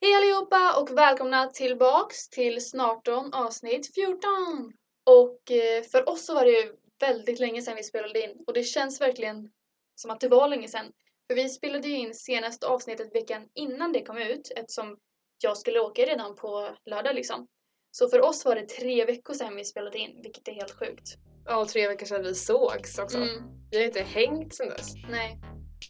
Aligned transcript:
Hej 0.00 0.14
allihopa 0.14 0.80
och 0.80 0.98
välkomna 0.98 1.46
tillbaks 1.46 2.28
till 2.28 2.64
Snarton 2.66 3.34
avsnitt 3.34 3.94
14! 3.94 4.72
Och 5.06 5.50
eh, 5.50 5.82
för 5.82 6.08
oss 6.08 6.26
så 6.26 6.34
var 6.34 6.44
det 6.44 6.50
ju 6.50 6.72
väldigt 7.00 7.40
länge 7.40 7.62
sedan 7.62 7.76
vi 7.76 7.82
spelade 7.82 8.22
in 8.24 8.44
och 8.46 8.52
det 8.52 8.62
känns 8.62 9.00
verkligen 9.00 9.50
som 9.94 10.10
att 10.10 10.20
det 10.20 10.28
var 10.28 10.48
länge 10.48 10.68
sedan. 10.68 10.92
För 11.26 11.34
vi 11.34 11.48
spelade 11.48 11.88
ju 11.88 11.96
in 11.98 12.14
senaste 12.14 12.66
avsnittet 12.66 13.14
veckan 13.14 13.48
innan 13.54 13.92
det 13.92 14.02
kom 14.04 14.18
ut 14.18 14.52
eftersom 14.56 14.96
jag 15.42 15.56
skulle 15.58 15.80
åka 15.80 16.02
redan 16.02 16.34
på 16.36 16.68
lördag 16.86 17.14
liksom. 17.14 17.46
Så 17.90 18.08
för 18.08 18.20
oss 18.20 18.44
var 18.44 18.54
det 18.54 18.68
tre 18.68 19.04
veckor 19.04 19.34
sedan 19.34 19.56
vi 19.56 19.64
spelade 19.64 19.98
in, 19.98 20.20
vilket 20.22 20.48
är 20.48 20.52
helt 20.52 20.78
sjukt. 20.78 21.14
Ja, 21.46 21.56
och 21.56 21.68
tre 21.68 21.88
veckor 21.88 22.06
sedan 22.06 22.22
vi 22.22 22.34
sågs 22.34 22.98
också. 22.98 23.18
Mm, 23.18 23.42
Vi 23.70 23.78
har 23.78 23.84
inte 23.84 24.02
hängt 24.02 24.54
sedan 24.54 24.68
dess. 24.68 24.94
nej. 25.10 25.38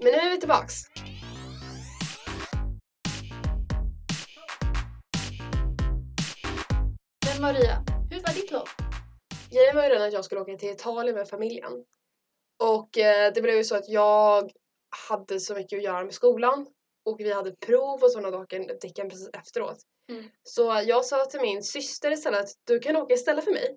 Men 0.01 0.13
nu 0.13 0.19
är 0.19 0.31
vi 0.31 0.39
tillbaks. 0.39 0.75
Maria, 7.41 7.85
hur 8.11 8.21
var 8.21 8.35
ditt 8.35 8.51
lov? 8.51 8.69
Grejen 9.51 9.77
var 9.77 9.83
ju 9.83 9.89
den 9.89 10.03
att 10.03 10.13
jag 10.13 10.25
skulle 10.25 10.41
åka 10.41 10.57
till 10.57 10.71
Italien 10.71 11.15
med 11.15 11.29
familjen. 11.29 11.73
Och 12.63 12.99
eh, 12.99 13.33
det 13.35 13.43
blev 13.43 13.57
ju 13.57 13.65
så 13.65 13.77
att 13.77 13.89
jag 13.89 14.51
hade 15.09 15.41
så 15.41 15.55
mycket 15.55 15.77
att 15.77 15.83
göra 15.83 16.05
med 16.05 16.15
skolan. 16.15 16.67
Och 17.05 17.21
vi 17.21 17.33
hade 17.33 17.53
prov 17.53 18.03
och 18.03 18.11
sådana 18.11 18.31
saker 18.31 18.59
veckan 18.83 19.09
precis 19.09 19.31
efteråt. 19.33 19.79
Mm. 20.11 20.25
Så 20.43 20.83
jag 20.87 21.05
sa 21.05 21.25
till 21.25 21.41
min 21.41 21.63
syster 21.63 22.11
istället 22.11 22.41
att 22.41 22.51
du 22.67 22.79
kan 22.79 22.97
åka 22.97 23.15
istället 23.15 23.45
för 23.45 23.53
mig. 23.53 23.77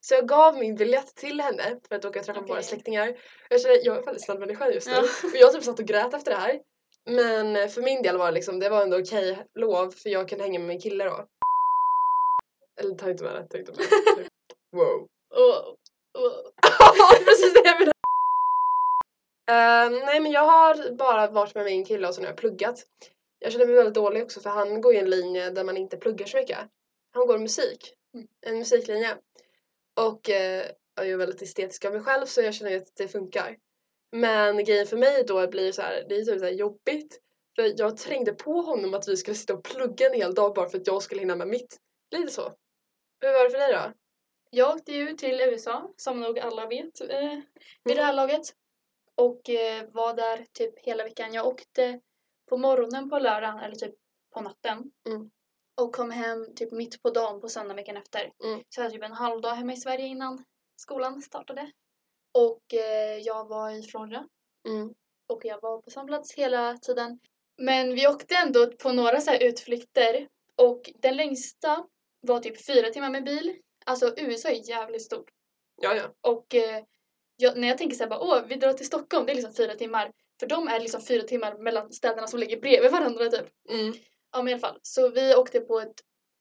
Så 0.00 0.14
jag 0.14 0.28
gav 0.28 0.58
min 0.58 0.74
biljett 0.74 1.14
till 1.14 1.40
henne 1.40 1.80
för 1.88 1.96
att 1.96 2.04
åka 2.04 2.18
och 2.18 2.26
träffa 2.26 2.40
Okej. 2.40 2.52
våra 2.52 2.62
släktingar. 2.62 3.16
Jag 3.50 3.60
kände 3.60 3.80
jag 3.82 3.98
är 3.98 4.02
väldigt 4.02 4.24
snäll 4.24 4.38
människa 4.38 4.70
just 4.70 4.86
nu. 4.86 4.92
Ja. 4.92 5.02
Och 5.28 5.36
jag 5.36 5.52
typ 5.52 5.64
satt 5.64 5.78
och 5.78 5.86
grät 5.86 6.14
efter 6.14 6.30
det 6.30 6.36
här. 6.36 6.60
Men 7.06 7.56
eh, 7.56 7.68
för 7.68 7.82
min 7.82 8.02
del 8.02 8.16
var 8.18 8.26
det 8.26 8.32
liksom, 8.32 8.58
det 8.58 8.68
var 8.68 8.82
ändå 8.82 8.98
okej 8.98 9.46
lov 9.54 9.90
för 9.90 10.10
jag 10.10 10.28
kunde 10.28 10.44
hänga 10.44 10.58
med 10.58 10.68
min 10.68 10.80
kille 10.80 11.04
då. 11.04 11.28
Eller 12.78 12.94
ta 12.94 13.10
inte 13.10 13.24
med 13.24 13.34
det, 13.34 13.46
ta 13.48 13.58
inte 13.58 13.72
med 13.72 13.80
det. 14.16 14.28
Wow. 14.76 15.06
Och, 15.34 15.68
och, 16.22 16.52
Precis 17.24 17.52
det 17.54 17.62
jag 17.64 17.78
menade. 17.78 17.92
Eh, 19.50 20.04
nej 20.06 20.20
men 20.20 20.32
jag 20.32 20.44
har 20.44 20.92
bara 20.92 21.30
varit 21.30 21.54
med 21.54 21.64
min 21.64 21.84
kille 21.84 22.08
och 22.08 22.14
så 22.14 22.20
nu 22.20 22.26
har 22.26 22.32
jag 22.32 22.38
pluggat. 22.38 22.86
Jag 23.38 23.52
känner 23.52 23.66
mig 23.66 23.74
väldigt 23.74 23.94
dålig 23.94 24.22
också 24.22 24.40
för 24.40 24.50
han 24.50 24.80
går 24.80 24.92
ju 24.92 24.98
en 24.98 25.10
linje 25.10 25.50
där 25.50 25.64
man 25.64 25.76
inte 25.76 25.96
pluggar 25.96 26.26
så 26.26 26.36
mycket. 26.36 26.58
Han 27.14 27.26
går 27.26 27.38
musik. 27.38 27.94
Mm. 28.14 28.26
En 28.46 28.58
musiklinje. 28.58 29.16
Och 30.00 30.30
eh, 30.30 30.66
jag 30.96 31.08
är 31.08 31.16
väldigt 31.16 31.42
estetisk 31.42 31.84
av 31.84 31.92
mig 31.92 32.02
själv 32.02 32.26
så 32.26 32.42
jag 32.42 32.54
känner 32.54 32.76
att 32.76 32.96
det 32.96 33.08
funkar. 33.08 33.56
Men 34.12 34.64
grejen 34.64 34.86
för 34.86 34.96
mig 34.96 35.24
då 35.26 35.46
blir 35.46 35.72
så 35.72 35.82
här, 35.82 36.04
det 36.08 36.14
är 36.14 36.24
typ 36.24 36.38
så 36.38 36.44
här 36.44 36.52
jobbigt. 36.52 37.20
För 37.56 37.80
jag 37.80 37.96
trängde 37.96 38.32
på 38.32 38.60
honom 38.60 38.94
att 38.94 39.08
vi 39.08 39.16
skulle 39.16 39.34
sitta 39.34 39.54
och 39.54 39.64
plugga 39.64 40.06
en 40.06 40.14
hel 40.14 40.34
dag 40.34 40.54
bara 40.54 40.68
för 40.68 40.78
att 40.78 40.86
jag 40.86 41.02
skulle 41.02 41.20
hinna 41.20 41.36
med 41.36 41.48
mitt. 41.48 41.76
Lite 42.16 42.32
så. 42.32 42.52
Hur 43.20 43.32
var 43.32 43.44
det 43.44 43.50
för 43.50 43.58
dig 43.58 43.72
då? 43.72 43.92
Jag 44.50 44.76
åkte 44.76 44.92
ju 44.92 45.12
till 45.12 45.40
USA, 45.40 45.92
som 45.96 46.20
nog 46.20 46.38
alla 46.38 46.66
vet 46.66 47.00
eh, 47.00 47.38
vid 47.84 47.96
det 47.96 48.02
här 48.02 48.12
laget. 48.12 48.54
Och 49.14 49.50
eh, 49.50 49.86
var 49.90 50.14
där 50.14 50.46
typ 50.52 50.78
hela 50.78 51.04
veckan. 51.04 51.34
Jag 51.34 51.46
åkte 51.46 52.00
på 52.48 52.56
morgonen 52.56 53.10
på 53.10 53.18
lördagen, 53.18 53.58
eller 53.58 53.76
typ 53.76 53.94
på 54.34 54.40
natten. 54.40 54.92
Mm. 55.06 55.30
Och 55.80 55.94
kom 55.94 56.10
hem 56.10 56.54
typ 56.54 56.72
mitt 56.72 57.02
på 57.02 57.10
dagen 57.10 57.40
på 57.40 57.48
söndag 57.48 57.74
veckan 57.74 57.96
efter. 57.96 58.32
Mm. 58.44 58.62
Så 58.68 58.80
jag 58.80 58.82
hade 58.82 58.94
typ 58.94 59.04
en 59.04 59.12
halv 59.12 59.40
dag 59.40 59.54
hemma 59.54 59.72
i 59.72 59.76
Sverige 59.76 60.06
innan 60.06 60.44
skolan 60.76 61.22
startade. 61.22 61.72
Och 62.34 62.74
eh, 62.74 63.18
jag 63.18 63.48
var 63.48 63.70
i 63.70 63.82
Florida. 63.82 64.28
Mm. 64.68 64.94
Och 65.26 65.44
jag 65.44 65.60
var 65.60 65.82
på 65.82 65.90
samma 65.90 66.06
plats 66.06 66.34
hela 66.34 66.76
tiden. 66.76 67.20
Men 67.56 67.94
vi 67.94 68.06
åkte 68.06 68.34
ändå 68.34 68.66
på 68.66 68.92
några 68.92 69.20
så 69.20 69.34
utflykter. 69.34 70.28
Och 70.56 70.90
den 70.94 71.16
längsta 71.16 71.86
var 72.20 72.40
typ 72.40 72.66
fyra 72.66 72.90
timmar 72.90 73.10
med 73.10 73.24
bil. 73.24 73.56
Alltså 73.86 74.14
USA 74.16 74.48
är 74.48 74.68
jävligt 74.68 75.02
stort. 75.02 75.30
Ja, 75.82 75.94
ja. 75.94 76.14
Och 76.20 76.54
eh, 76.54 76.84
jag, 77.36 77.56
när 77.58 77.68
jag 77.68 77.78
tänker 77.78 77.96
så 77.96 78.02
här 78.02 78.10
bara, 78.10 78.20
åh, 78.20 78.42
vi 78.48 78.54
drar 78.54 78.72
till 78.72 78.86
Stockholm, 78.86 79.26
det 79.26 79.32
är 79.32 79.34
liksom 79.34 79.54
fyra 79.54 79.74
timmar. 79.74 80.12
För 80.40 80.46
de 80.46 80.68
är 80.68 80.80
liksom 80.80 81.00
fyra 81.02 81.22
timmar 81.22 81.58
mellan 81.58 81.92
städerna 81.92 82.26
som 82.26 82.40
ligger 82.40 82.60
bredvid 82.60 82.90
varandra 82.92 83.28
typ. 83.30 83.46
Mm. 83.70 83.94
Ja 84.32 84.42
men 84.42 84.48
i 84.48 84.52
alla 84.52 84.60
fall. 84.60 84.78
Så 84.82 85.08
vi 85.08 85.34
åkte 85.34 85.60
på 85.60 85.80
ett 85.80 85.94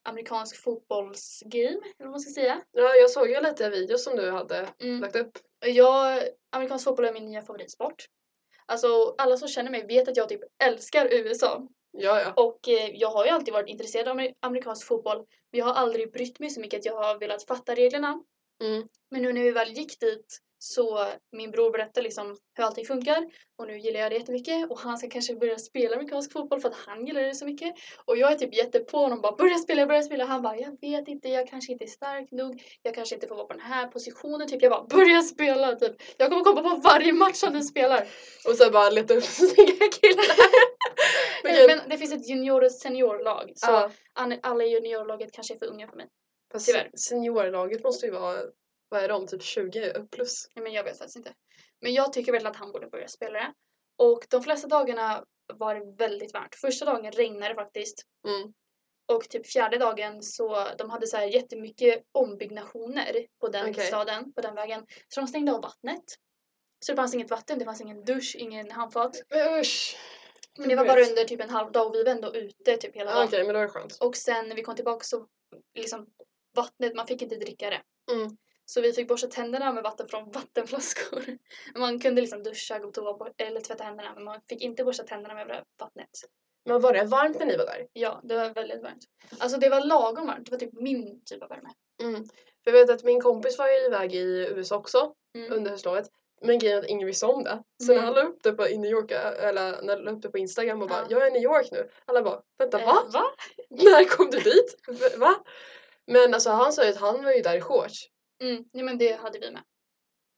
amerikansk 0.04 0.64
fotbollsgame, 0.64 1.70
eller 1.70 2.06
vad 2.06 2.10
man 2.10 2.20
ska 2.20 2.32
säga. 2.32 2.62
Ja, 2.72 2.96
jag 2.96 3.10
såg 3.10 3.30
ju 3.30 3.42
lite 3.42 3.70
videos 3.70 4.04
som 4.04 4.16
du 4.16 4.32
hade 4.32 4.68
Mm. 4.80 5.02
lagt 5.02 5.16
upp. 5.16 5.38
Jag, 5.66 6.24
amerikansk 6.52 6.86
fotboll 6.86 7.06
är 7.06 7.14
min 7.14 7.26
nya 7.26 7.42
favoritsport. 7.42 8.06
Alltså 8.66 9.16
alla 9.18 9.38
som 9.38 9.48
känner 9.48 9.72
mig 9.72 9.88
vet 9.88 10.08
att 10.08 10.18
jag 10.18 10.30
typ 10.30 10.42
älskar 10.64 11.08
USA. 11.12 11.68
Ja, 12.00 12.22
ja. 12.22 12.34
Och 12.34 12.68
eh, 12.68 12.90
jag 12.94 13.10
har 13.10 13.26
ju 13.26 13.32
alltid 13.32 13.54
varit 13.54 13.70
intresserad 13.70 14.08
av 14.08 14.18
amer- 14.18 14.34
amerikansk 14.40 14.88
fotboll. 14.88 15.18
Men 15.52 15.60
jag 15.60 15.66
har 15.66 15.74
aldrig 15.74 16.12
brytt 16.12 16.40
mig 16.40 16.50
så 16.50 16.60
mycket 16.60 16.80
att 16.80 16.86
jag 16.86 16.96
har 16.96 17.20
velat 17.20 17.44
fatta 17.44 17.76
reglerna. 17.76 18.24
Mm. 18.64 18.88
Men 19.12 19.22
nu 19.22 19.34
när 19.34 19.42
vi 19.42 19.52
väl 19.52 19.72
gick 19.72 20.00
dit 20.00 20.40
så 20.60 21.06
min 21.32 21.52
bror 21.52 21.72
berättade 21.72 22.02
liksom 22.02 22.38
hur 22.54 22.64
allting 22.64 22.86
funkar 22.86 23.26
och 23.60 23.68
nu 23.68 23.78
gillar 23.80 24.00
jag 24.00 24.12
det 24.12 24.16
jättemycket 24.16 24.72
och 24.72 24.80
han 24.80 24.98
ska 24.98 25.10
kanske 25.10 25.36
börja 25.36 25.58
spela 25.58 25.96
amerikansk 25.96 26.34
fotboll 26.34 26.62
för 26.62 26.70
att 26.70 26.76
han 26.76 27.06
gillar 27.08 27.22
det 27.22 27.36
så 27.36 27.46
mycket. 27.46 27.76
Och 28.06 28.18
jag 28.18 28.32
är 28.32 28.36
typ 28.36 28.56
jättepå 28.56 28.98
honom 28.98 29.22
bara 29.22 29.36
börja 29.36 29.58
spela, 29.58 29.86
börja 29.86 30.02
spela. 30.02 30.26
Han 30.26 30.42
bara 30.42 30.58
jag 30.58 30.78
vet 30.82 31.08
inte, 31.08 31.30
jag 31.30 31.48
kanske 31.48 31.72
inte 31.72 31.86
är 31.86 31.88
stark 31.88 32.32
nog, 32.32 32.64
jag 32.82 32.96
kanske 32.96 33.16
inte 33.16 33.28
får 33.28 33.36
vara 33.36 33.46
på 33.48 33.54
den 33.54 33.62
här 33.62 33.88
positionen. 33.88 34.48
Typ 34.48 34.62
jag 34.62 34.72
bara 34.72 34.84
börja 34.84 35.22
spela 35.22 35.76
typ. 35.76 35.96
Jag 36.18 36.30
kommer 36.30 36.44
komma 36.44 36.62
på 36.62 36.76
varje 36.76 37.14
match 37.14 37.36
som 37.36 37.54
du 37.54 37.62
spelar. 37.62 38.08
Och 38.48 38.56
så 38.56 38.72
bara 38.72 38.90
leta 38.90 39.14
upp 39.14 39.24
snygga 39.40 39.88
killar. 40.02 40.26
Men 41.44 41.78
Men, 41.78 41.90
det 41.90 41.98
finns 41.98 42.14
ett 42.14 42.30
junior 42.30 42.64
och 42.64 42.72
seniorlag 42.72 43.52
så 43.56 43.92
an- 44.14 44.40
alla 44.44 44.64
i 44.64 44.68
juniorlaget 44.74 45.32
kanske 45.32 45.54
är 45.54 45.58
för 45.60 45.66
unga 45.66 45.88
för 45.88 45.96
mig. 45.98 46.08
fast 46.52 46.66
tyvärr. 46.66 46.90
seniorlaget 46.98 47.84
måste 47.84 48.06
ju 48.06 48.12
vara, 48.12 48.38
vad 48.90 49.04
är 49.04 49.10
de, 49.10 49.28
typ 49.28 49.44
20 49.44 49.92
upp 49.92 50.12
plus? 50.12 50.48
Nej, 50.56 50.64
men 50.64 50.74
jag 50.74 50.84
vet 50.84 50.98
faktiskt 50.98 51.18
inte. 51.18 51.34
Men 51.82 51.94
jag 51.94 52.14
tycker 52.14 52.32
väl 52.32 52.48
att 52.48 52.56
han 52.56 52.72
borde 52.72 52.88
börja 52.88 53.08
spela 53.08 53.40
det. 53.40 53.54
Och 53.98 54.26
de 54.30 54.44
flesta 54.44 54.68
dagarna 54.68 55.26
var 55.54 55.76
det 55.76 55.96
väldigt 55.98 56.34
varmt. 56.34 56.56
Första 56.56 56.86
dagen 56.86 57.12
regnade 57.12 57.56
faktiskt. 57.56 58.04
Mm. 58.28 58.54
Och 59.12 59.30
typ 59.30 59.48
fjärde 59.48 59.78
dagen 59.78 60.24
så 60.24 60.68
de 60.78 60.90
hade 60.90 61.08
så 61.08 61.18
här 61.18 61.26
jättemycket 61.26 62.04
ombyggnationer 62.12 63.26
på 63.40 63.48
den 63.48 63.70
Okej. 63.70 63.86
staden, 63.86 64.34
på 64.34 64.42
den 64.42 64.56
vägen. 64.56 64.86
Så 65.08 65.22
de 65.22 65.28
stängde 65.28 65.52
av 65.52 65.62
vattnet. 65.62 66.04
Så 66.86 66.92
det 66.92 66.96
fanns 66.96 67.14
inget 67.14 67.30
vatten, 67.30 67.60
det 67.60 67.66
fanns 67.66 67.82
ingen 67.82 68.06
dusch, 68.06 68.36
ingen 68.40 68.72
handfat. 68.72 69.22
Men 69.30 69.60
usch! 69.60 69.98
Men 70.58 70.70
det 70.70 70.76
var 70.76 70.86
bara 70.86 71.02
under 71.02 71.24
typ 71.24 71.42
en 71.42 71.50
halv 71.50 71.72
dag 71.72 71.88
och 71.88 71.96
vi 71.96 72.04
var 72.04 72.12
ändå 72.12 72.36
ute 72.36 72.78
typ 72.78 72.96
hela 72.96 73.10
Ja, 73.12 73.16
dagen. 73.16 73.28
Okej, 73.28 73.44
men 73.44 73.54
då 73.54 73.60
är 73.60 73.64
det 73.64 73.70
skönt. 73.70 73.98
Och 74.00 74.16
sen 74.16 74.48
när 74.48 74.56
vi 74.56 74.64
kom 74.64 74.76
tillbaka 74.76 75.04
så 75.04 75.28
liksom 75.74 76.08
vattnet, 76.56 76.96
man 76.96 77.08
fick 77.08 77.22
inte 77.22 77.36
dricka 77.36 77.70
det. 77.70 77.82
Mm. 78.12 78.38
Så 78.70 78.82
vi 78.82 78.94
fick 78.94 79.08
borsta 79.08 79.28
tänderna 79.28 79.72
med 79.72 79.84
vatten 79.84 80.08
från 80.08 80.32
vattenflaskor. 80.32 81.24
Man 81.76 82.00
kunde 82.00 82.22
liksom 82.22 82.44
duscha, 82.44 82.80
gå 82.80 82.92
på 82.92 82.92
toa 82.92 83.30
eller 83.38 83.62
tvätta 83.62 83.84
händerna 83.84 84.14
men 84.16 84.24
man 84.24 84.42
fick 84.50 84.62
inte 84.62 84.84
borsta 84.84 85.04
tänderna 85.04 85.34
med 85.34 85.48
det 85.48 85.64
vattnet. 85.80 86.10
Men 86.66 86.82
var 86.82 86.94
det 86.94 87.04
varmt 87.04 87.40
när 87.40 87.46
ni 87.46 87.58
var 87.58 87.66
där? 87.66 87.88
Ja, 87.94 88.20
det 88.24 88.36
var 88.36 88.50
väldigt 88.50 88.84
varmt. 88.84 89.04
Alltså 89.40 89.58
det 89.58 89.70
var 89.70 89.86
lagom 89.86 90.28
varmt, 90.28 90.46
det 90.46 90.52
var 90.52 90.60
typ 90.60 90.74
min 90.74 91.22
typ 91.26 91.44
av 91.44 91.50
värme. 91.50 91.70
Mm. 92.04 92.24
För 92.64 92.72
jag 92.72 92.74
vet 92.74 92.90
att 92.90 93.04
min 93.04 93.22
kompis 93.22 93.58
var 93.58 93.68
ju 93.68 93.86
iväg 93.86 94.16
i 94.16 94.48
USA 94.56 94.76
också 94.76 95.14
Mm. 95.36 95.54
under 95.54 95.72
höstlovet. 95.72 96.08
Men 96.42 96.60
grejen 96.60 96.78
är 96.78 96.82
att 96.84 96.90
ingen 96.90 97.08
visste 97.08 97.26
om 97.26 97.44
det. 97.44 97.64
Så 97.84 97.92
Mm. 97.92 97.96
när 97.96 98.06
han 98.06 98.14
la 98.16 98.22
upp 98.30 98.44
det 98.44 98.54
på, 98.54 98.68
i 98.68 98.78
New 98.78 98.92
York, 98.92 99.12
eller 99.12 99.82
när 99.82 99.96
han 99.96 100.04
la 100.06 100.12
upp 100.12 100.22
det 100.22 100.30
på 100.30 100.38
Instagram 100.38 100.82
och 100.82 100.88
bara 100.90 101.00
Ja. 101.00 101.06
“Jag 101.10 101.22
är 101.24 101.28
i 101.28 101.32
New 101.32 101.42
York 101.44 101.68
nu”. 101.72 101.90
Alla 102.06 102.22
bara 102.22 102.42
“Vänta, 102.58 102.80
Eh, 102.80 102.86
va? 102.86 103.04
va? 103.14 103.24
När 103.70 104.06
kom 104.06 104.30
du 104.30 104.40
dit? 104.40 104.76
Va?” 105.18 105.36
Men 106.08 106.34
alltså 106.34 106.50
han 106.50 106.74
sa 106.74 106.84
ju 106.84 106.90
att 106.90 106.98
han 106.98 107.24
var 107.24 107.32
ju 107.32 107.42
där 107.42 107.58
i 107.58 107.62
shorts. 107.62 108.10
Mm, 108.44 108.64
nej 108.74 108.84
men 108.84 108.98
det 108.98 109.12
hade 109.12 109.40
vi 109.40 109.52
med. 109.52 109.64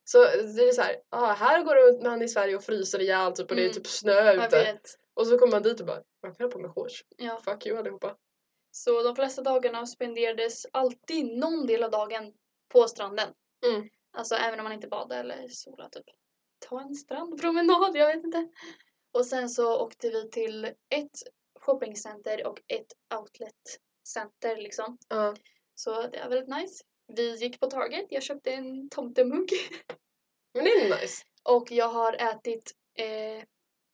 Så 0.03 0.17
det 0.23 0.63
är 0.67 0.71
så 0.71 0.81
här, 0.81 0.95
ah, 1.09 1.33
här 1.33 1.63
går 1.63 2.03
han 2.09 2.21
i 2.21 2.27
Sverige 2.27 2.55
och 2.55 2.63
fryser 2.63 3.01
ihjäl 3.01 3.31
typ, 3.33 3.49
och 3.49 3.55
det 3.55 3.61
är 3.61 3.65
Mm. 3.65 3.73
typ 3.73 3.87
snö 3.87 4.11
Jag 4.33 4.45
ute. 4.45 4.63
vet. 4.63 4.81
Och 5.13 5.27
så 5.27 5.37
kommer 5.37 5.51
man 5.51 5.63
dit 5.63 5.79
och 5.79 5.85
bara 5.85 6.03
“Jag 6.21 6.37
kan 6.37 6.45
ha 6.45 6.51
på 6.51 6.59
mig 6.59 6.71
shorts”. 6.71 7.03
Ja. 7.17 7.41
Fuck 7.45 7.65
you 7.65 7.77
allihopa. 7.77 8.17
Så 8.71 9.03
de 9.03 9.15
flesta 9.15 9.41
dagarna 9.41 9.85
spenderades 9.87 10.65
alltid 10.71 11.37
någon 11.37 11.65
del 11.67 11.83
av 11.83 11.91
dagen 11.91 12.33
på 12.73 12.87
stranden. 12.87 13.33
Mm. 13.67 13.89
Alltså 14.17 14.35
även 14.35 14.59
om 14.59 14.63
man 14.63 14.73
inte 14.73 14.87
badade 14.87 15.19
eller 15.21 15.47
sola 15.47 15.89
typ. 15.89 16.05
Ta 16.59 16.81
en 16.81 16.95
strandpromenad, 16.95 17.95
jag 17.95 18.07
vet 18.15 18.23
inte. 18.25 18.49
Och 19.11 19.25
sen 19.25 19.49
så 19.49 19.79
åkte 19.79 20.09
vi 20.09 20.29
till 20.29 20.65
ett 20.65 21.17
shoppingcenter 21.59 22.47
och 22.47 22.59
ett 22.67 22.93
outletcenter 23.19 24.57
liksom. 24.57 24.97
Ja. 25.07 25.35
Så 25.75 26.01
det 26.07 26.19
var 26.19 26.29
väldigt 26.29 26.55
nice. 26.55 26.83
Vi 27.15 27.35
gick 27.35 27.59
på 27.59 27.67
Target, 27.67 28.05
jag 28.09 28.23
köpte 28.23 28.51
en 28.51 28.89
tomtemugg. 28.89 29.49
Men 30.53 30.63
det 30.63 30.69
är 30.69 31.01
nice. 31.01 31.23
Och 31.43 31.71
jag 31.71 31.89
har 31.89 32.13
ätit 32.13 32.71
eh, 32.95 33.43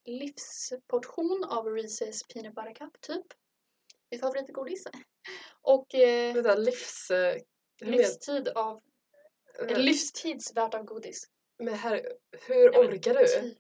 livsportion 0.06 1.44
av 1.50 1.66
Reese's 1.68 2.34
Peanut 2.34 2.56
Butter 2.56 2.74
Cup 2.76 3.02
typ. 3.02 3.26
Min 4.12 4.20
favoritgodis. 4.20 4.84
Och 5.62 5.96
eh, 5.96 6.34
Vänta, 6.36 6.56
livs... 6.56 7.12
eh, 7.12 7.38
men- 7.82 7.92
livstid 7.92 8.48
av, 8.48 8.82
eh, 9.70 9.80
livstidsvärt 9.80 10.74
av 10.74 10.84
godis. 10.84 11.30
Men 11.58 11.74
här, 11.74 12.12
hur 12.48 12.74
Ja, 12.74 12.82
men 12.82 12.92
orkar 12.94 13.14
du? 13.14 13.28
typ. 13.28 13.58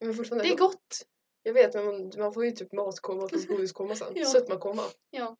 Men 0.00 0.14
fortfarande, 0.14 0.44
Det 0.44 0.52
är 0.52 0.56
gott! 0.56 1.06
Jag 1.42 1.52
vet 1.52 1.74
men 1.74 1.84
man, 1.84 2.12
man 2.18 2.32
får 2.34 2.44
ju 2.44 2.50
typ 2.50 2.72
matkoma 2.72 3.28
fast 3.28 3.46
godiskoma 3.48 3.96
sen. 3.96 4.12
Ja. 4.14 4.26
Sötmakoma. 4.26 4.82
Ja. 5.10 5.36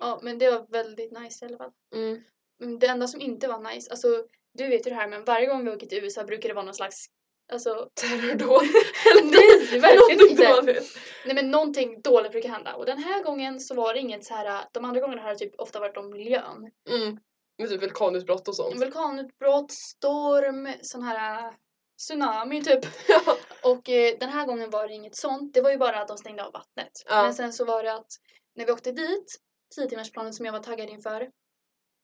Ja, 0.00 0.20
men 0.22 0.38
det 0.38 0.50
var 0.50 0.66
väldigt 0.68 1.12
nice 1.12 1.44
i 1.44 1.48
alla 1.48 1.58
fall. 1.58 1.72
Mm. 1.94 2.22
Men 2.60 2.78
det 2.78 2.86
enda 2.86 3.06
som 3.06 3.20
inte 3.20 3.48
var 3.48 3.74
nice, 3.74 3.90
alltså 3.90 4.24
du 4.54 4.68
vet 4.68 4.86
ju 4.86 4.90
det 4.90 4.96
här 4.96 5.08
men 5.08 5.24
varje 5.24 5.46
gång 5.46 5.64
vi 5.64 5.70
åker 5.70 5.86
till 5.86 6.04
USA 6.04 6.24
brukar 6.24 6.48
det 6.48 6.54
vara 6.54 6.64
någon 6.64 6.74
slags, 6.74 7.06
alltså 7.52 7.90
Terrordåd. 7.94 8.62
nej 9.24 9.80
verkligen 9.80 10.30
inte. 10.30 10.54
dåligt. 10.54 10.98
Nej 11.26 11.34
men 11.34 11.50
någonting 11.50 12.00
dåligt 12.00 12.32
brukar 12.32 12.48
hända 12.48 12.74
och 12.74 12.86
den 12.86 12.98
här 12.98 13.22
gången 13.22 13.60
så 13.60 13.74
var 13.74 13.94
det 13.94 14.00
inget 14.00 14.24
så 14.24 14.34
här, 14.34 14.64
de 14.72 14.84
andra 14.84 15.00
gångerna 15.00 15.22
har 15.22 15.30
det 15.30 15.36
typ 15.36 15.60
ofta 15.60 15.80
varit 15.80 15.96
om 15.96 16.10
miljön. 16.10 16.70
Mm. 16.88 17.18
Med 17.58 17.68
typ 17.68 17.82
vulkanutbrott 17.82 18.48
och 18.48 18.56
sånt. 18.56 18.80
Vulkanutbrott, 18.80 19.72
storm, 19.72 20.68
sån 20.82 21.02
här 21.02 21.46
äh, 21.46 21.52
tsunami 21.98 22.64
typ. 22.64 22.80
Och 23.62 23.88
eh, 23.88 24.18
den 24.18 24.28
här 24.28 24.46
gången 24.46 24.70
var 24.70 24.88
det 24.88 24.94
inget 24.94 25.16
sånt, 25.16 25.54
det 25.54 25.60
var 25.60 25.70
ju 25.70 25.78
bara 25.78 26.00
att 26.00 26.08
de 26.08 26.18
stängde 26.18 26.44
av 26.44 26.52
vattnet. 26.52 26.92
Ja. 27.08 27.22
Men 27.22 27.34
sen 27.34 27.52
så 27.52 27.64
var 27.64 27.82
det 27.82 27.92
att 27.94 28.06
när 28.54 28.66
vi 28.66 28.72
åkte 28.72 28.92
dit, 28.92 29.36
10-timmarsplanen 29.78 30.32
som 30.32 30.46
jag 30.46 30.52
var 30.52 30.60
taggad 30.60 30.88
inför, 30.88 31.30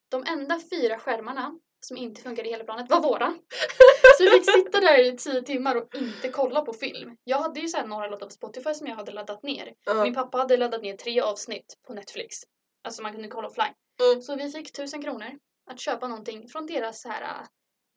de 0.09 0.25
enda 0.27 0.61
fyra 0.71 0.99
skärmarna 0.99 1.59
som 1.81 1.97
inte 1.97 2.23
funkade 2.23 2.49
i 2.49 2.53
hela 2.53 2.65
planet 2.65 2.91
var 2.91 3.03
våra. 3.03 3.35
Så 4.19 4.25
vi 4.25 4.31
fick 4.31 4.45
sitta 4.45 4.81
där 4.81 4.99
i 4.99 5.17
10 5.17 5.43
timmar 5.43 5.77
och 5.77 5.95
inte 5.95 6.29
kolla 6.29 6.63
på 6.63 6.73
film. 6.73 7.17
Jag 7.25 7.39
hade 7.39 7.61
ju 7.61 7.69
så 7.69 7.87
några 7.87 8.07
låtar 8.07 8.27
på 8.27 8.33
Spotify 8.33 8.75
som 8.75 8.87
jag 8.87 8.97
hade 8.97 9.13
laddat 9.13 9.43
ner. 9.43 9.75
Ja. 9.85 10.03
Min 10.05 10.15
pappa 10.15 10.39
hade 10.39 10.57
laddat 10.57 10.83
ner 10.83 10.97
tre 10.97 11.21
avsnitt 11.21 11.79
på 11.87 11.95
Netflix. 11.95 12.37
Alltså 12.85 13.03
man 13.03 13.13
kunde 13.13 13.29
kolla 13.29 13.49
offline. 13.49 13.75
Mm. 14.03 14.23
Så 14.23 14.37
vi 14.37 14.51
fick 14.51 14.73
tusen 14.73 15.03
kronor 15.03 15.39
att 15.71 15.81
köpa 15.81 16.09
någonting 16.09 16.49
från 16.49 16.67
deras 16.67 17.03
så 17.03 17.09
här 17.09 17.23
uh, 17.23 17.47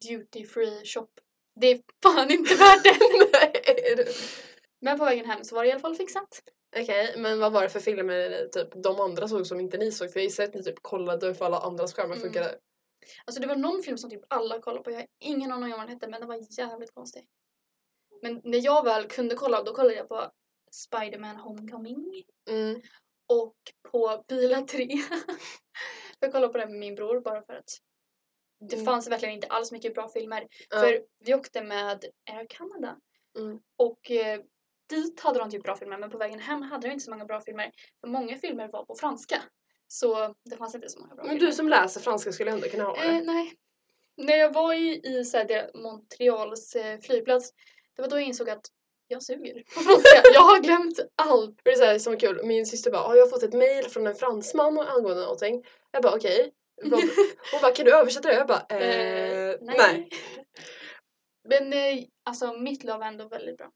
duty 0.10 0.46
free 0.46 0.86
shop. 0.86 1.10
Det 1.62 1.68
är 1.68 1.82
fan 2.04 2.32
inte 2.32 2.56
värt 2.56 2.84
det! 2.84 4.06
Men 4.82 4.98
på 4.98 5.06
vägen 5.06 5.26
hem 5.26 5.44
så 5.44 5.56
var 5.56 5.64
det 5.64 5.70
i 5.70 5.72
alla 5.72 5.82
fall 5.82 5.96
fixat. 5.96 6.42
Okej, 6.77 7.13
men 7.18 7.39
vad 7.39 7.51
var 7.51 7.62
det 7.63 7.69
för 7.69 7.80
filmer 7.80 8.48
typ 8.51 8.68
de 8.83 9.00
andra 9.00 9.27
såg 9.27 9.48
som 9.48 9.60
inte 9.60 9.77
ni 9.77 9.92
såg? 9.92 10.12
För 10.12 10.19
jag 10.19 10.25
gissar 10.25 10.44
att 10.44 10.54
ni 10.54 10.63
typ 10.63 10.81
kollade 10.81 11.36
för 11.36 11.45
alla 11.45 11.60
andras 11.60 11.94
skärmar 11.94 12.16
Mm. 12.16 12.24
funkade. 12.24 12.60
Alltså 13.25 13.42
det 13.42 13.48
var 13.48 13.56
någon 13.56 13.83
film 13.83 13.98
som 13.98 14.10
typ 14.10 14.21
alla 14.27 14.60
kollade 14.62 14.83
på. 14.83 14.92
Jag 14.92 14.98
har 14.98 15.07
ingen 15.19 15.51
aning 15.51 15.63
om 15.74 15.80
vad 15.80 15.80
den 15.80 15.89
hette 15.89 16.07
men 16.07 16.19
den 16.19 16.30
var 16.30 16.60
jävligt 16.60 16.94
konstig. 16.94 17.27
Men 18.21 18.42
när 18.44 18.66
jag 18.66 18.83
väl 18.83 19.07
kunde 19.07 19.36
kolla 19.36 19.63
då 19.63 19.74
kollade 19.74 19.95
jag 19.95 20.10
på 20.10 20.31
Spider-Man 20.71 21.36
Homecoming 21.36 22.24
Mm. 22.50 22.81
och 23.27 23.56
på 23.92 24.24
Bila 24.27 24.62
3. 24.62 24.88
jag 26.19 26.31
kollade 26.31 26.54
på 26.54 26.57
den 26.60 26.69
med 26.72 26.80
min 26.80 26.95
bror 26.95 27.22
bara 27.22 27.42
för 27.42 27.54
att 27.54 27.69
det 28.60 28.74
Mm. 28.75 28.86
fanns 28.86 29.07
verkligen 29.10 29.36
inte 29.36 29.48
alls 29.48 29.72
mycket 29.72 29.94
bra 29.94 30.10
filmer. 30.10 30.48
Ja. 30.69 30.80
För 30.80 31.04
vi 31.19 31.33
åkte 31.33 31.63
med 31.63 32.06
Air 32.31 32.45
Canada. 32.50 33.00
Mm. 33.38 33.60
Och 33.77 34.12
eh, 34.12 34.42
dit 34.89 35.19
hade 35.19 35.39
de 35.39 35.51
typ 35.51 35.63
bra 35.63 35.75
filmer 35.75 35.97
men 35.97 36.09
på 36.09 36.18
vägen 36.18 36.39
hem 36.39 36.62
hade 36.62 36.88
de 36.88 36.91
inte 36.94 37.06
så 37.06 37.12
många 37.12 37.25
bra 37.25 37.41
filmer. 37.41 37.71
För 38.01 38.07
många 38.07 38.38
filmer 38.38 38.68
var 38.68 38.86
på 38.86 38.95
franska. 38.95 39.41
Så 39.88 40.36
det 40.50 40.57
fanns 40.57 40.75
inte 40.75 40.89
så 40.89 41.00
många 41.00 41.15
bra 41.15 41.24
Men 41.24 41.33
filmer. 41.36 41.47
du 41.47 41.53
som 41.53 41.69
läser 41.69 42.01
franska 42.01 42.31
skulle 42.31 42.51
ändå 42.51 42.68
kunna 42.68 42.83
ha 42.83 42.95
det. 42.95 43.01
Eh, 43.07 43.21
nej. 43.24 43.53
När 44.18 44.38
jag 44.38 44.53
var 44.53 44.74
i, 44.74 45.01
i 45.03 45.25
så 45.25 45.38
här, 45.38 45.71
Montreals 45.77 46.75
eh, 46.75 47.00
flygplats, 47.00 47.53
det 47.95 48.01
var 48.01 48.09
då 48.09 48.15
jag 48.15 48.24
insåg 48.24 48.50
att 48.50 48.65
jag 49.07 49.24
suger 49.24 49.63
på 49.75 49.80
franska. 49.80 50.21
jag 50.33 50.41
har 50.41 50.59
glömt 50.59 51.00
allt. 51.15 51.59
Det 51.63 51.69
är 51.71 51.75
så 51.75 51.83
här, 51.86 52.00
som 52.00 52.13
var 52.13 52.19
kul, 52.19 52.41
min 52.45 52.65
syster 52.65 52.91
bara 52.91 53.03
"Ah, 53.03 53.15
jag 53.15 53.25
har 53.25 53.30
fått 53.30 53.44
ett 53.44 53.53
mail 53.53 53.86
från 53.86 54.07
en 54.07 54.15
fransman 54.15 54.80
angående 54.80 55.21
någonting. 55.21 55.65
Jag 55.91 56.03
bara 56.03 56.15
okej. 56.15 56.51
Vad- 56.83 57.00
Hon 57.51 57.62
bara 57.62 57.71
kan 57.71 57.86
du 57.86 57.95
översätta 57.95 58.27
det? 58.27 58.36
Jag 58.36 58.47
bara 58.47 58.65
eh, 58.69 59.50
Eh, 59.50 59.56
nej. 59.62 60.09
Men 61.50 61.74
eh, 61.74 62.03
alltså 62.24 62.53
mitt 62.53 62.83
lov 62.83 63.00
var 63.00 63.06
ändå 63.07 63.27
väldigt 63.27 63.57
bra. 63.57 63.71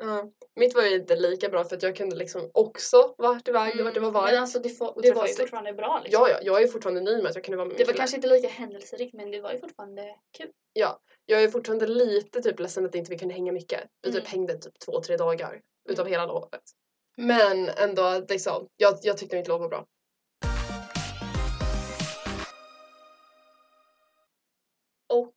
Ja. 0.00 0.30
Mitt 0.54 0.74
var 0.74 0.82
ju 0.82 0.94
inte 0.94 1.16
lika 1.16 1.48
bra 1.48 1.64
för 1.64 1.76
att 1.76 1.82
jag 1.82 1.96
kunde 1.96 2.16
liksom 2.16 2.50
också 2.54 3.14
vart 3.18 3.48
iväg 3.48 3.76
det 3.76 3.82
vart 3.82 3.94
det 3.94 4.00
var 4.00 4.12
Men 4.12 4.22
varmt. 4.22 4.38
alltså 4.38 4.58
det, 4.58 4.68
får, 4.68 5.02
det 5.02 5.12
var 5.12 5.26
ju 5.26 5.34
fortfarande 5.34 5.72
bra 5.72 6.00
liksom. 6.04 6.22
Ja, 6.22 6.28
ja, 6.30 6.38
jag 6.42 6.62
är 6.62 6.66
fortfarande 6.66 7.00
nöjd 7.00 7.22
med 7.22 7.30
att 7.30 7.34
jag 7.34 7.44
kunde 7.44 7.56
vara 7.56 7.68
med 7.68 7.76
Det 7.76 7.84
var 7.84 7.92
kanske 7.92 8.16
inte 8.16 8.28
lika 8.28 8.48
händelserikt 8.48 9.14
men 9.14 9.30
det 9.30 9.40
var 9.40 9.52
ju 9.52 9.58
fortfarande 9.58 10.02
kul. 10.38 10.50
Jag 11.26 11.42
är 11.42 11.48
fortfarande 11.48 11.86
lite 11.86 12.42
typ 12.42 12.60
ledsen 12.60 12.86
att 12.86 12.94
inte 12.94 13.10
vi 13.10 13.18
kunde 13.18 13.34
hänga 13.34 13.52
mycket. 13.52 13.80
Vi 14.02 14.12
typ 14.12 14.20
Mm. 14.20 14.30
hängde 14.30 14.58
typ 14.58 14.78
två, 14.78 15.00
tre 15.00 15.16
dagar 15.16 15.60
utav 15.88 16.06
hela 16.06 16.26
lovet. 16.26 16.62
Men 17.16 17.68
ändå 17.68 18.22
liksom, 18.28 18.68
jag, 18.76 18.98
jag 19.02 19.18
tyckte 19.18 19.36
mitt 19.36 19.48
lov 19.48 19.60
var 19.60 19.68
bra. 19.68 19.86
Och 25.08 25.34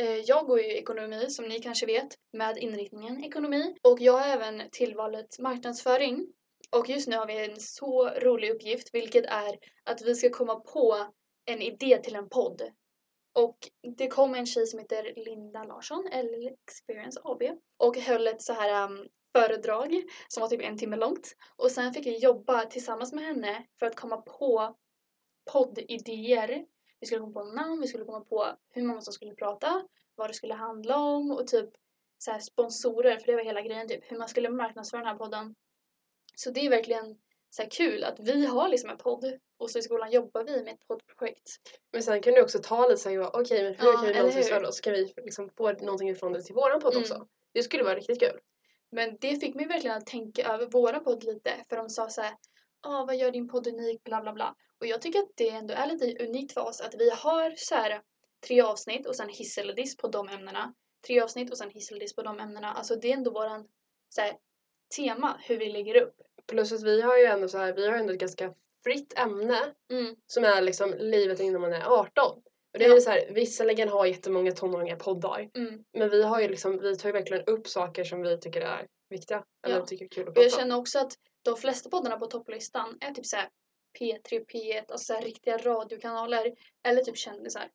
Eh, 0.00 0.16
jag 0.16 0.46
går 0.46 0.60
ju 0.60 0.66
ekonomi 0.66 1.30
som 1.30 1.44
ni 1.44 1.60
kanske 1.60 1.86
vet 1.86 2.08
med 2.32 2.58
inriktningen 2.58 3.24
ekonomi 3.24 3.74
och 3.82 4.00
jag 4.00 4.12
har 4.12 4.26
även 4.26 4.62
tillvalet 4.72 5.38
marknadsföring. 5.38 6.26
Och 6.76 6.88
just 6.88 7.08
nu 7.08 7.16
har 7.16 7.26
vi 7.26 7.44
en 7.44 7.60
så 7.60 8.08
rolig 8.08 8.50
uppgift 8.50 8.88
vilket 8.92 9.26
är 9.26 9.58
att 9.84 10.02
vi 10.02 10.14
ska 10.14 10.30
komma 10.30 10.60
på 10.60 11.06
en 11.44 11.62
idé 11.62 11.98
till 11.98 12.16
en 12.16 12.28
podd. 12.28 12.62
Och 13.34 13.58
det 13.96 14.08
kom 14.08 14.34
en 14.34 14.46
tjej 14.46 14.66
som 14.66 14.78
heter 14.78 15.12
Linda 15.16 15.64
Larsson, 15.64 16.08
eller 16.12 16.52
Experience 16.52 17.20
AB, 17.24 17.42
och 17.76 17.96
höll 17.96 18.26
ett 18.26 18.42
så 18.42 18.52
här 18.52 18.84
um, 18.84 19.08
föredrag 19.36 20.02
som 20.28 20.40
var 20.40 20.48
typ 20.48 20.62
en 20.62 20.78
timme 20.78 20.96
långt. 20.96 21.34
Och 21.56 21.70
sen 21.70 21.92
fick 21.92 22.06
vi 22.06 22.18
jobba 22.18 22.64
tillsammans 22.64 23.12
med 23.12 23.24
henne 23.24 23.66
för 23.78 23.86
att 23.86 23.96
komma 23.96 24.16
på 24.16 24.76
poddidéer 25.52 26.64
vi 27.00 27.06
skulle 27.06 27.20
komma 27.20 27.32
på 27.32 27.44
namn, 27.44 27.80
vi 27.80 27.86
skulle 27.86 28.04
komma 28.04 28.20
på 28.20 28.46
hur 28.70 28.82
många 28.82 29.00
som 29.00 29.12
skulle 29.12 29.34
prata, 29.34 29.84
vad 30.14 30.30
det 30.30 30.34
skulle 30.34 30.54
handla 30.54 30.96
om 30.96 31.30
och 31.30 31.46
typ 31.46 31.70
så 32.18 32.30
här 32.30 32.40
sponsorer, 32.40 33.18
för 33.18 33.26
det 33.26 33.36
var 33.36 33.44
hela 33.44 33.62
grejen, 33.62 33.88
typ 33.88 34.12
hur 34.12 34.18
man 34.18 34.28
skulle 34.28 34.50
marknadsföra 34.50 35.00
den 35.00 35.08
här 35.08 35.16
podden. 35.16 35.54
Så 36.34 36.50
det 36.50 36.66
är 36.66 36.70
verkligen 36.70 37.18
så 37.50 37.62
här 37.62 37.70
kul 37.70 38.04
att 38.04 38.20
vi 38.20 38.46
har 38.46 38.68
liksom 38.68 38.90
en 38.90 38.96
podd 38.98 39.38
och 39.56 39.70
så 39.70 39.78
i 39.78 39.82
skolan 39.82 40.10
jobbar 40.10 40.44
vi 40.44 40.62
med 40.62 40.74
ett 40.74 40.86
poddprojekt. 40.88 41.50
Men 41.92 42.02
sen 42.02 42.20
kan 42.22 42.34
du 42.34 42.42
också 42.42 42.58
ta 42.58 42.88
lite 42.88 43.00
såhär, 43.00 43.36
okej 43.36 43.62
men 43.62 43.74
hur 43.74 43.86
Ja, 43.86 43.92
kan 43.92 44.06
vi 44.06 44.22
marknadsföra 44.22 44.68
oss? 44.68 44.80
Kan 44.80 44.92
vi 44.92 45.12
liksom 45.16 45.50
få 45.56 45.72
någonting 45.72 46.08
ifrån 46.10 46.32
det 46.32 46.42
till 46.42 46.54
våran 46.54 46.80
podd 46.80 46.92
Mm. 46.92 47.02
också? 47.02 47.26
Det 47.52 47.62
skulle 47.62 47.82
vara 47.84 47.94
riktigt 47.94 48.20
kul. 48.20 48.40
Men 48.90 49.16
det 49.20 49.36
fick 49.36 49.54
mig 49.54 49.66
verkligen 49.66 49.96
att 49.96 50.06
tänka 50.06 50.48
över 50.54 50.66
våra 50.66 51.00
podd 51.00 51.24
lite 51.24 51.50
för 51.68 51.76
de 51.76 51.90
sa 51.90 52.08
så 52.08 52.20
här 52.20 52.34
ah, 52.82 53.04
vad 53.04 53.16
gör 53.16 53.30
din 53.30 53.48
podd 53.48 53.66
unik, 53.66 54.04
bla 54.04 54.20
bla 54.22 54.32
bla. 54.32 54.54
Och 54.80 54.86
jag 54.86 55.02
tycker 55.02 55.18
att 55.18 55.30
det 55.34 55.48
ändå 55.48 55.74
är 55.74 55.86
lite 55.86 56.24
unikt 56.24 56.52
för 56.52 56.60
oss 56.60 56.80
att 56.80 56.94
vi 56.98 57.10
har 57.10 57.54
så 57.56 57.74
här 57.74 58.00
tre 58.46 58.60
avsnitt 58.60 59.06
och 59.06 59.16
sen 59.16 59.28
hiss 59.28 59.58
eller 59.58 59.74
diss 59.74 59.96
på 59.96 60.08
de 60.08 60.28
ämnena. 60.28 60.74
Tre 61.06 61.20
avsnitt 61.20 61.50
och 61.50 61.58
sen 61.58 61.70
hiss 61.70 61.90
eller 61.90 62.00
diss 62.00 62.14
på 62.14 62.22
de 62.22 62.40
ämnena. 62.40 62.72
Alltså 62.72 62.96
det 62.96 63.08
är 63.12 63.16
ändå 63.16 63.30
våran 63.30 63.68
så 64.08 64.20
här, 64.20 64.32
tema, 64.96 65.40
hur 65.44 65.56
vi 65.58 65.68
lägger 65.72 66.02
upp. 66.02 66.14
Plus 66.46 66.72
att 66.72 66.82
vi 66.82 67.02
har 67.02 67.18
ju 67.18 67.24
ändå 67.24 67.48
så 67.48 67.58
här, 67.58 67.72
vi 67.72 67.86
har 67.88 67.94
ändå 67.98 68.12
ett 68.12 68.18
ganska 68.20 68.54
fritt 68.84 69.18
ämne 69.18 69.74
Mm. 69.90 70.16
som 70.26 70.44
är 70.44 70.62
liksom 70.62 70.94
livet 70.98 71.40
innan 71.40 71.60
man 71.60 71.72
är 71.72 71.84
18. 72.00 72.36
Och 72.72 72.78
det 72.78 72.84
är 72.84 72.88
Ja. 72.88 72.94
ju 72.94 73.00
så 73.00 73.10
här, 73.10 73.28
visserligen 73.30 73.88
har 73.88 74.06
jättemånga 74.06 74.52
tonåringar 74.52 74.96
poddar. 74.96 75.50
Mm. 75.54 75.84
Men 75.92 76.10
vi 76.10 76.22
har 76.22 76.40
ju 76.40 76.48
liksom, 76.48 76.78
vi 76.78 76.96
tar 76.96 77.08
ju 77.08 77.12
verkligen 77.12 77.44
upp 77.44 77.68
saker 77.68 78.04
som 78.04 78.22
vi 78.22 78.38
tycker 78.38 78.60
är 78.60 78.86
viktiga. 79.10 79.44
Eller 79.66 79.76
Ja. 79.76 79.86
tycker 79.86 80.04
är 80.04 80.08
kul 80.08 80.22
att 80.22 80.28
Och 80.28 80.34
prata 80.34 80.44
jag 80.48 80.52
känner 80.52 80.76
också 80.76 80.98
att 80.98 81.12
de 81.42 81.56
flesta 81.56 81.90
poddarna 81.90 82.16
på 82.18 82.26
topplistan 82.26 82.98
är 83.00 83.12
typ 83.14 83.26
så 83.26 83.36
här 83.36 83.48
P3, 84.00 84.46
P1, 84.46 84.84
alltså 84.88 85.04
så 85.04 85.14
här 85.14 85.22
riktiga 85.22 85.58
radiokanaler. 85.58 86.54
Eller 86.82 87.02
typ 87.02 87.16
kändisar. 87.16 87.70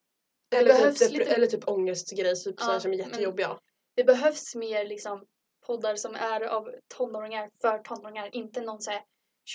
Det 0.50 0.58
Eller 0.58 0.74
behövs 0.74 1.00
typ, 1.00 1.12
lite- 1.12 1.36
eller 1.36 1.48
typ 1.48 1.68
ångestgrejer, 1.68 2.36
typ 2.36 2.56
Ja, 2.58 2.64
sådana 2.64 2.80
som 2.80 2.94
är 2.94 2.98
jättejobbiga. 2.98 3.60
Det 3.96 4.04
behövs 4.04 4.56
mer 4.56 4.86
liksom 4.86 5.26
poddar 5.68 5.96
som 5.96 6.16
är 6.16 6.42
av 6.42 6.72
tonåringar 6.88 7.50
för 7.62 7.80
tonåringar. 7.80 8.30
Inte 8.36 8.62
någon 8.62 8.82
så 8.82 8.92
här 8.92 9.04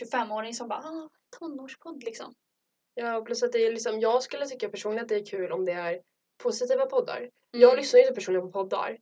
25-åring 0.01 0.55
som 0.55 0.69
bara 0.69 0.79
ah, 0.79 1.11
tonårspodd 1.39 2.03
liksom. 2.05 2.35
Ja, 2.95 3.17
och 3.17 3.27
plus 3.27 3.43
att 3.43 3.53
det 3.53 3.67
är 3.67 3.73
liksom, 3.73 4.01
jag 4.01 4.23
skulle 4.23 4.47
tycka 4.47 4.69
personligen 4.69 5.03
att 5.03 5.09
det 5.09 5.17
är 5.17 5.27
kul 5.27 5.53
om 5.53 5.65
det 5.65 5.73
är 5.73 6.03
positiva 6.43 6.87
poddar. 6.87 7.19
Mm. 7.19 7.31
Jag 7.53 7.77
lyssnar 7.77 8.01
ju 8.01 8.05
inte 8.05 8.15
personligen 8.15 8.53
på 8.53 8.53
poddar. 8.53 8.99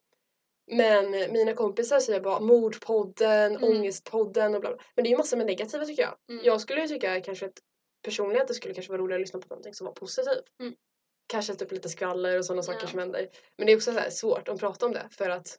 Men 0.70 1.10
mina 1.10 1.52
kompisar 1.54 2.00
säger 2.00 2.20
bara 2.20 2.40
mordpodden, 2.40 3.56
Mm. 3.56 3.64
ångestpodden 3.70 4.54
och 4.54 4.60
bla 4.60 4.70
bla. 4.70 4.82
Men 4.94 5.02
det 5.04 5.08
är 5.08 5.10
ju 5.10 5.16
massor 5.16 5.36
med 5.36 5.46
negativa 5.46 5.84
tycker 5.84 6.02
jag. 6.02 6.16
Mm. 6.30 6.44
Jag 6.44 6.60
skulle 6.60 6.80
ju 6.80 6.88
tycka 6.88 7.20
kanske 7.20 7.46
att 7.46 7.58
personligen 8.02 8.42
att 8.42 8.48
det 8.48 8.54
skulle 8.54 8.74
kanske 8.74 8.92
vara 8.92 9.02
roligare 9.02 9.20
att 9.20 9.26
lyssna 9.26 9.40
på 9.40 9.46
någonting 9.48 9.74
som 9.74 9.84
var 9.84 9.92
positivt. 9.92 10.44
Mm. 10.60 10.74
Kanske 11.26 11.54
typ 11.54 11.72
lite 11.72 11.88
skvaller 11.88 12.38
och 12.38 12.44
sådana 12.44 12.62
saker 12.62 12.80
Ja. 12.82 12.88
som 12.88 12.98
händer. 12.98 13.28
Men 13.56 13.66
det 13.66 13.72
är 13.72 13.76
också 13.76 13.92
så 13.92 14.10
svårt 14.10 14.48
att 14.48 14.60
prata 14.60 14.86
om 14.86 14.92
det 14.92 15.08
för 15.10 15.30
att 15.30 15.58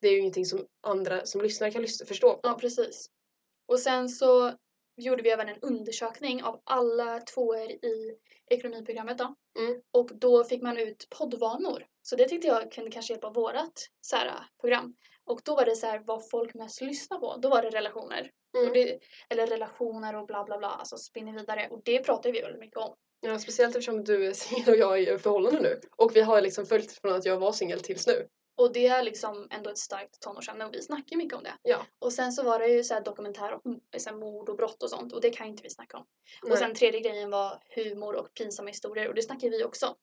det 0.00 0.08
är 0.08 0.12
ju 0.12 0.18
ingenting 0.18 0.46
som 0.46 0.66
andra 0.86 1.26
som 1.26 1.40
lyssnar 1.40 1.70
kan 1.70 1.82
lyssna, 1.82 2.06
förstå. 2.06 2.40
Ja, 2.42 2.54
precis. 2.60 3.10
Och 3.68 3.78
sen 3.80 4.08
så 4.08 4.52
gjorde 4.96 5.22
vi 5.22 5.30
även 5.30 5.48
en 5.48 5.58
undersökning 5.62 6.42
av 6.42 6.60
alla 6.64 7.20
tvåor 7.20 7.58
i 7.70 8.16
ekonomiprogrammet 8.50 9.18
då. 9.18 9.34
Mm. 9.58 9.80
Och 9.90 10.10
då 10.14 10.44
fick 10.44 10.62
man 10.62 10.76
ut 10.78 11.06
poddvanor. 11.18 11.86
Så 12.06 12.16
det 12.16 12.28
tyckte 12.28 12.46
jag 12.46 12.72
kunde 12.72 12.90
kanske 12.90 13.12
hjälpa 13.12 13.30
vårat 13.30 13.88
så 14.00 14.16
här, 14.16 14.32
program. 14.60 14.96
Och 15.26 15.40
då 15.44 15.54
var 15.54 15.64
det 15.64 15.76
så 15.76 15.86
här 15.86 16.02
vad 16.06 16.30
folk 16.30 16.54
mest 16.54 16.80
lyssnar 16.80 17.18
på. 17.18 17.36
Då 17.36 17.48
var 17.48 17.62
det 17.62 17.70
relationer. 17.70 18.30
Mm. 18.58 18.72
Det, 18.72 18.98
eller 19.28 19.46
relationer 19.46 20.16
och 20.16 20.26
bla 20.26 20.44
bla 20.44 20.58
bla. 20.58 20.68
Alltså 20.68 20.96
spinner 20.96 21.32
vidare. 21.32 21.68
Och 21.70 21.80
det 21.84 21.98
pratar 21.98 22.32
vi 22.32 22.40
väldigt 22.40 22.60
mycket 22.60 22.78
om. 22.78 22.94
Ja, 23.20 23.38
speciellt 23.38 23.76
eftersom 23.76 24.04
du 24.04 24.26
är 24.26 24.32
singel 24.34 24.70
och 24.70 24.76
jag 24.76 24.98
är 24.98 25.14
i 25.14 25.18
förhållande 25.18 25.60
nu. 25.60 25.80
Och 25.96 26.16
vi 26.16 26.20
har 26.20 26.40
liksom 26.40 26.66
följt 26.66 26.92
från 26.92 27.12
att 27.12 27.24
jag 27.24 27.36
var 27.36 27.52
singel 27.52 27.80
tills 27.80 28.06
nu. 28.06 28.28
Och 28.56 28.72
det 28.72 28.86
är 28.86 29.02
liksom 29.02 29.48
ändå 29.50 29.70
ett 29.70 29.78
starkt 29.78 30.20
tonårsämne 30.20 30.64
och 30.64 30.74
vi 30.74 30.82
snackar 30.82 31.16
mycket 31.16 31.34
om 31.34 31.42
det. 31.42 31.54
Ja. 31.62 31.86
Och 31.98 32.12
sen 32.12 32.32
så 32.32 32.42
var 32.42 32.58
det 32.58 32.68
ju 32.68 32.84
så 32.84 32.94
här 32.94 33.00
dokumentär 33.00 33.58
om 33.64 33.80
så 33.98 34.10
här 34.10 34.16
mord 34.16 34.48
och 34.48 34.56
brott 34.56 34.82
och 34.82 34.90
sånt 34.90 35.12
och 35.12 35.20
det 35.20 35.30
kan 35.30 35.46
inte 35.46 35.62
vi 35.62 35.70
snacka 35.70 35.96
om. 35.96 36.06
Nej. 36.42 36.52
Och 36.52 36.58
sen 36.58 36.74
tredje 36.74 37.00
grejen 37.00 37.30
var 37.30 37.62
humor 37.74 38.14
och 38.14 38.34
pinsamma 38.34 38.68
historier 38.68 39.08
och 39.08 39.14
det 39.14 39.22
snackar 39.22 39.50
vi 39.50 39.64
också. 39.64 39.96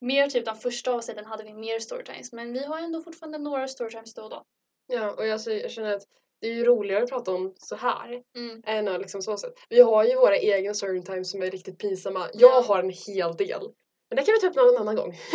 Mer 0.00 0.28
typ 0.30 0.44
de 0.44 0.56
första 0.56 0.92
avsnitten 0.92 1.24
hade 1.26 1.44
vi 1.44 1.52
mer 1.54 1.78
storytimes 1.78 2.32
men 2.32 2.52
vi 2.52 2.64
har 2.64 2.78
ändå 2.78 3.02
fortfarande 3.02 3.38
några 3.38 3.68
storytimes 3.68 4.14
då 4.14 4.22
och 4.22 4.30
då. 4.30 4.44
Ja, 4.86 5.10
och 5.12 5.26
jag, 5.26 5.40
jag 5.46 5.70
känner 5.70 5.96
att 5.96 6.02
det 6.40 6.46
är 6.48 6.52
ju 6.54 6.64
roligare 6.64 7.02
att 7.02 7.08
prata 7.10 7.32
om 7.34 7.54
så 7.58 7.76
här 7.76 8.22
Mm. 8.36 8.62
än 8.66 8.88
att 8.88 9.00
liksom 9.00 9.22
så 9.22 9.36
sätt. 9.36 9.52
Vi 9.68 9.80
har 9.80 10.04
ju 10.04 10.16
våra 10.16 10.38
egna 10.38 10.74
storytimes 10.74 11.30
som 11.30 11.42
är 11.42 11.50
riktigt 11.50 11.78
pinsamma. 11.78 12.28
Jag 12.34 12.50
Ja. 12.50 12.64
har 12.68 12.78
en 12.78 12.90
hel 13.06 13.36
del. 13.36 13.62
Men 14.08 14.16
det 14.16 14.22
kan 14.22 14.34
vi 14.34 14.40
ta 14.40 14.46
upp 14.46 14.56
någon 14.56 14.76
annan 14.80 14.96
gång. 14.96 15.14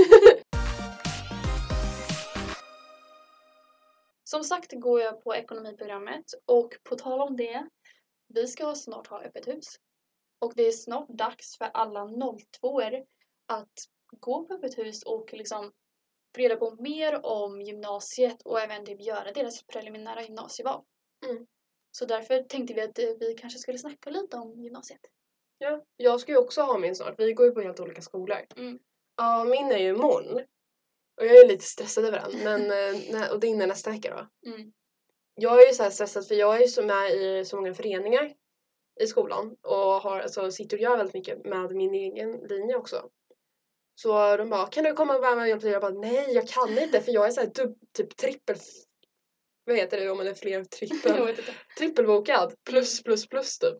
Som 4.23 4.43
sagt 4.43 4.71
går 4.73 5.01
jag 5.01 5.23
på 5.23 5.35
ekonomiprogrammet 5.35 6.25
och 6.45 6.73
på 6.83 6.95
tal 6.95 7.21
om 7.21 7.35
det, 7.37 7.67
vi 8.27 8.47
ska 8.47 8.75
snart 8.75 9.07
ha 9.07 9.21
öppet 9.23 9.47
hus. 9.47 9.75
Och 10.39 10.53
det 10.55 10.63
är 10.67 10.71
snart 10.71 11.09
dags 11.09 11.57
för 11.57 11.65
alla 11.73 12.05
02 12.61 12.81
att 13.47 13.71
gå 14.19 14.45
på 14.47 14.53
öppet 14.53 14.77
hus 14.77 15.03
och 15.03 15.33
liksom 15.33 15.71
få 16.35 16.41
reda 16.41 16.55
på 16.55 16.75
mer 16.79 17.25
om 17.25 17.61
gymnasiet 17.61 18.41
och 18.41 18.59
även 18.59 18.85
typ 18.85 19.01
göra 19.01 19.31
deras 19.31 19.63
preliminära 19.63 20.23
gymnasieval. 20.23 20.83
Mm. 21.25 21.47
Så 21.91 22.05
därför 22.05 22.43
tänkte 22.43 22.73
vi 22.73 22.81
att 22.81 22.99
eh, 22.99 23.09
vi 23.19 23.33
kanske 23.33 23.59
skulle 23.59 23.77
snacka 23.77 24.09
lite 24.09 24.37
om 24.37 24.63
gymnasiet. 24.63 25.01
Ja, 25.57 25.85
jag 25.97 26.19
ska 26.19 26.31
ju 26.31 26.37
också 26.37 26.61
ha 26.61 26.77
min 26.77 26.95
snart. 26.95 27.19
Vi 27.19 27.33
går 27.33 27.45
ju 27.45 27.51
på 27.51 27.61
helt 27.61 27.79
olika 27.79 28.01
skolor. 28.01 28.37
Mm. 28.55 28.79
Ja, 29.17 29.43
min 29.43 29.71
är 29.71 29.77
ju 29.77 29.89
imorgon. 29.89 30.33
Och 31.17 31.25
jag 31.25 31.39
är 31.39 31.47
lite 31.47 31.63
stressad 31.63 32.05
över 32.05 32.19
den. 32.19 32.43
Men, 32.43 32.61
eh, 32.71 33.31
och 33.33 33.39
din 33.39 33.61
är 33.61 33.67
nästa 33.67 33.91
vecka 33.91 34.27
då. 34.43 34.49
Mm. 34.51 34.73
Jag 35.35 35.61
är 35.61 35.67
ju 35.67 35.73
så 35.73 35.83
här 35.83 35.89
stressad 35.89 36.27
för 36.27 36.35
jag 36.35 36.55
är 36.55 36.59
ju 36.59 36.67
så 36.67 36.83
med 36.83 37.11
i 37.11 37.45
så 37.45 37.55
många 37.55 37.73
föreningar 37.73 38.33
i 39.01 39.07
skolan 39.07 39.55
och 39.61 39.77
har, 39.77 40.19
alltså, 40.19 40.51
sitter 40.51 40.77
och 40.77 40.81
gör 40.81 40.97
väldigt 40.97 41.13
mycket 41.13 41.45
med 41.45 41.75
min 41.75 41.93
egen 41.93 42.31
linje 42.31 42.75
också. 42.75 43.09
Så 43.95 44.37
de 44.37 44.49
bara, 44.49 44.67
kan 44.67 44.83
du 44.83 44.93
komma 44.93 45.15
och 45.15 45.21
vara 45.21 45.35
med 45.35 45.41
och 45.41 45.47
hjälpa 45.47 45.61
till? 45.61 45.71
Jag 45.71 45.81
bara, 45.81 45.93
nej 45.93 46.33
jag 46.33 46.47
kan 46.47 46.77
inte 46.77 47.01
för 47.01 47.11
jag 47.11 47.27
är 47.27 47.31
så 47.31 47.41
här 47.41 47.47
dub, 47.47 47.77
typ 47.97 48.17
trippel... 48.17 48.55
Vad 49.65 49.75
heter 49.75 49.99
det 49.99 50.09
om 50.09 50.17
man 50.17 50.27
är 50.27 50.33
fler 50.33 50.63
trippel? 50.63 51.35
trippelbokad. 51.77 52.53
Plus 52.69 53.03
plus 53.03 53.27
plus 53.27 53.57
typ. 53.57 53.77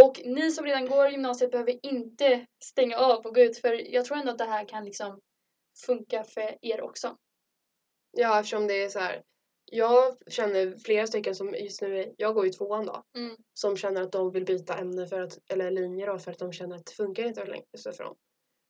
Och 0.00 0.20
ni 0.24 0.50
som 0.50 0.64
redan 0.64 0.86
går 0.86 1.08
gymnasiet 1.08 1.50
behöver 1.50 1.86
inte 1.86 2.46
stänga 2.64 2.96
av 2.98 3.26
och 3.26 3.34
gå 3.34 3.40
ut 3.40 3.58
för 3.58 3.92
jag 3.94 4.04
tror 4.04 4.16
ändå 4.16 4.32
att 4.32 4.38
det 4.38 4.44
här 4.44 4.68
kan 4.68 4.84
liksom 4.84 5.20
funka 5.86 6.24
för 6.24 6.58
er 6.60 6.80
också. 6.82 7.16
Ja 8.10 8.40
eftersom 8.40 8.66
det 8.66 8.82
är 8.82 8.88
så 8.88 8.98
här. 8.98 9.22
Jag 9.72 10.16
känner 10.26 10.76
flera 10.78 11.06
stycken 11.06 11.34
som 11.34 11.54
just 11.54 11.82
nu, 11.82 12.14
jag 12.18 12.34
går 12.34 12.46
ju 12.46 12.52
tvåan 12.52 12.86
då, 12.86 13.02
Mm. 13.16 13.36
som 13.54 13.76
känner 13.76 14.02
att 14.02 14.12
de 14.12 14.32
vill 14.32 14.44
byta 14.44 14.78
ämne 14.78 15.06
för 15.06 15.20
att, 15.20 15.38
eller 15.50 15.70
linje 15.70 16.06
då 16.06 16.18
för 16.18 16.30
att 16.30 16.38
de 16.38 16.52
känner 16.52 16.76
att 16.76 16.86
det 16.86 16.92
funkar 16.92 17.24
inte 17.24 17.44
längre 17.44 17.64
för 17.96 18.04
dem. 18.04 18.16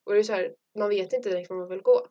Och 0.07 0.13
det 0.13 0.19
är 0.19 0.23
så 0.23 0.33
här, 0.33 0.55
man 0.75 0.89
vet 0.89 1.13
inte 1.13 1.29
direkt 1.29 1.49
vad 1.49 1.59
man 1.59 1.67
vill 1.69 1.81
gå. 1.81 2.07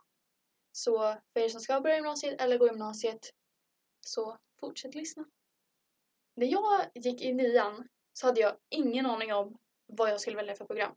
Så 0.72 0.98
för 1.32 1.40
er 1.40 1.48
som 1.48 1.60
ska 1.60 1.80
börja 1.80 1.96
gymnasiet 1.96 2.40
eller 2.40 2.58
gå 2.58 2.66
gymnasiet 2.66 3.30
så 4.06 4.38
fortsätt 4.60 4.94
lyssna. 4.94 5.24
När 6.34 6.46
jag 6.46 6.86
gick 6.94 7.22
i 7.22 7.32
nian 7.32 7.88
så 8.12 8.26
hade 8.26 8.40
jag 8.40 8.56
ingen 8.68 9.06
aning 9.06 9.34
om 9.34 9.58
vad 9.86 10.10
jag 10.10 10.20
skulle 10.20 10.36
välja 10.36 10.54
för 10.54 10.64
program. 10.64 10.94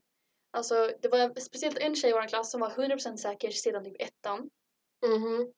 Alltså 0.51 0.91
det 1.01 1.08
var 1.08 1.39
speciellt 1.39 1.77
en 1.77 1.96
tjej 1.96 2.10
i 2.10 2.13
vår 2.13 2.27
klass 2.27 2.51
som 2.51 2.62
var 2.62 2.70
100% 2.70 3.18
säker 3.18 3.51
sedan 3.51 3.84
typ 3.84 4.01
ettan 4.01 4.50
Mhm. 5.06 5.53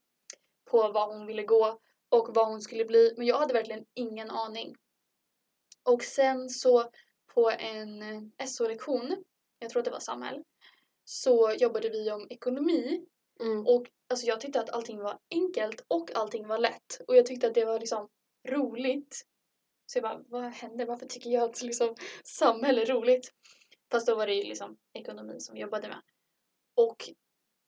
på 0.66 0.92
vad 0.92 1.08
hon 1.10 1.26
ville 1.26 1.44
gå 1.44 1.80
och 2.10 2.36
vad 2.36 2.48
hon 2.48 2.62
skulle 2.62 2.86
bli. 2.86 3.14
Men 3.18 3.28
jag 3.28 3.38
hade 3.38 3.54
verkligen 3.54 3.86
ingen 3.94 4.30
aning. 4.30 4.76
Och 5.84 6.04
sen 6.04 6.50
så 6.50 6.92
på 7.34 7.50
en 7.52 8.32
SO-lektion, 8.48 9.24
jag 9.60 9.70
tror 9.70 9.80
att 9.80 9.86
det 9.86 9.92
var 9.92 10.00
samhäll, 10.00 10.44
så 11.12 11.52
jobbade 11.60 11.90
vi 11.90 12.12
om 12.12 12.28
ekonomi 12.30 13.06
Mm. 13.42 13.68
och 13.68 13.88
alltså 14.10 14.26
jag 14.26 14.42
tyckte 14.42 14.60
att 14.60 14.70
allting 14.70 15.00
var 15.00 15.20
enkelt 15.32 15.86
och 15.88 16.16
allting 16.16 16.48
var 16.48 16.58
lätt. 16.58 17.02
Och 17.08 17.16
jag 17.16 17.26
tyckte 17.26 17.48
att 17.48 17.54
det 17.54 17.66
var 17.66 17.80
liksom 17.80 18.10
roligt. 18.48 19.26
Så 19.86 19.98
jag 19.98 20.04
bara, 20.04 20.24
vad 20.28 20.44
händer? 20.44 20.86
Varför 20.86 21.06
tycker 21.06 21.30
jag 21.30 21.44
att 21.44 21.62
liksom 21.62 21.96
samhälle 22.24 22.82
är 22.82 22.86
roligt? 22.86 23.34
Fast 23.92 24.08
då 24.08 24.16
var 24.16 24.28
det 24.28 24.34
ju 24.34 24.44
liksom 24.44 24.78
ekonomi 24.94 25.40
som 25.40 25.56
vi 25.56 25.62
jobbade 25.62 25.88
med. 25.88 26.02
Och 26.76 27.10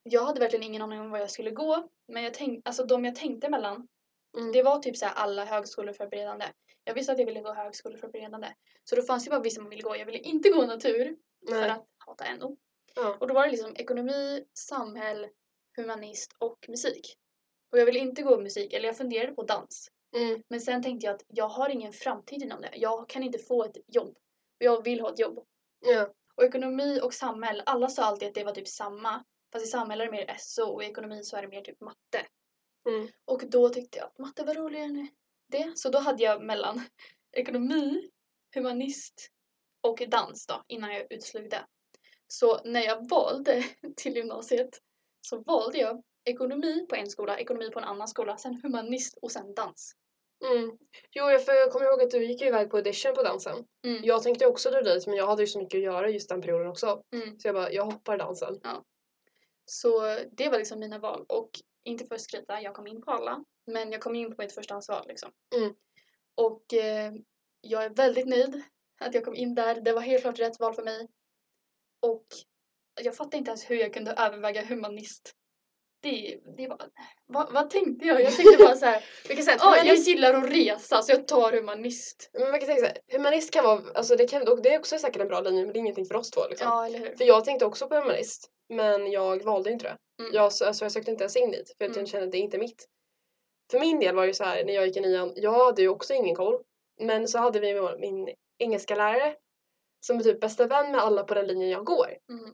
jag 0.04 0.26
hade 0.26 0.40
verkligen 0.40 0.64
ingen 0.64 0.82
aning 0.82 1.00
om 1.00 1.10
vad 1.12 1.22
jag 1.22 1.32
skulle 1.32 1.52
gå. 1.52 1.90
Men 2.08 2.24
jag 2.24 2.34
tänkte, 2.34 2.70
alltså 2.70 2.84
de 2.86 3.06
jag 3.06 3.16
tänkte 3.16 3.50
mellan, 3.50 3.88
Mm. 4.38 4.52
det 4.52 4.64
var 4.64 4.80
typ 4.80 4.98
så 4.98 5.06
här 5.06 5.14
alla 5.14 5.46
högskoleförberedande. 5.46 6.46
Jag 6.84 6.94
visste 6.94 7.12
att 7.12 7.20
jag 7.20 7.26
ville 7.26 7.42
gå 7.42 7.54
högskoleförberedande. 7.54 8.48
Så 8.84 8.96
då 8.96 9.02
fanns 9.02 9.24
det 9.24 9.30
bara 9.30 9.40
vissa 9.40 9.62
man 9.62 9.70
ville 9.70 9.82
gå. 9.82 9.98
Jag 9.98 10.06
ville 10.06 10.20
inte 10.20 10.50
gå 10.50 10.66
natur 10.66 11.18
för 11.48 11.60
Nej. 11.62 11.70
att 11.70 11.88
hata 11.98 12.36
NO. 12.36 12.58
Ja. 12.96 13.18
Och 13.20 13.28
då 13.28 13.34
var 13.34 13.46
det 13.46 13.52
liksom 13.52 13.76
ekonomi, 13.76 14.46
samhäll, 14.54 15.28
humanist 15.78 16.36
och 16.38 16.66
musik. 16.68 17.18
Och 17.72 17.80
jag 17.80 17.86
ville 17.86 18.00
inte 18.00 18.22
gå 18.22 18.40
musik, 18.40 18.74
eller 18.74 18.88
jag 18.88 18.98
funderade 18.98 19.34
på 19.34 19.44
dans. 19.44 19.88
Mm. 20.16 20.44
Men 20.50 20.62
sen 20.62 20.84
tänkte 20.84 21.06
jag 21.06 21.16
att 21.16 21.26
jag 21.28 21.48
har 21.48 21.70
ingen 21.70 21.94
framtid 21.94 22.44
inom 22.44 22.62
det. 22.62 22.72
Jag 22.74 23.10
kan 23.10 23.24
inte 23.24 23.40
få 23.40 23.64
ett 23.64 23.78
jobb. 23.88 24.18
Och 24.60 24.66
jag 24.66 24.84
vill 24.84 25.02
ha 25.02 25.14
ett 25.14 25.20
jobb. 25.20 25.46
Ja. 25.80 26.14
Och 26.36 26.44
ekonomi 26.44 27.00
och 27.04 27.14
samhäll, 27.14 27.64
alla 27.66 27.88
sa 27.88 28.04
alltid 28.04 28.28
att 28.28 28.34
det 28.34 28.44
var 28.44 28.52
typ 28.52 28.68
samma. 28.68 29.24
Fast 29.52 29.66
i 29.66 29.70
samhäll 29.70 30.02
är 30.02 30.06
det 30.06 30.12
mer 30.12 30.36
SO 30.40 30.64
och 30.64 30.84
i 30.84 30.86
ekonomi 30.86 31.24
så 31.24 31.38
är 31.38 31.42
det 31.42 31.48
mer 31.48 31.62
typ 31.62 31.82
matte. 31.82 32.28
Mm. 32.90 33.08
Och 33.26 33.44
då 33.50 33.70
tyckte 33.70 33.98
jag 33.98 34.08
att 34.08 34.20
matte 34.20 34.44
var 34.44 34.54
roligare 34.54 34.86
än 34.86 35.08
det. 35.52 35.72
Så 35.76 35.90
då 35.90 36.00
hade 36.00 36.24
jag 36.24 36.44
mellan 36.44 36.82
ekonomi, 37.32 38.10
humanist 38.56 39.30
och 39.82 40.04
dans 40.08 40.46
då 40.48 40.64
innan 40.68 40.94
jag 40.94 41.12
utslog 41.12 41.50
det. 41.50 41.66
Så 42.34 42.60
när 42.63 42.82
jag 42.82 43.10
valde 43.10 43.63
till 43.96 44.16
gymnasiet 44.16 44.80
så 45.22 45.38
valde 45.38 45.78
jag 45.78 46.04
ekonomi 46.25 46.86
på 46.90 46.96
en 46.96 47.10
skola, 47.10 47.40
ekonomi 47.40 47.70
på 47.70 47.80
en 47.80 47.86
annan 47.86 48.08
skola, 48.08 48.38
sen 48.38 48.62
humanist 48.63 49.18
och 49.22 49.32
sen 49.32 49.54
dans. 49.54 49.96
Mm. 50.46 50.78
Jo, 51.12 51.30
jag, 51.30 51.46
för 51.46 51.54
jag 51.54 51.72
kommer 51.72 51.86
ihåg 51.86 52.02
att 52.02 52.12
du 52.12 52.25
gick 52.25 52.42
iväg 52.42 52.70
på 52.70 52.78
audition 52.78 53.16
på 53.16 53.24
dansen. 53.24 53.66
Mm. 53.86 54.04
Jag 54.04 54.24
tänkte 54.24 54.48
också 54.48 54.72
dra 54.72 54.82
dit 54.82 55.08
men 55.08 55.16
jag 55.16 55.28
hade 55.28 55.44
ju 55.44 55.48
så 55.48 55.60
mycket 55.60 55.78
att 55.78 55.84
göra 55.84 56.10
just 56.10 56.30
den 56.30 56.42
perioden 56.42 56.68
också. 56.68 57.04
Mm. 57.16 57.40
Så 57.40 57.48
jag 57.48 57.56
bara, 57.56 57.72
jag 57.72 57.86
hoppar 57.86 58.18
dansen. 58.18 58.60
Så 59.66 60.20
det 60.32 60.50
var 60.50 60.58
liksom 60.58 60.80
mina 60.80 61.00
val 61.00 61.25
och 61.30 61.50
inte 61.84 62.06
för 62.06 62.16
att 62.16 62.22
skryta, 62.22 62.62
jag 62.62 62.74
kom 62.74 62.88
in 62.88 63.02
på 63.02 63.12
alla. 63.12 63.44
Men 63.66 63.92
jag 63.92 64.02
kom 64.02 64.16
in 64.16 64.36
på 64.36 64.42
mitt 64.42 64.54
förstahandsval 64.54 65.08
liksom. 65.08 65.32
Mm. 65.56 65.74
Och 66.36 66.74
eh, 66.74 67.13
jag 67.62 67.84
är 67.84 67.90
väldigt 67.90 68.28
nöjd 68.28 68.62
att 69.02 69.13
jag 69.13 69.25
kom 69.25 69.36
in 69.36 69.56
där. 69.56 69.82
Det 69.82 69.94
var 69.94 70.02
helt 70.02 70.22
klart 70.22 70.40
rätt 70.40 70.60
val 70.60 70.74
för 70.74 70.84
mig. 70.84 71.08
Och 72.04 72.26
jag 73.02 73.16
fattar 73.16 73.38
inte 73.38 73.50
ens 73.50 73.70
hur 73.70 73.76
jag 73.76 73.94
kunde 73.94 74.12
överväga 74.12 74.66
humanist. 74.66 75.34
Det, 76.02 76.40
det 76.58 76.68
var, 76.68 76.80
vad, 77.26 77.54
vad 77.54 77.70
tänkte 77.70 78.08
jag? 78.08 78.22
Jag 78.22 78.36
tänkte 78.36 78.64
bara 78.64 78.76
så 78.76 78.86
här, 78.86 79.04
Vi 79.30 79.36
kan 79.36 79.44
säga 79.46 79.56
att 79.56 79.64
"Ah, 79.64 79.78
jag 79.86 79.96
gillar 79.98 80.34
att 80.34 80.52
resa 80.52 81.02
så 81.02 81.12
jag 81.12 81.28
tar 81.28 81.52
humanist. 81.52 82.30
men 82.34 82.52
man 82.52 82.60
kan 82.60 82.68
säga 82.68 82.78
så 82.80 82.86
här, 82.86 82.98
humanist 83.12 83.52
kan 83.54 83.64
vara, 83.64 83.82
alltså 83.96 84.16
det, 84.16 84.28
kan, 84.28 84.48
och 84.48 84.62
det 84.62 84.74
är 84.74 84.80
också 84.80 84.98
säkert 84.98 85.22
en 85.22 85.28
bra 85.28 85.42
linje 85.42 85.64
men 85.64 85.74
det 85.74 85.78
är 85.78 85.82
ingenting 85.82 86.06
för 86.06 86.16
oss 86.16 86.32
två 86.32 86.42
liksom. 86.50 86.68
Ja, 86.68 86.86
eller 86.86 87.00
hur? 87.00 87.16
För 87.16 87.26
jag 87.26 87.46
tänkte 87.46 87.66
också 87.66 87.88
på 87.88 87.96
humanist 87.96 88.50
men 88.70 89.12
jag 89.12 89.44
valde 89.44 89.72
inte 89.72 89.86
det. 89.86 89.98
Mm. 90.24 90.36
Jag, 90.36 90.44
alltså, 90.46 90.66
jag 90.86 90.92
sökte 90.92 91.12
inte 91.12 91.24
ens 91.24 91.36
in 91.36 91.52
dit 91.52 91.76
för 91.78 91.86
att 91.86 91.92
Mm. 91.92 92.00
jag 92.00 92.08
kände 92.10 92.26
att 92.26 92.32
det 92.32 92.38
är 92.38 92.42
inte 92.42 92.58
mitt. 92.58 92.88
För 93.72 93.80
min 93.80 94.00
del 94.00 94.16
var 94.16 94.22
det 94.24 94.28
ju 94.28 94.34
så 94.34 94.44
här 94.44 94.64
när 94.66 94.74
jag 94.74 94.88
gick 94.88 94.98
i 94.98 95.02
nian, 95.02 95.34
jag 95.36 95.52
hade 95.66 95.82
ju 95.82 95.88
också 95.90 96.14
ingen 96.14 96.36
koll. 96.36 96.62
Men 97.02 97.28
så 97.28 97.38
hade 97.38 97.60
vi 97.60 97.74
min 98.00 98.30
engelska 98.58 98.96
lärare 98.96 99.36
som 100.06 100.20
är 100.20 100.24
typ 100.24 100.40
bästa 100.40 100.68
vän 100.68 100.92
med 100.92 101.02
alla 101.02 101.24
på 101.24 101.34
den 101.34 101.48
linjen 101.48 101.70
jag 101.70 101.86
går. 101.86 102.08
Mm. 102.30 102.54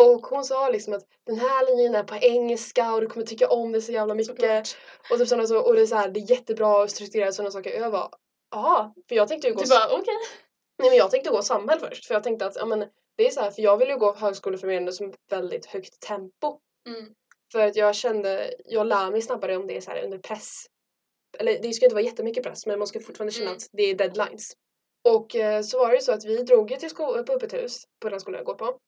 Och 0.00 0.26
hon 0.26 0.44
sa 0.44 0.68
liksom 0.68 0.94
att 0.94 1.02
den 1.26 1.38
här 1.38 1.66
linjen 1.66 1.94
är 1.94 2.02
på 2.04 2.14
engelska 2.14 2.92
och 2.94 3.00
du 3.00 3.06
kommer 3.06 3.26
tycka 3.26 3.48
om 3.48 3.72
det 3.72 3.82
så 3.82 3.92
jävla 3.92 4.14
mycket. 4.14 4.36
Såklart. 4.36 4.68
Och, 5.10 5.18
typ 5.18 5.28
sådana 5.28 5.46
så, 5.46 5.58
och 5.58 5.74
det 5.74 5.82
är 5.82 5.86
så 5.86 5.96
här, 5.96 6.08
det 6.08 6.20
är 6.20 6.30
jättebra 6.30 6.82
och 6.82 6.90
strukturerat 6.90 7.34
sådana 7.34 7.50
saker. 7.50 7.76
Och 7.76 7.82
jag 7.84 7.92
bara, 7.92 8.10
jaha. 8.50 8.94
För 9.08 9.14
jag 9.14 9.28
tänkte 9.28 9.48
ju 9.48 9.54
gå, 9.54 9.62
Du 9.62 9.68
bara 9.68 9.86
okej. 9.92 10.14
nej, 10.78 10.90
men 10.90 10.98
jag 10.98 11.10
tänkte 11.10 11.30
gå 11.30 11.42
samhäll 11.42 11.80
först. 11.80 12.06
För 12.06 12.14
jag 12.14 12.22
tänkte 12.22 12.46
att 12.46 12.56
ja, 12.56 12.66
men, 12.66 12.78
det 13.16 13.26
är 13.26 13.30
så 13.30 13.40
här, 13.40 13.50
för 13.50 13.62
jag 13.62 13.76
vill 13.76 13.88
ju 13.88 13.96
gå 13.98 14.14
högskoleförberedande 14.14 14.92
som 14.92 15.14
väldigt 15.30 15.66
högt 15.66 16.00
tempo. 16.00 16.58
Mm. 16.88 17.14
För 17.52 17.66
att 17.66 17.76
jag 17.76 17.94
kände, 17.94 18.54
jag 18.64 18.86
lär 18.86 19.10
mig 19.10 19.22
snabbare 19.22 19.56
om 19.56 19.66
det 19.66 19.76
är 19.76 19.80
så 19.80 19.90
här 19.90 20.04
under 20.04 20.18
press. 20.18 20.66
Eller 21.38 21.58
det 21.62 21.72
ska 21.72 21.86
inte 21.86 21.94
vara 21.94 22.04
jättemycket 22.04 22.42
press 22.42 22.66
men 22.66 22.78
man 22.78 22.88
ska 22.88 23.00
fortfarande 23.00 23.32
känna 23.32 23.46
Mm. 23.46 23.56
att 23.56 23.68
det 23.72 23.82
är 23.82 23.94
deadlines. 23.94 24.52
Och 25.08 25.36
eh, 25.36 25.62
så 25.62 25.78
var 25.78 25.92
det 25.92 26.00
så 26.00 26.12
att 26.12 26.24
vi 26.24 26.42
drog 26.42 26.70
ju 26.70 26.76
till 26.76 26.90
sko- 26.90 27.24
på 27.24 27.32
öppet 27.32 27.54
hus 27.54 27.84
på 28.00 28.08
den 28.08 28.20
skolan 28.20 28.38
jag 28.38 28.46
går 28.46 28.54
på. 28.54 28.78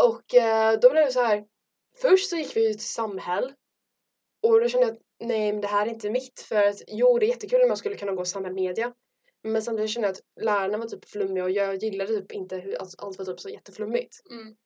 Och 0.00 0.34
eh, 0.34 0.78
då 0.80 0.90
blev 0.90 1.04
det 1.04 1.12
så 1.12 1.20
här. 1.20 1.44
Först 2.00 2.30
så 2.30 2.36
gick 2.36 2.56
vi 2.56 2.72
till 2.72 2.86
Samhäll. 2.86 3.52
Och 4.42 4.60
då 4.60 4.68
kände 4.68 4.86
jag 4.86 4.94
att 4.94 5.02
nej 5.20 5.52
men 5.52 5.60
det 5.60 5.68
här 5.68 5.86
är 5.86 5.90
inte 5.90 6.10
mitt. 6.10 6.40
För 6.40 6.62
att 6.62 6.82
jo 6.86 7.18
det 7.18 7.26
är 7.26 7.28
jättekul 7.28 7.62
om 7.62 7.68
man 7.68 7.76
skulle 7.76 7.96
kunna 7.96 8.12
gå 8.12 8.24
Samhäll 8.24 8.54
media. 8.54 8.94
Men 9.42 9.62
samtidigt 9.62 9.90
kände 9.90 10.08
jag 10.08 10.12
att 10.12 10.44
lärarna 10.44 10.78
var 10.78 10.86
typ 10.86 11.04
flummiga 11.04 11.44
och 11.44 11.50
jag 11.50 11.82
gillade 11.82 12.20
typ 12.20 12.32
inte 12.32 12.56
hur 12.56 12.80
allt, 12.80 12.94
allt 12.98 13.18
var 13.18 13.24
typ 13.24 13.40
så 13.40 13.48
jätteflummigt. 13.48 14.16
Mm. 14.30 14.56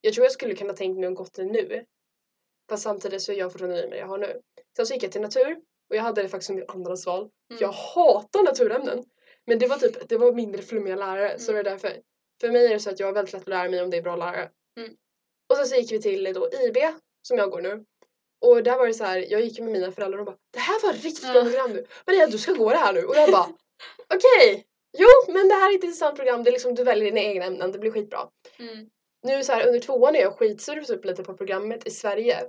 Jag 0.00 0.14
tror 0.14 0.24
jag 0.24 0.32
skulle 0.32 0.54
kunna 0.54 0.72
tänkt 0.72 0.98
mig 0.98 1.08
att 1.08 1.14
gått 1.14 1.34
det 1.34 1.44
nu. 1.44 1.84
Fast 2.68 2.82
samtidigt 2.82 3.22
så 3.22 3.32
är 3.32 3.36
jag 3.36 3.52
fortfarande 3.52 3.76
nöjd 3.76 3.90
med 3.90 3.98
det 3.98 4.00
jag 4.00 4.06
har 4.06 4.18
nu. 4.18 4.40
Sen 4.76 4.86
så 4.86 4.94
gick 4.94 5.02
jag 5.02 5.12
till 5.12 5.20
natur 5.20 5.56
och 5.90 5.96
jag 5.96 6.02
hade 6.02 6.22
det 6.22 6.28
faktiskt 6.28 6.46
som 6.46 6.56
mitt 6.56 6.70
andrahandsval. 6.70 7.20
Mm. 7.20 7.60
Jag 7.60 7.72
hatar 7.72 8.42
naturämnen. 8.42 9.04
Men 9.46 9.58
det 9.58 9.66
var 9.66 9.76
typ, 9.76 10.08
det 10.08 10.16
var 10.16 10.32
mindre 10.32 10.62
flummiga 10.62 10.96
lärare 10.96 11.38
så 11.38 11.52
det 11.52 11.58
Mm. 11.58 11.66
är 11.66 11.70
därför. 11.70 11.92
För 12.40 12.50
mig 12.50 12.66
är 12.66 12.70
det 12.70 12.80
så 12.80 12.90
att 12.90 13.00
jag 13.00 13.08
är 13.08 13.12
väldigt 13.12 13.32
lätt 13.32 13.42
att 13.42 13.48
lära 13.48 13.68
mig 13.68 13.82
om 13.82 13.90
det 13.90 13.96
är 13.96 14.02
bra 14.02 14.16
lärare. 14.16 14.50
Mm. 14.80 14.90
Och 15.50 15.56
sen 15.56 15.66
så 15.66 15.74
gick 15.76 15.92
vi 15.92 16.02
till 16.02 16.32
då 16.34 16.48
IB 16.52 16.76
som 17.28 17.38
jag 17.38 17.50
går 17.50 17.60
nu. 17.60 17.84
Och 18.44 18.62
där 18.62 18.78
var 18.78 18.86
det 18.86 18.94
så 18.94 19.04
här, 19.04 19.26
jag 19.30 19.40
gick 19.40 19.60
med 19.60 19.72
mina 19.72 19.92
föräldrar 19.92 20.18
och 20.18 20.24
de 20.26 20.30
bara 20.32 20.38
Det 20.52 20.58
här 20.58 20.82
var 20.82 20.92
riktigt 20.92 21.32
bra 21.32 21.42
program 21.42 21.72
nu. 21.72 21.86
Maria 22.06 22.26
du 22.26 22.38
ska 22.38 22.52
gå 22.52 22.70
det 22.70 22.76
här 22.76 22.92
nu. 22.92 23.04
Och 23.04 23.16
jag 23.16 23.30
bara 23.30 23.48
Okej, 24.14 24.66
jo 24.98 25.32
men 25.32 25.48
det 25.48 25.54
här 25.54 25.72
är 25.72 25.78
ett 25.78 25.84
intressant 25.84 26.16
program. 26.16 26.44
Det 26.44 26.50
är 26.50 26.52
liksom, 26.52 26.74
du 26.74 26.84
väljer 26.84 27.04
dina 27.04 27.20
egna 27.20 27.44
ämnen, 27.44 27.72
det 27.72 27.78
blir 27.78 27.90
skitbra. 27.90 28.28
Mm. 28.58 28.90
Nu 29.22 29.44
så 29.44 29.52
här 29.52 29.66
under 29.66 29.80
tvåan 29.80 30.16
är 30.16 30.20
jag 30.20 30.38
skitsur 30.38 30.80
typ 30.82 31.04
lite 31.04 31.24
på 31.24 31.34
programmet 31.34 31.86
i 31.86 31.90
Sverige. 31.90 32.44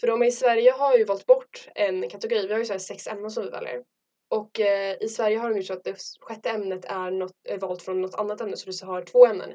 För 0.00 0.06
de 0.06 0.22
i 0.22 0.32
Sverige 0.32 0.70
har 0.70 0.96
ju 0.96 1.04
valt 1.04 1.26
bort 1.26 1.68
en 1.74 2.08
kategori, 2.10 2.46
vi 2.46 2.52
har 2.52 2.60
ju 2.60 2.66
så 2.66 2.72
här 2.72 2.78
sex 2.80 3.06
ämnen 3.06 3.30
som 3.30 3.44
vi 3.44 3.50
väljer. 3.50 3.82
Och 4.30 4.60
eh, 4.60 4.96
i 5.00 5.08
Sverige 5.08 5.38
har 5.38 5.50
de 5.50 5.56
gjort 5.56 5.66
så 5.66 5.72
att 5.72 5.84
det 5.84 5.96
sjätte 6.20 6.50
ämnet 6.50 6.84
är, 6.84 7.10
något, 7.10 7.32
är 7.48 7.58
valt 7.58 7.82
från 7.82 8.00
något 8.00 8.14
annat 8.14 8.40
ämne 8.40 8.56
så 8.56 8.70
du 8.70 8.86
har 8.86 9.02
två 9.02 9.26
ämnen. 9.26 9.48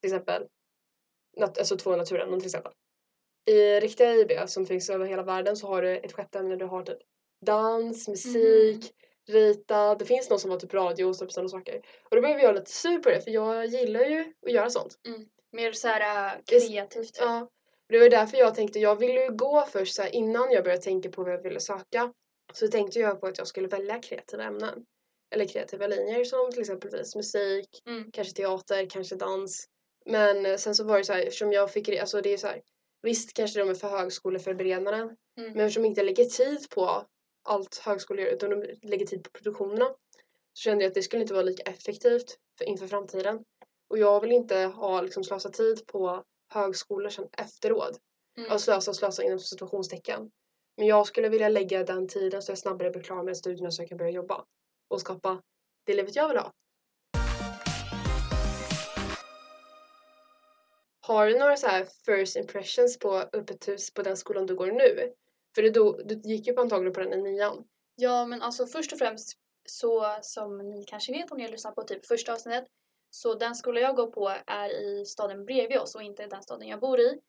Till 0.00 0.12
exempel, 0.12 0.46
nat- 1.40 1.58
alltså 1.58 1.76
två 1.76 1.96
naturämnen 1.96 2.40
till 2.40 2.46
exempel. 2.46 2.72
I 3.50 3.80
riktiga 3.80 4.14
IB 4.14 4.30
som 4.48 4.66
finns 4.66 4.90
över 4.90 5.06
hela 5.06 5.22
världen 5.22 5.56
så 5.56 5.66
har 5.66 5.82
du 5.82 5.96
ett 5.96 6.12
sjätte 6.12 6.38
ämne, 6.38 6.56
du 6.56 6.64
har 6.64 6.82
typ 6.82 6.98
dans, 7.46 8.08
musik, 8.08 8.92
rita, 9.28 9.94
det 9.94 10.04
finns 10.04 10.30
någon 10.30 10.40
som 10.40 10.50
har 10.50 10.58
typ 10.58 10.74
radio 10.74 11.04
och 11.04 11.18
typ 11.18 11.32
sådana 11.32 11.48
saker. 11.48 11.82
Och 12.10 12.16
då 12.16 12.20
blev 12.22 12.38
jag 12.38 12.54
lite 12.54 12.70
sur 12.70 12.98
på 12.98 13.08
det 13.10 13.20
för 13.20 13.30
jag 13.30 13.66
gillar 13.66 14.00
ju 14.04 14.32
att 14.46 14.52
göra 14.52 14.70
sånt. 14.70 14.94
Mer 15.52 15.72
såhär 15.72 16.26
äh, 16.26 16.40
Just- 16.52 16.68
kreativt. 16.68 17.14
typ. 17.14 17.24
Ja. 17.24 17.48
Det 17.88 17.98
var 17.98 18.08
därför 18.08 18.36
jag 18.38 18.54
tänkte, 18.54 18.78
jag 18.78 18.96
ville 18.96 19.24
ju 19.24 19.32
gå 19.32 19.66
först 19.72 19.94
så 19.94 20.02
här, 20.02 20.14
innan 20.14 20.50
jag 20.52 20.64
började 20.64 20.82
tänka 20.82 21.10
på 21.10 21.22
vad 21.24 21.32
jag 21.32 21.42
ville 21.42 21.60
söka. 21.60 22.12
Så 22.52 22.68
tänkte 22.68 22.98
jag 22.98 23.20
på 23.20 23.26
att 23.26 23.38
jag 23.38 23.46
skulle 23.46 23.68
välja 23.68 23.98
kreativa 23.98 24.44
ämnen. 24.44 24.84
Eller 25.30 25.48
kreativa 25.48 25.86
linjer 25.86 26.24
som 26.24 26.50
till 26.50 26.60
exempelvis 26.60 27.16
musik, 27.16 27.82
Mm. 27.86 28.10
kanske 28.12 28.34
teater, 28.34 28.90
kanske 28.90 29.16
dans. 29.16 29.68
Men 30.06 30.46
eh, 30.46 30.56
sen 30.56 30.74
så 30.74 30.84
var 30.84 30.98
det 30.98 31.04
så 31.04 31.12
här, 31.12 31.22
eftersom 31.22 31.52
jag 31.52 31.72
fick, 31.72 31.88
alltså 31.88 32.20
det 32.20 32.32
är 32.32 32.36
så 32.36 32.46
här, 32.46 32.62
visst 33.02 33.32
kanske 33.34 33.58
de 33.60 33.70
är 33.70 33.74
för 33.74 33.88
högskoleförberedande. 33.88 34.98
Mm. 34.98 35.16
Men 35.36 35.60
eftersom 35.60 35.84
jag 35.84 35.90
inte 35.90 36.02
lägger 36.02 36.24
tid 36.24 36.70
på 36.70 37.06
allt 37.42 37.76
högskolor 37.78 38.24
gör 38.24 38.32
utan 38.32 38.50
de 38.50 38.66
lägger 38.82 39.06
tid 39.06 39.22
på 39.24 39.30
produktionerna. 39.30 39.88
Så 40.52 40.62
kände 40.62 40.84
jag 40.84 40.88
att 40.90 40.94
det 40.94 41.02
skulle 41.02 41.22
inte 41.22 41.34
vara 41.34 41.44
lika 41.44 41.62
effektivt 41.62 42.38
för, 42.58 42.64
inför 42.64 42.86
framtiden. 42.86 43.44
Och 43.90 43.98
jag 43.98 44.20
vill 44.20 44.32
inte 44.32 44.56
ha 44.58 45.00
liksom 45.00 45.24
slösa 45.24 45.50
tid 45.50 45.86
på 45.86 46.24
högskolor 46.54 47.10
sen 47.10 47.28
efteråt. 47.38 47.98
Mm. 48.38 48.50
Ja, 48.50 48.58
slösa 48.58 48.90
och 48.90 48.96
slösa 48.96 49.22
inom 49.22 49.38
situationstecken. 49.38 50.30
Men 50.78 50.86
jag 50.86 51.06
skulle 51.06 51.28
vilja 51.28 51.48
lägga 51.48 51.84
den 51.84 52.08
tiden 52.08 52.42
så 52.42 52.50
jag 52.50 52.58
snabbare 52.58 52.90
blir 52.90 53.02
klar 53.02 53.22
med 53.22 53.36
studierna 53.36 53.70
så 53.70 53.82
jag 53.82 53.88
kan 53.88 53.98
börja 53.98 54.10
jobba. 54.10 54.44
Och 54.88 55.00
skapa 55.00 55.42
det 55.86 55.94
livet 55.94 56.16
jag 56.16 56.28
vill 56.28 56.36
ha. 56.36 56.52
Har 61.00 61.26
du 61.26 61.38
några 61.38 61.56
så 61.56 61.66
här 61.66 61.84
first 62.06 62.36
impressions 62.36 62.98
på 62.98 63.14
öppet 63.32 63.68
hus 63.68 63.94
på 63.94 64.02
den 64.02 64.16
skolan 64.16 64.46
du 64.46 64.54
går 64.54 64.66
nu? 64.66 65.12
För 65.54 65.62
du, 65.62 65.70
du 66.04 66.30
gick 66.30 66.46
ju 66.46 66.52
på 66.52 66.60
antagligen 66.60 66.92
på 66.92 67.00
den 67.00 67.12
i 67.12 67.22
nian. 67.22 67.64
Ja 67.96 68.26
men 68.26 68.42
alltså 68.42 68.66
först 68.66 68.92
och 68.92 68.98
främst 68.98 69.38
så 69.64 70.18
som 70.22 70.58
ni 70.58 70.84
kanske 70.84 71.12
vet 71.12 71.30
om 71.30 71.38
ni 71.38 71.44
har 71.44 71.50
lyssnat 71.50 71.74
på 71.74 71.82
typ 71.82 72.06
första 72.06 72.32
avsnittet 72.32 72.66
så 73.10 73.34
den 73.34 73.54
skola 73.54 73.80
jag 73.80 73.96
går 73.96 74.06
på 74.06 74.34
är 74.46 74.68
i 74.68 75.04
staden 75.06 75.44
bredvid 75.44 75.78
oss 75.78 75.94
och 75.94 76.02
inte 76.02 76.26
den 76.26 76.42
staden 76.42 76.68
jag 76.68 76.80
bor 76.80 77.00
i. 77.00 77.20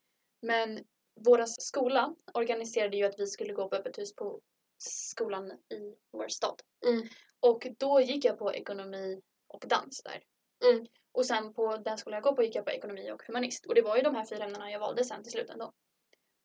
Men 0.42 0.84
våra 1.14 1.46
skola 1.46 2.14
organiserade 2.34 2.96
ju 2.96 3.04
att 3.04 3.18
vi 3.18 3.26
skulle 3.26 3.52
gå 3.52 3.68
på 3.68 3.76
öppet 3.76 3.98
hus 3.98 4.14
på 4.14 4.40
skolan 4.78 5.50
i 5.50 5.94
vår 6.12 6.28
stad. 6.28 6.62
Mm. 6.86 7.08
Och 7.40 7.66
då 7.78 8.00
gick 8.00 8.24
jag 8.24 8.38
på 8.38 8.54
ekonomi 8.54 9.20
och 9.46 9.64
dans 9.66 10.02
där. 10.02 10.22
Mm. 10.70 10.86
Och 11.12 11.26
sen 11.26 11.54
på 11.54 11.76
den 11.76 11.98
skolan 11.98 12.16
jag 12.16 12.22
går 12.24 12.32
på 12.32 12.42
gick 12.42 12.54
jag 12.54 12.64
på 12.64 12.70
ekonomi 12.70 13.10
och 13.12 13.22
humanist. 13.26 13.66
Och 13.66 13.74
det 13.74 13.82
var 13.82 13.96
ju 13.96 14.02
de 14.02 14.14
här 14.14 14.24
fyra 14.24 14.44
ämnena 14.44 14.70
jag 14.70 14.80
valde 14.80 15.04
sen 15.04 15.22
till 15.22 15.32
slut 15.32 15.50
ändå. 15.50 15.72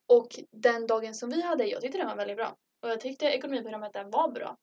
Och 0.08 0.40
den 0.52 0.88
dagen 0.88 1.16
som 1.16 1.30
vi 1.30 1.42
hade, 1.42 1.66
jag 1.66 1.82
tyckte 1.82 1.98
den 1.98 2.08
var 2.08 2.16
väldigt 2.16 2.38
bra. 2.38 2.58
Och 2.82 2.90
jag 2.90 3.00
tyckte 3.00 3.26
ekonomiprogrammet 3.26 3.94
där 3.94 4.04
var 4.04 4.32
bra. 4.32 4.58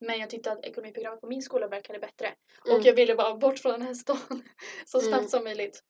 Men 0.00 0.18
jag 0.18 0.30
tyckte 0.30 0.52
att 0.52 0.64
ekonomiprogrammet 0.64 1.20
på 1.20 1.26
min 1.26 1.42
skola 1.42 1.68
verkade 1.68 1.98
bättre. 1.98 2.34
Mm. 2.66 2.76
Och 2.76 2.86
jag 2.86 2.94
ville 2.94 3.14
bara 3.14 3.34
bort 3.34 3.58
från 3.58 3.72
den 3.72 3.82
här 3.82 3.94
stan 3.94 4.16
så 4.86 5.00
snabbt 5.00 5.18
Mm. 5.18 5.28
som 5.28 5.44
möjligt. 5.44 5.82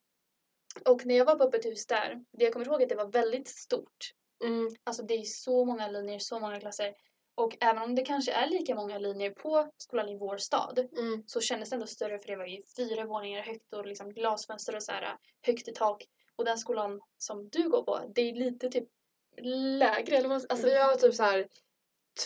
Och 0.85 1.07
när 1.07 1.15
jag 1.17 1.25
var 1.25 1.35
på 1.35 1.45
öppet 1.45 1.65
hus 1.67 1.87
där, 1.87 2.25
det 2.33 2.45
jag 2.45 2.53
kommer 2.53 2.67
ihåg 2.67 2.83
att 2.83 2.89
det 2.89 2.95
var 2.95 3.11
väldigt 3.12 3.49
stort. 3.49 4.12
Mm. 4.45 4.69
Alltså 4.85 5.03
det 5.03 5.15
är 5.15 5.23
så 5.23 5.65
många 5.65 5.89
linjer, 5.89 6.19
så 6.19 6.41
många 6.41 6.61
klasser. 6.61 6.95
Och 7.35 7.57
även 7.61 7.83
om 7.83 7.95
det 7.95 8.03
kanske 8.03 8.33
är 8.33 8.47
lika 8.51 8.75
många 8.75 8.99
linjer 8.99 9.31
på 9.31 9.71
skolan 9.77 10.09
i 10.09 10.19
vår 10.19 10.37
stad 10.37 10.79
Mm. 10.99 11.23
så 11.27 11.41
kändes 11.41 11.71
det 11.71 11.77
ändå 11.77 11.87
större 11.87 12.19
för 12.19 12.27
det 12.27 12.37
var 12.37 12.47
ju 12.47 12.62
fyra 12.77 13.05
våningar 13.05 13.43
högt 13.43 13.75
och 13.75 13.87
liksom 13.87 14.12
glasfönster 14.12 14.77
och 14.77 14.83
så 14.83 14.93
här 14.93 15.17
högt 15.47 15.69
i 15.69 15.73
tak. 15.73 16.05
Och 16.37 16.45
den 16.45 16.59
skolan 16.59 17.01
som 17.19 17.49
du 17.49 17.69
går 17.69 17.83
på, 17.83 18.01
det 18.15 18.21
är 18.23 18.35
lite 18.35 18.69
typ 18.69 18.89
lägre. 19.43 20.17
Eller 20.17 20.29
vad, 20.29 20.47
alltså, 20.49 20.67
vi 20.67 20.77
har 20.79 20.95
typ 20.97 21.15
så 21.15 21.23
här 21.23 21.49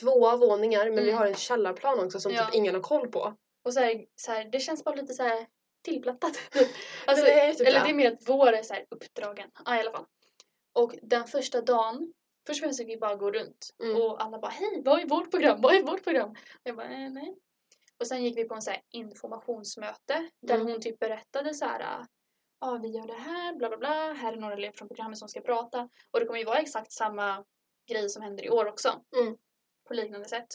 två 0.01 0.37
våningar 0.37 0.85
men 0.85 0.95
vi 1.05 1.11
Mm. 1.11 1.19
har 1.19 1.27
en 1.27 1.35
källarplan 1.35 2.05
också 2.05 2.21
som 2.21 2.33
Ja. 2.33 2.47
typ 2.47 2.55
ingen 2.55 2.75
har 2.75 2.83
koll 2.83 3.09
på. 3.09 3.37
Och 3.65 3.73
så 3.75 3.81
här, 3.81 4.05
så 4.17 4.33
här, 4.33 4.45
det 4.45 4.61
känns 4.61 4.85
bara 4.85 4.95
lite 4.95 5.15
så 5.15 5.23
här 5.23 5.47
tillplattat. 5.83 6.37
alltså, 7.07 7.25
det 7.25 7.41
är 7.41 7.55
typ 7.55 7.67
eller 7.67 7.85
det. 7.85 7.91
är 7.91 7.95
mer 7.95 8.13
att 8.13 8.29
vår 8.29 8.53
är 8.53 8.63
så 8.63 8.75
här 8.75 8.85
uppdragen. 8.91 9.51
Ja, 9.65 9.77
i 9.77 9.81
alla 9.81 9.93
fall. 9.93 10.07
Och 10.73 10.95
den 11.03 11.27
första 11.27 11.61
dagen, 11.61 12.13
först 12.47 12.61
och 12.61 12.65
främst 12.65 12.79
fick 12.81 12.89
vi 12.89 12.97
bara 12.97 13.17
gå 13.17 13.31
runt. 13.31 13.71
Mm. 13.83 13.97
Och 13.97 14.23
alla 14.23 14.39
bara 14.39 14.51
hej, 14.51 14.83
vad 14.85 15.01
är 15.01 15.07
vårt 15.07 15.31
program? 15.31 15.61
Vad 15.61 15.75
är 15.75 15.83
vårt 15.83 16.05
program? 16.05 16.31
Och 16.31 16.37
jag 16.63 16.77
bara 16.77 16.87
eh, 16.87 17.11
nej. 17.11 17.37
Och 17.99 18.07
sen 18.07 18.25
gick 18.25 18.37
vi 18.37 18.45
på 18.45 18.55
en 18.55 18.63
så 18.63 18.73
informationsmöte 18.91 20.29
där 20.43 20.55
Mm. 20.55 20.67
hon 20.67 20.81
typ 20.81 20.99
berättade 20.99 21.55
så 21.55 21.65
här 21.65 22.07
ja 22.61 22.79
vi 22.83 22.89
gör 22.89 23.07
det 23.07 23.15
här, 23.15 23.55
bla 23.55 23.69
bla 23.69 23.79
bla, 23.79 24.13
här 24.13 24.33
är 24.33 24.37
några 24.37 24.55
elever 24.55 24.77
från 24.77 24.89
programmet 24.89 25.19
som 25.19 25.29
ska 25.29 25.41
prata. 25.41 25.89
Och 26.11 26.21
det 26.21 26.27
kommer 26.27 26.39
ju 26.39 26.45
vara 26.45 26.59
exakt 26.59 26.93
samma 26.93 27.45
grej 27.91 28.09
som 28.09 28.23
händer 28.23 28.45
i 28.45 28.51
år 28.51 28.67
också. 28.67 29.03
Mm. 29.21 29.37
På 29.89 29.95
liknande 29.95 30.29
sätt. 30.29 30.47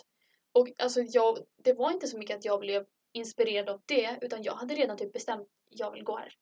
Och 0.52 0.72
alltså 0.78 1.02
jag, 1.02 1.38
det 1.64 1.74
var 1.74 1.92
inte 1.92 2.08
så 2.08 2.18
mycket 2.18 2.38
att 2.38 2.46
jag 2.46 2.60
blev 2.60 2.86
inspirerad 3.16 3.70
av 3.70 3.82
det 3.86 4.20
utan 4.22 4.44
jag 4.44 4.54
hade 4.54 4.76
redan 4.76 4.98
typ 4.98 5.14
bestämt 5.14 5.48
jag 5.70 5.92
vill 5.92 6.04
gå 6.04 6.18
här. 6.18 6.34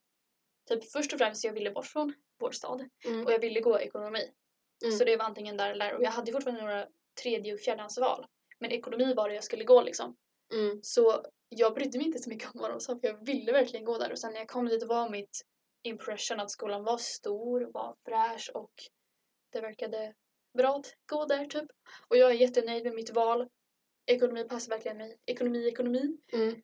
Typ 0.68 0.92
först 0.92 1.12
och 1.12 1.18
främst 1.18 1.44
jag 1.44 1.52
ville 1.52 1.70
bort 1.70 1.86
från 1.86 2.14
vår 2.40 2.50
stad 2.50 2.88
Mm. 3.06 3.26
och 3.26 3.32
jag 3.32 3.38
ville 3.38 3.60
gå 3.60 3.80
ekonomi. 3.80 4.30
Mm. 4.84 4.98
Så 4.98 5.04
det 5.04 5.16
var 5.16 5.24
antingen 5.24 5.56
där 5.56 5.70
eller 5.70 5.84
där 5.84 5.94
och 5.94 6.02
jag 6.02 6.10
hade 6.10 6.32
fortfarande 6.32 6.62
några 6.62 6.86
tredje 7.22 7.54
och 7.54 7.60
fjärdehandsval. 7.60 8.26
Men 8.58 8.70
ekonomi 8.72 9.14
var 9.14 9.28
det 9.28 9.34
jag 9.34 9.44
skulle 9.44 9.64
gå 9.64 9.82
liksom. 9.82 10.16
Mm. 10.52 10.80
Så 10.82 11.24
jag 11.48 11.74
brydde 11.74 11.98
mig 11.98 12.06
inte 12.06 12.18
så 12.18 12.30
mycket 12.30 12.54
om 12.54 12.60
vad 12.60 12.70
de 12.70 12.80
sa 12.80 12.98
för 12.98 13.08
jag 13.08 13.26
ville 13.26 13.52
verkligen 13.52 13.84
gå 13.84 13.98
där. 13.98 14.12
Och 14.12 14.18
sen 14.18 14.32
när 14.32 14.40
jag 14.40 14.48
kom 14.48 14.68
dit 14.68 14.82
var 14.86 15.10
mitt 15.10 15.44
impression 15.82 16.40
att 16.40 16.50
skolan 16.50 16.84
var 16.84 16.98
stor, 16.98 17.70
var 17.74 17.96
fräsch 18.04 18.50
och 18.54 18.72
det 19.52 19.60
verkade 19.60 20.14
bra 20.58 20.76
att 20.76 20.94
gå 21.06 21.24
där 21.24 21.46
typ. 21.46 21.66
Och 22.08 22.16
jag 22.16 22.30
är 22.30 22.34
jättenöjd 22.34 22.84
med 22.84 22.94
mitt 22.94 23.14
val. 23.14 23.48
Ekonomi 24.06 24.44
passar 24.44 24.70
verkligen 24.70 24.96
mig. 24.96 25.18
Ekonomi, 25.26 25.68
ekonomi 25.68 26.18
Mm. 26.32 26.62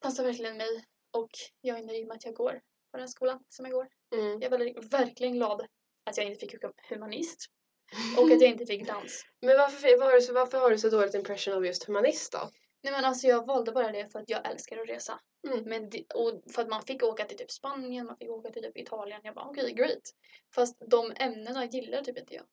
passar 0.00 0.24
verkligen 0.24 0.56
mig. 0.56 0.84
Och 1.10 1.30
jag 1.60 1.78
är 1.78 1.82
nöjd 1.82 2.06
med 2.06 2.16
att 2.16 2.24
jag 2.24 2.34
går 2.34 2.60
på 2.92 2.98
den 2.98 3.08
skolan 3.08 3.44
som 3.48 3.64
jag 3.64 3.72
går. 3.72 3.88
Mm. 4.14 4.40
Jag 4.40 4.52
är 4.52 4.88
verkligen 4.90 5.34
glad 5.34 5.66
att 6.04 6.16
jag 6.16 6.26
inte 6.26 6.46
fick 6.46 6.64
humanist. 6.88 7.46
Och 8.18 8.30
att 8.30 8.40
jag 8.40 8.50
inte 8.50 8.66
fick 8.66 8.86
dans. 8.86 9.24
Men 9.40 9.56
varför, 9.56 9.98
var 9.98 10.14
det 10.14 10.20
så, 10.20 10.32
varför 10.32 10.58
har 10.58 10.70
du 10.70 10.78
så 10.78 10.88
dåligt 10.88 11.14
impression 11.14 11.54
av 11.54 11.66
just 11.66 11.84
humanist 11.84 12.32
då? 12.32 12.50
Nej 12.82 12.92
men 12.92 13.04
alltså 13.04 13.26
jag 13.26 13.46
valde 13.46 13.72
bara 13.72 13.92
det 13.92 14.12
för 14.12 14.18
att 14.18 14.30
jag 14.30 14.50
älskar 14.50 14.78
att 14.78 14.88
resa. 14.88 15.20
Mm. 15.48 15.64
Men 15.64 15.90
det, 15.90 16.12
och 16.14 16.42
för 16.52 16.62
att 16.62 16.68
man 16.68 16.82
fick 16.82 17.02
åka 17.02 17.24
till 17.24 17.36
typ 17.36 17.50
Spanien, 17.50 18.06
man 18.06 18.16
fick 18.16 18.30
åka 18.30 18.50
till 18.50 18.62
typ 18.62 18.76
Italien. 18.78 19.20
Jag 19.24 19.34
bara 19.34 19.44
okej, 19.44 19.62
okay, 19.62 19.74
great. 19.74 20.14
Fast 20.54 20.76
de 20.90 21.12
ämnena 21.16 21.64
gillar 21.64 22.02
typ 22.02 22.18
inte 22.18 22.34
jag. 22.34 22.44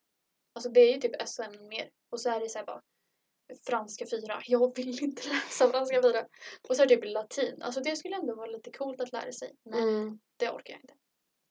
Alltså 0.53 0.69
det 0.69 0.79
är 0.79 0.93
ju 0.93 0.99
typ 0.99 1.27
SO-ämnen 1.27 1.67
mer. 1.67 1.89
Och 2.09 2.21
så 2.21 2.29
är 2.29 2.39
det 2.39 2.49
så 2.49 2.59
här 2.59 2.65
bara 2.65 2.81
franska 3.67 4.05
4. 4.05 4.41
Jag 4.45 4.75
vill 4.75 5.03
inte 5.03 5.21
läsa 5.29 5.69
franska 5.71 6.01
4. 6.01 6.25
Och 6.69 6.75
så 6.75 6.81
är 6.83 6.87
det 6.87 6.95
typ 6.95 7.05
latin. 7.05 7.61
Alltså 7.61 7.81
det 7.81 7.95
skulle 7.95 8.15
ändå 8.15 8.35
vara 8.35 8.47
lite 8.47 8.71
coolt 8.71 9.01
att 9.01 9.11
lära 9.11 9.31
sig. 9.31 9.55
Men 9.65 9.79
Mm. 9.83 10.19
det 10.37 10.49
orkar 10.49 10.73
jag 10.73 10.81
inte. 10.81 10.93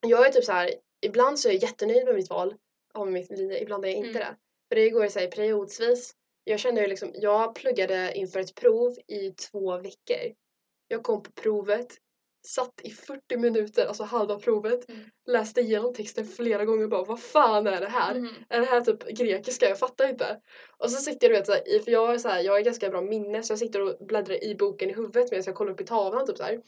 Jag 0.07 0.27
är 0.27 0.31
typ 0.31 0.43
så 0.43 0.51
här, 0.51 0.73
ibland 1.01 1.39
så 1.39 1.49
är 1.49 1.53
jag 1.53 1.61
jättenöjd 1.63 2.05
med 2.05 2.15
mitt 2.15 2.29
val 2.29 2.55
av 2.93 3.11
mitt 3.11 3.31
linje, 3.31 3.61
ibland 3.61 3.85
är 3.85 3.89
jag 3.89 3.97
inte 3.97 4.09
Mm. 4.09 4.21
det. 4.21 4.35
För 4.69 4.75
det 4.75 4.89
går 4.89 5.07
så 5.07 5.19
här 5.19 5.27
periodsvis. 5.27 6.15
Jag 6.43 6.59
kände 6.59 6.81
ju 6.81 6.87
liksom, 6.87 7.11
jag 7.13 7.55
pluggade 7.55 8.13
inför 8.17 8.39
ett 8.39 8.55
prov 8.55 8.95
i 9.07 9.31
två 9.31 9.77
veckor. 9.77 10.33
Jag 10.87 11.03
kom 11.03 11.23
på 11.23 11.31
provet, 11.31 11.87
satt 12.47 12.81
i 12.83 12.89
40 12.89 13.37
minuter, 13.37 13.85
alltså 13.85 14.03
halva 14.03 14.39
provet, 14.39 14.89
Mm. 14.89 15.01
läste 15.27 15.61
igenom 15.61 15.93
texten 15.93 16.25
flera 16.27 16.65
gånger 16.65 16.83
och 16.83 16.89
bara 16.89 17.03
vad 17.03 17.19
fan 17.19 17.67
är 17.67 17.79
det 17.81 17.87
här? 17.87 18.15
Mhm. 18.15 18.29
Är 18.49 18.59
det 18.59 18.65
här 18.65 18.81
typ 18.81 19.07
grekiska? 19.07 19.69
Jag 19.69 19.79
fattar 19.79 20.09
inte. 20.09 20.39
Och 20.77 20.91
så 20.91 21.01
sitter 21.01 21.27
jag 21.29 21.31
du 21.35 21.39
vet 21.39 21.45
så 21.45 21.51
här, 21.51 21.75
i- 21.75 21.79
för 21.79 21.91
jag 21.91 22.13
är 22.13 22.17
så 22.17 22.29
här, 22.29 22.41
jag 22.41 22.53
har 22.53 22.59
ganska 22.61 22.89
bra 22.89 23.01
minne 23.01 23.43
så 23.43 23.51
jag 23.51 23.59
sitter 23.59 23.81
och 23.81 24.07
bläddrar 24.07 24.43
i 24.43 24.55
boken 24.55 24.89
i 24.89 24.93
huvudet 24.93 25.31
medan 25.31 25.43
jag 25.45 25.55
kollar 25.55 25.71
upp 25.71 25.81
i 25.81 25.85
tavlan 25.85 26.27
typ 26.27 26.37
så 26.37 26.43
här. 26.43 26.59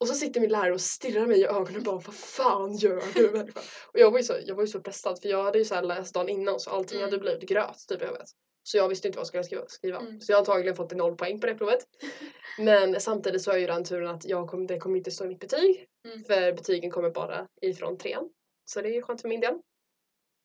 Och 0.00 0.08
så 0.08 0.14
sitter 0.14 0.40
min 0.40 0.50
lärare 0.50 0.72
och 0.74 0.80
stirrar 0.80 1.26
mig 1.26 1.40
i 1.40 1.44
ögonen 1.44 1.76
och 1.76 1.82
bara 1.82 1.96
vad 2.06 2.14
fan 2.14 2.76
gör 2.76 3.02
du 3.14 3.30
människa? 3.30 3.60
Och 3.86 4.00
jag 4.00 4.10
var 4.10 4.18
ju 4.18 4.24
så, 4.24 4.34
jag 4.46 4.54
var 4.54 4.62
ju 4.62 4.66
så 4.66 4.80
pressad 4.80 5.22
för 5.22 5.28
jag 5.28 5.44
hade 5.44 5.58
ju 5.58 5.64
så 5.64 5.74
här 5.74 5.82
läst 5.82 6.14
dagen 6.14 6.28
innan 6.28 6.60
så 6.60 6.70
allting 6.70 6.98
Mm. 6.98 7.10
hade 7.10 7.18
blivit 7.20 7.48
gröt 7.48 7.76
typ 7.88 8.02
i 8.02 8.04
huvudet. 8.04 8.28
Så 8.62 8.76
jag 8.76 8.88
visste 8.88 9.08
inte 9.08 9.16
vad 9.18 9.28
jag 9.32 9.44
skulle 9.44 9.64
skriva. 9.68 9.98
Mm. 9.98 10.20
Så 10.20 10.32
jag 10.32 10.36
har 10.36 10.40
antagligen 10.40 10.76
fått 10.76 10.92
en 10.92 10.98
noll 10.98 11.16
poäng 11.16 11.40
på 11.40 11.46
det 11.46 11.54
provet. 11.54 11.78
Men 12.58 13.00
samtidigt 13.00 13.42
så 13.42 13.50
har 13.50 13.54
jag 13.56 13.60
ju 13.60 13.66
den 13.66 13.84
turen 13.84 14.08
att 14.08 14.24
jag 14.24 14.48
kom, 14.48 14.66
det 14.66 14.78
kommer 14.78 14.96
inte 14.96 15.10
stå 15.10 15.24
i 15.24 15.28
mitt 15.28 15.40
betyg. 15.40 15.86
Mm. 16.08 16.24
För 16.24 16.52
betygen 16.52 16.90
kommer 16.90 17.10
bara 17.10 17.46
ifrån 17.62 17.98
trean. 17.98 18.30
Så 18.64 18.80
det 18.80 18.88
är 18.88 18.92
ju 18.94 19.02
skönt 19.02 19.20
för 19.20 19.28
min 19.28 19.40
del. 19.40 19.54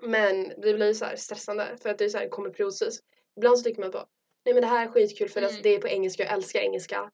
Men 0.03 0.49
det 0.61 0.73
blir 0.73 0.93
så 0.93 1.05
här 1.05 1.15
stressande 1.15 1.77
för 1.81 1.89
att 1.89 1.97
det 1.97 2.05
är 2.05 2.09
så 2.09 2.17
här, 2.17 2.29
kommer 2.29 2.49
periodvis. 2.49 2.99
Ibland 3.37 3.57
så 3.59 3.63
tycker 3.63 3.81
man 3.81 3.91
bara 3.91 4.05
nej 4.45 4.53
men 4.53 4.61
det 4.61 4.67
här 4.67 4.85
är 4.85 4.91
skitkul 4.91 5.29
för 5.29 5.41
Mm. 5.41 5.61
det 5.63 5.69
är 5.69 5.79
på 5.79 5.87
engelska, 5.87 6.23
jag 6.23 6.33
älskar 6.33 6.59
engelska. 6.59 7.11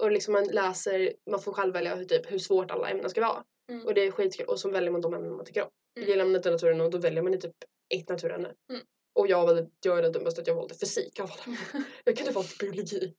Och 0.00 0.10
liksom 0.10 0.32
man 0.32 0.44
läser, 0.44 1.12
man 1.30 1.40
får 1.40 1.52
själv 1.52 1.72
välja 1.72 1.94
hur, 1.94 2.04
typ, 2.04 2.32
hur 2.32 2.38
svårt 2.38 2.70
alla 2.70 2.90
ämnen 2.90 3.10
ska 3.10 3.20
vara. 3.20 3.44
Mm. 3.70 3.86
Och 3.86 3.94
det 3.94 4.06
är 4.06 4.10
skitkul 4.10 4.46
och 4.46 4.60
så 4.60 4.70
väljer 4.70 4.90
man 4.90 5.00
de 5.00 5.14
ämnen 5.14 5.36
man 5.36 5.44
tycker 5.46 5.62
om. 5.62 5.70
Mm. 5.96 6.08
Gillar 6.08 6.24
man 6.24 6.36
inte 6.36 6.50
naturen 6.50 6.80
och 6.80 6.90
då 6.90 6.98
väljer 6.98 7.22
man 7.22 7.40
typ 7.40 7.54
ett 7.94 8.08
naturämne. 8.08 8.54
Mm. 8.70 8.82
Och 9.14 9.26
jag, 9.26 9.46
var, 9.46 9.68
jag 9.84 9.98
är 9.98 10.02
den 10.02 10.12
dummaste 10.12 10.40
att 10.40 10.46
jag 10.46 10.54
valde 10.54 10.74
fysik 10.74 11.20
av 11.20 11.30
alla. 11.32 11.56
Jag 12.04 12.16
kunde 12.16 12.32
valt 12.32 12.58
biologi. 12.58 13.14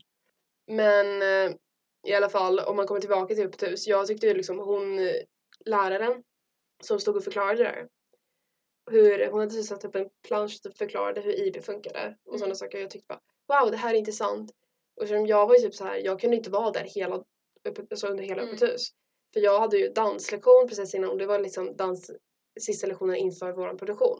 Men 0.67 1.21
eh, 1.21 1.55
i 2.07 2.13
alla 2.13 2.29
fall 2.29 2.59
om 2.59 2.75
man 2.75 2.87
kommer 2.87 3.01
tillbaka 3.01 3.35
till 3.35 3.45
Upptus. 3.45 3.87
Jag 3.87 4.07
tyckte 4.07 4.27
ju 4.27 4.33
liksom 4.33 4.59
hon, 4.59 4.99
eh, 4.99 5.13
läraren 5.65 6.23
som 6.83 6.99
stod 6.99 7.15
och 7.15 7.23
förklarade 7.23 7.57
det 7.57 7.63
där. 7.63 7.87
Hur, 8.91 9.27
hon 9.31 9.39
hade 9.39 9.63
satt 9.63 9.85
upp 9.85 9.95
en 9.95 10.09
plansch 10.27 10.61
och 10.65 10.73
förklarade 10.73 11.21
hur 11.21 11.39
IB 11.39 11.61
funkade 11.63 12.17
och 12.25 12.33
sådana 12.33 12.45
Mm. 12.45 12.55
saker. 12.55 12.79
Jag 12.79 12.89
tyckte 12.89 13.07
bara 13.07 13.61
wow 13.61 13.71
det 13.71 13.77
här 13.77 13.93
är 13.93 13.97
intressant. 13.97 14.51
Och 15.01 15.07
som 15.07 15.27
jag 15.27 15.47
var 15.47 15.55
ju 15.55 15.61
typ 15.61 15.75
så 15.75 15.83
här, 15.83 15.97
jag 15.97 16.19
kunde 16.19 16.37
inte 16.37 16.49
vara 16.49 16.71
där 16.71 16.83
hela, 16.83 17.23
alltså 17.91 18.07
under 18.07 18.23
hela 18.23 18.41
Mm. 18.41 18.53
Öppet 18.53 18.69
hus. 18.69 18.89
För 19.33 19.39
jag 19.39 19.59
hade 19.59 19.77
ju 19.77 19.89
danslektion 19.89 20.67
precis 20.67 20.95
innan 20.95 21.09
och 21.09 21.17
det 21.17 21.25
var 21.25 21.39
liksom 21.39 21.75
dans, 21.75 22.11
sista 22.59 22.87
lektionen 22.87 23.15
inför 23.15 23.51
vår 23.51 23.77
produktion. 23.77 24.19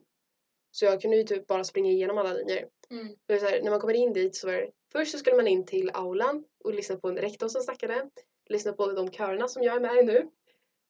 Så 0.71 0.85
jag 0.85 1.01
kunde 1.01 1.17
ju 1.17 1.23
typ 1.23 1.47
bara 1.47 1.63
springa 1.63 1.91
igenom 1.91 2.17
alla 2.17 2.33
linjer. 2.33 2.69
Mm. 2.89 3.15
Är 3.27 3.37
så 3.37 3.45
här, 3.45 3.61
när 3.61 3.71
man 3.71 3.79
kommer 3.79 3.93
in 3.93 4.13
dit 4.13 4.35
så 4.35 4.47
var 4.47 4.53
det, 4.53 4.71
först 4.91 5.11
så 5.11 5.17
skulle 5.17 5.35
man 5.35 5.47
in 5.47 5.65
till 5.65 5.91
aulan 5.93 6.43
och 6.63 6.73
lyssna 6.73 6.95
på 6.95 7.07
en 7.07 7.17
rektor 7.17 7.47
som 7.47 7.61
snackade. 7.61 8.09
Lyssna 8.49 8.73
på 8.73 8.91
de 8.91 9.11
körerna 9.11 9.47
som 9.47 9.63
jag 9.63 9.75
är 9.75 9.79
med 9.79 9.97
i 9.97 10.03
nu. 10.03 10.29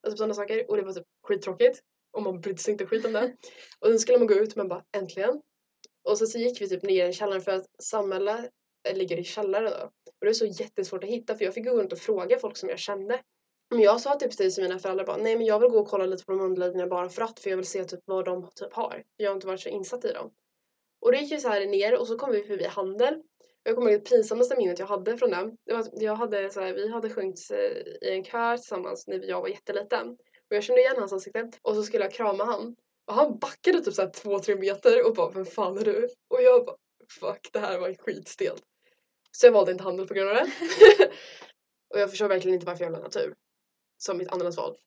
Alltså 0.04 0.18
sådana 0.18 0.34
saker. 0.34 0.70
Och 0.70 0.78
det 0.78 0.84
var 0.84 0.94
typ 0.94 1.08
skittråkigt. 1.24 1.80
Och 2.12 2.24
man 2.24 2.42
brydde 2.42 2.58
sig 2.58 2.72
inte 2.72 2.86
skit 2.86 3.06
om 3.06 3.14
det. 3.14 3.36
Och 3.80 3.88
sen 3.88 4.00
skulle 4.00 4.18
man 4.18 4.28
gå 4.28 4.34
ut 4.34 4.52
och 4.52 4.58
man 4.58 4.68
bara 4.68 4.84
äntligen. 4.98 5.42
Och 6.04 6.18
så, 6.18 6.26
så 6.26 6.38
gick 6.38 6.62
vi 6.62 6.70
typ 6.70 6.84
ner 6.84 7.10
i 7.10 7.14
källaren 7.14 7.42
för 7.42 7.52
att 7.52 7.66
samhälle 7.84 8.50
ligger 8.94 9.18
i 9.18 9.24
källaren 9.24 9.72
då. 9.72 9.86
Och 10.06 10.26
det 10.26 10.30
är 10.30 10.34
så 10.34 10.46
jättesvårt 10.46 11.04
att 11.04 11.10
hitta 11.10 11.36
för 11.36 11.46
jag 11.46 11.54
fick 11.54 11.66
gå 11.66 11.72
runt 11.72 11.94
och 11.94 12.00
fråga 12.00 12.40
folk 12.40 12.58
som 12.58 12.70
jag 12.70 12.80
kände. 12.80 13.22
Men 13.70 13.80
jag 13.80 14.02
sa 14.02 14.16
typ 14.16 14.32
till 14.32 14.52
mina 14.58 14.80
föräldrar 14.80 15.06
bara 15.06 15.18
nej 15.18 15.38
men 15.38 15.46
jag 15.46 15.60
vill 15.60 15.70
gå 15.70 15.80
och 15.80 15.88
kolla 15.88 16.06
lite 16.06 16.26
på 16.26 16.32
de 16.32 16.42
underliggande 16.42 16.88
bara 16.88 17.10
för 17.10 17.22
att 17.22 17.40
för 17.40 17.50
jag 17.50 17.58
vill 17.58 17.68
se 17.68 17.86
typ 17.86 18.00
vad 18.06 18.26
de 18.26 18.50
typ 18.56 18.74
har. 18.74 19.04
Jag 19.18 19.30
har 19.30 19.36
inte 19.36 19.48
varit 19.48 19.60
så 19.60 19.70
insatt 19.70 20.06
i 20.06 20.12
dem. 20.12 20.32
Och 21.02 21.12
det 21.12 21.18
gick 21.18 21.32
ju 21.32 21.40
så 21.40 21.50
här 21.50 21.66
ner 21.66 22.00
och 22.00 22.08
så 22.08 22.18
kom 22.18 22.32
vi 22.32 22.44
förbi 22.44 22.64
handel. 22.64 23.22
Jag 23.64 23.76
kommer 23.76 23.92
ihåg 23.92 24.00
det 24.00 24.10
pinsammaste 24.10 24.56
minnet 24.58 24.80
jag 24.80 24.88
hade 24.88 25.18
från 25.18 25.30
den. 25.30 25.58
Det 25.66 25.74
var 25.74 25.80
att 25.80 26.02
jag 26.02 26.16
hade 26.16 26.50
så 26.50 26.62
här, 26.62 26.74
vi 26.74 26.92
hade 26.92 27.10
sjungit 27.10 27.52
eh, 27.52 28.10
i 28.10 28.16
en 28.16 28.24
kör 28.24 28.58
tillsammans 28.58 29.08
när 29.08 29.30
jag 29.30 29.42
var 29.42 29.48
jätteliten. 29.48 30.10
Och 30.50 30.56
jag 30.56 30.64
kände 30.64 30.82
igen 30.82 30.96
hans 30.98 31.14
ansikte. 31.14 31.52
Och 31.62 31.76
så 31.76 31.84
skulle 31.84 32.04
jag 32.04 32.14
krama 32.14 32.44
han. 32.46 32.76
Och 33.08 33.14
han 33.14 33.40
backade 33.40 33.82
typ 33.82 33.94
så 33.94 34.02
här 34.02 34.10
två, 34.10 34.40
tre 34.40 34.56
meter 34.56 35.08
och 35.08 35.16
bara 35.16 35.32
vem 35.32 35.46
fan 35.46 35.78
är 35.78 35.86
du? 35.86 36.10
Och 36.30 36.42
jag 36.42 36.66
bara 36.66 36.76
fuck 37.20 37.50
det 37.54 37.60
här 37.60 37.80
var 37.80 37.94
skitstelt. 37.94 38.64
Så 39.32 39.46
jag 39.46 39.52
valde 39.52 39.72
inte 39.72 39.84
handel 39.84 40.08
på 40.08 40.14
grund 40.14 40.30
av 40.30 40.36
det. 40.36 40.52
och 41.94 42.00
jag 42.00 42.10
förstår 42.10 42.28
verkligen 42.28 42.54
inte 42.54 42.66
varför 42.66 42.84
jag 42.84 42.92
valde 42.92 43.08
natur. 43.08 43.36
Som 43.98 44.18
mitt 44.18 44.30
andrahandsval. 44.30 44.78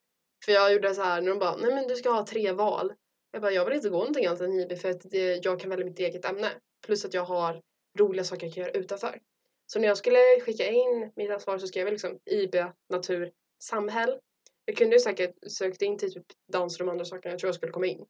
För 0.44 0.52
jag 0.52 0.72
gjorde 0.72 0.94
så 0.94 1.02
här 1.02 1.20
när 1.20 1.30
de 1.30 1.38
bara 1.38 1.56
nej 1.56 1.74
men 1.74 1.88
du 1.88 1.96
ska 1.96 2.10
ha 2.10 2.26
tre 2.26 2.52
val. 2.52 2.92
Jag 3.30 3.42
bara, 3.42 3.52
jag 3.52 3.64
vill 3.64 3.74
inte 3.74 3.88
gå 3.88 3.98
någonting 3.98 4.26
annat 4.26 4.40
än 4.40 4.60
IB 4.60 4.78
för 4.78 4.90
att 4.90 5.10
det, 5.10 5.44
jag 5.44 5.60
kan 5.60 5.70
välja 5.70 5.84
mitt 5.84 5.98
eget 5.98 6.24
ämne. 6.24 6.50
Plus 6.86 7.04
att 7.04 7.14
jag 7.14 7.24
har 7.24 7.62
roliga 7.98 8.24
saker 8.24 8.46
jag 8.46 8.54
kan 8.54 8.62
göra 8.62 8.72
utanför. 8.72 9.20
Så 9.66 9.78
när 9.78 9.88
jag 9.88 9.98
skulle 9.98 10.40
skicka 10.40 10.70
in 10.70 11.12
mitt 11.16 11.42
svar 11.42 11.58
så 11.58 11.66
skrev 11.66 11.86
jag 11.86 11.92
liksom 11.92 12.18
IB, 12.24 12.54
natur, 12.88 13.32
samhäll. 13.62 14.18
Jag 14.64 14.76
kunde 14.76 14.96
ju 14.96 15.00
säkert 15.00 15.34
sökt 15.52 15.82
in 15.82 15.98
till 15.98 16.12
typ 16.12 16.26
dans 16.52 16.80
och 16.80 16.86
de 16.86 16.92
andra 16.92 17.04
sakerna 17.04 17.32
jag 17.32 17.38
tror 17.38 17.48
jag 17.48 17.54
skulle 17.54 17.72
komma 17.72 17.86
in. 17.86 18.06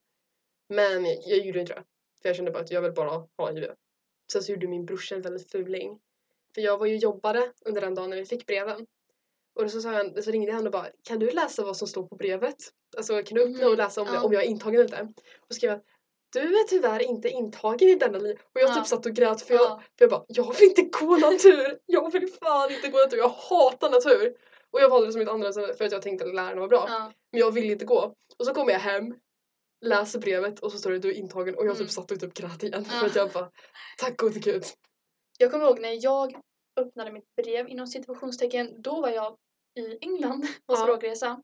Men 0.68 1.04
jag, 1.04 1.18
jag 1.26 1.46
gjorde 1.46 1.60
inte 1.60 1.74
det. 1.74 1.84
För 2.22 2.28
jag 2.28 2.36
kände 2.36 2.50
bara 2.50 2.62
att 2.62 2.70
jag 2.70 2.82
vill 2.82 2.92
bara 2.92 3.26
ha 3.36 3.52
IB. 3.52 3.64
Sen 4.32 4.42
så 4.42 4.52
gjorde 4.52 4.66
min 4.66 4.84
brorsa 4.86 5.14
en 5.14 5.22
väldigt 5.22 5.50
fuling. 5.50 6.00
För 6.54 6.60
jag 6.62 6.78
var 6.78 6.86
ju 6.86 6.96
jobbade 6.96 7.52
under 7.64 7.80
den 7.80 7.94
dagen 7.94 8.10
när 8.10 8.16
vi 8.16 8.24
fick 8.26 8.46
breven. 8.46 8.86
Och 9.60 9.70
så, 9.70 9.80
sa 9.80 9.88
han, 9.90 10.22
så 10.22 10.30
ringde 10.30 10.52
han 10.52 10.66
och 10.66 10.72
bara 10.72 10.86
Kan 11.02 11.18
du 11.18 11.30
läsa 11.30 11.64
vad 11.64 11.76
som 11.76 11.88
står 11.88 12.06
på 12.06 12.16
brevet? 12.16 12.56
Alltså 12.96 13.22
kan 13.22 13.34
du 13.36 13.42
öppna 13.42 13.64
och 13.66 13.70
Mhm, 13.72 13.76
läsa 13.78 14.02
om, 14.02 14.08
ja. 14.14 14.22
om 14.22 14.32
jag 14.32 14.42
är 14.44 14.46
intagen 14.48 14.74
eller 14.80 15.00
inte? 15.02 15.22
Och 15.48 15.54
skrev 15.54 15.72
att 15.72 15.84
du 16.32 16.40
är 16.40 16.64
tyvärr 16.68 17.02
inte 17.02 17.28
intagen 17.28 17.88
i 17.88 17.94
denna 17.94 18.18
linje. 18.18 18.34
Och 18.54 18.60
jag 18.60 18.70
Ja. 18.70 18.74
typ 18.74 18.86
satt 18.86 19.06
och 19.06 19.12
grät 19.12 19.42
för 19.42 19.54
jag, 19.54 19.62
Ja. 19.62 19.82
för 19.98 20.04
jag 20.04 20.10
bara 20.10 20.24
Jag 20.28 20.54
vill 20.58 20.68
inte 20.68 20.82
gå 20.82 21.16
natur! 21.16 21.78
Jag 21.86 22.12
vill 22.12 22.28
fan 22.42 22.70
inte 22.72 22.88
gå 22.88 22.98
natur! 22.98 23.18
Jag 23.18 23.28
hatar 23.28 23.90
natur! 23.90 24.34
Och 24.70 24.80
jag 24.80 24.88
valde 24.88 25.08
det 25.08 25.12
som 25.12 25.18
mitt 25.18 25.28
andra 25.28 25.52
för 25.52 25.84
att 25.84 25.92
jag 25.92 26.02
tänkte 26.02 26.24
att 26.24 26.34
lärarna 26.34 26.60
var 26.60 26.68
bra. 26.68 26.84
Ja. 26.88 27.12
Men 27.32 27.40
jag 27.40 27.50
vill 27.50 27.70
inte 27.70 27.84
gå. 27.84 28.14
Och 28.38 28.46
så 28.46 28.54
kommer 28.54 28.72
jag 28.72 28.80
hem, 28.80 29.14
läser 29.80 30.18
brevet 30.18 30.60
och 30.60 30.72
så 30.72 30.78
står 30.78 30.90
det 30.90 30.98
du 30.98 31.08
är 31.08 31.14
intagen 31.14 31.54
och 31.54 31.66
jag 31.66 31.72
typ 31.74 31.80
Mm. 31.80 31.88
satt 31.88 32.10
och 32.10 32.20
typ 32.20 32.34
grät 32.34 32.62
igen. 32.62 32.84
För 32.84 33.06
att 33.06 33.16
jag 33.16 33.30
bara 33.30 33.50
Tack 33.98 34.16
gode 34.16 34.38
gud. 34.38 34.64
Jag 35.38 35.50
kommer 35.50 35.64
ihåg 35.64 35.80
när 35.80 36.04
jag 36.04 36.36
öppnade 36.80 37.12
mitt 37.12 37.36
brev 37.36 37.68
inom 37.68 37.86
situationstecken. 37.86 38.82
Då 38.82 39.00
var 39.00 39.08
jag 39.10 39.36
i 39.78 39.98
England 40.00 40.40
på 40.66 40.72
Ja. 40.74 40.76
språkresa. 40.76 41.42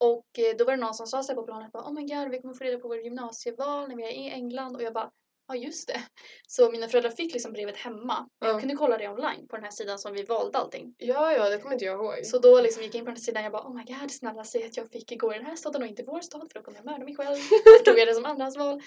Och 0.00 0.38
eh, 0.38 0.56
då 0.58 0.64
var 0.64 0.72
det 0.72 0.80
någon 0.80 0.94
som 0.94 1.06
sa 1.06 1.22
sig 1.22 1.34
på 1.34 1.42
planet 1.42 1.72
bara, 1.72 1.82
Oh 1.82 1.92
my 1.92 2.00
god, 2.06 2.30
vi 2.30 2.40
kommer 2.40 2.54
få 2.54 2.64
reda 2.64 2.78
på 2.78 2.88
vår 2.88 2.98
gymnasieval 2.98 3.88
när 3.88 3.96
vi 3.96 4.02
är 4.04 4.10
i 4.10 4.30
England. 4.30 4.76
Och 4.76 4.82
jag 4.82 4.92
bara, 4.94 5.10
ja 5.48 5.54
just 5.56 5.88
det. 5.88 6.02
Så 6.46 6.70
mina 6.70 6.88
föräldrar 6.88 7.10
fick 7.10 7.32
liksom 7.32 7.52
brevet 7.52 7.76
hemma. 7.76 8.28
Men 8.40 8.48
Ja. 8.48 8.48
jag 8.48 8.60
kunde 8.60 8.74
kolla 8.76 8.98
det 8.98 9.08
online 9.08 9.48
på 9.48 9.56
den 9.56 9.64
här 9.64 9.70
sidan 9.70 9.98
som 9.98 10.12
vi 10.12 10.22
valde 10.22 10.58
allting. 10.58 10.94
Ja, 10.98 11.32
ja, 11.32 11.48
det 11.48 11.58
kommer 11.58 11.72
inte 11.74 11.84
jag 11.84 11.94
ihåg. 12.04 12.26
Så 12.26 12.38
då 12.38 12.60
liksom 12.60 12.82
gick 12.82 12.94
jag 12.94 12.98
in 12.98 13.04
på 13.04 13.08
den 13.10 13.16
här 13.16 13.22
sidan 13.22 13.40
och 13.42 13.44
jag 13.44 13.52
bara, 13.52 13.62
oh 13.66 13.74
my 13.76 13.84
god, 13.84 14.10
snälla 14.10 14.44
säg 14.44 14.64
att 14.64 14.76
jag 14.76 14.90
fick 14.90 15.20
gå 15.20 15.34
i 15.34 15.36
den 15.36 15.46
här 15.46 15.56
staden 15.56 15.82
och 15.82 15.88
inte 15.88 16.02
vår 16.02 16.20
stad 16.20 16.48
för 16.52 16.58
då 16.58 16.64
kommer 16.64 16.78
jag 16.78 16.84
mörda 16.84 17.04
mig 17.04 17.16
själv. 17.16 17.36
Så 17.78 17.84
tog 17.84 17.98
jag 17.98 18.08
det 18.08 18.14
som 18.14 18.24
andrahandsval. 18.24 18.82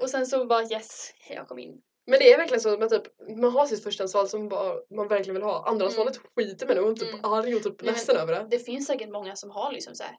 Och 0.00 0.10
sen 0.10 0.26
så 0.26 0.44
bara 0.46 0.62
yes, 0.62 1.12
jag 1.30 1.48
kom 1.48 1.58
in. 1.58 1.82
Men 2.08 2.18
det 2.18 2.32
är 2.32 2.38
verkligen 2.38 2.60
så 2.60 2.72
att 2.72 2.78
man, 2.78 2.88
typ, 2.88 3.02
man 3.38 3.52
har 3.52 3.66
sitt 3.66 3.82
förstahandsval 3.82 4.28
som 4.28 4.48
bara, 4.48 4.74
man 4.90 5.08
verkligen 5.08 5.34
vill 5.34 5.42
ha. 5.42 5.68
Andrahandsvalet 5.68 6.20
skiter 6.36 6.66
man 6.66 6.76
i 6.76 6.80
och 6.80 6.84
man 6.84 6.92
är 6.92 6.96
typ 6.96 7.14
Mm. 7.14 7.32
arg 7.32 7.54
och 7.54 7.62
typ 7.62 7.82
Nej, 7.82 7.92
ledsen 7.92 8.16
över 8.16 8.32
det. 8.32 8.46
Det 8.50 8.58
finns 8.58 8.86
säkert 8.86 9.08
många 9.10 9.36
som 9.36 9.50
har 9.50 9.72
liksom 9.72 9.94
så 9.94 10.02
här 10.02 10.16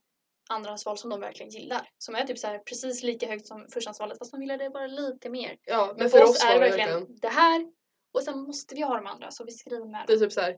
andrahandsval 0.50 0.98
som 0.98 1.10
de 1.10 1.20
verkligen 1.20 1.52
gillar. 1.52 1.90
Som 1.98 2.16
är 2.16 2.24
typ 2.24 2.38
så 2.40 2.48
här 2.48 2.60
precis 2.60 3.04
lika 3.04 3.28
högt 3.28 3.48
som 3.48 3.68
förstahandsvalet 3.74 4.18
fast 4.18 4.32
de 4.32 4.42
gillar 4.42 4.58
det 4.58 4.70
bara 4.70 4.88
lite 4.88 5.30
mer. 5.30 5.58
Ja, 5.64 5.86
men, 5.88 5.96
Men 5.98 6.10
för, 6.10 6.24
oss 6.24 6.44
är 6.44 6.48
var 6.48 6.54
det 6.54 6.60
verkligen 6.60 6.90
verkligen, 6.90 7.20
det 7.22 7.28
här 7.28 7.72
och 8.14 8.24
sen 8.24 8.40
måste 8.40 8.76
vi 8.76 8.82
ha 8.82 8.96
de 8.96 9.08
andra 9.08 9.32
så 9.32 9.44
vi 9.44 9.52
skriver 9.52 9.86
med 9.86 10.04
det 10.08 10.14
är 10.14 10.18
typ 10.18 10.32
så 10.32 10.42
här. 10.42 10.58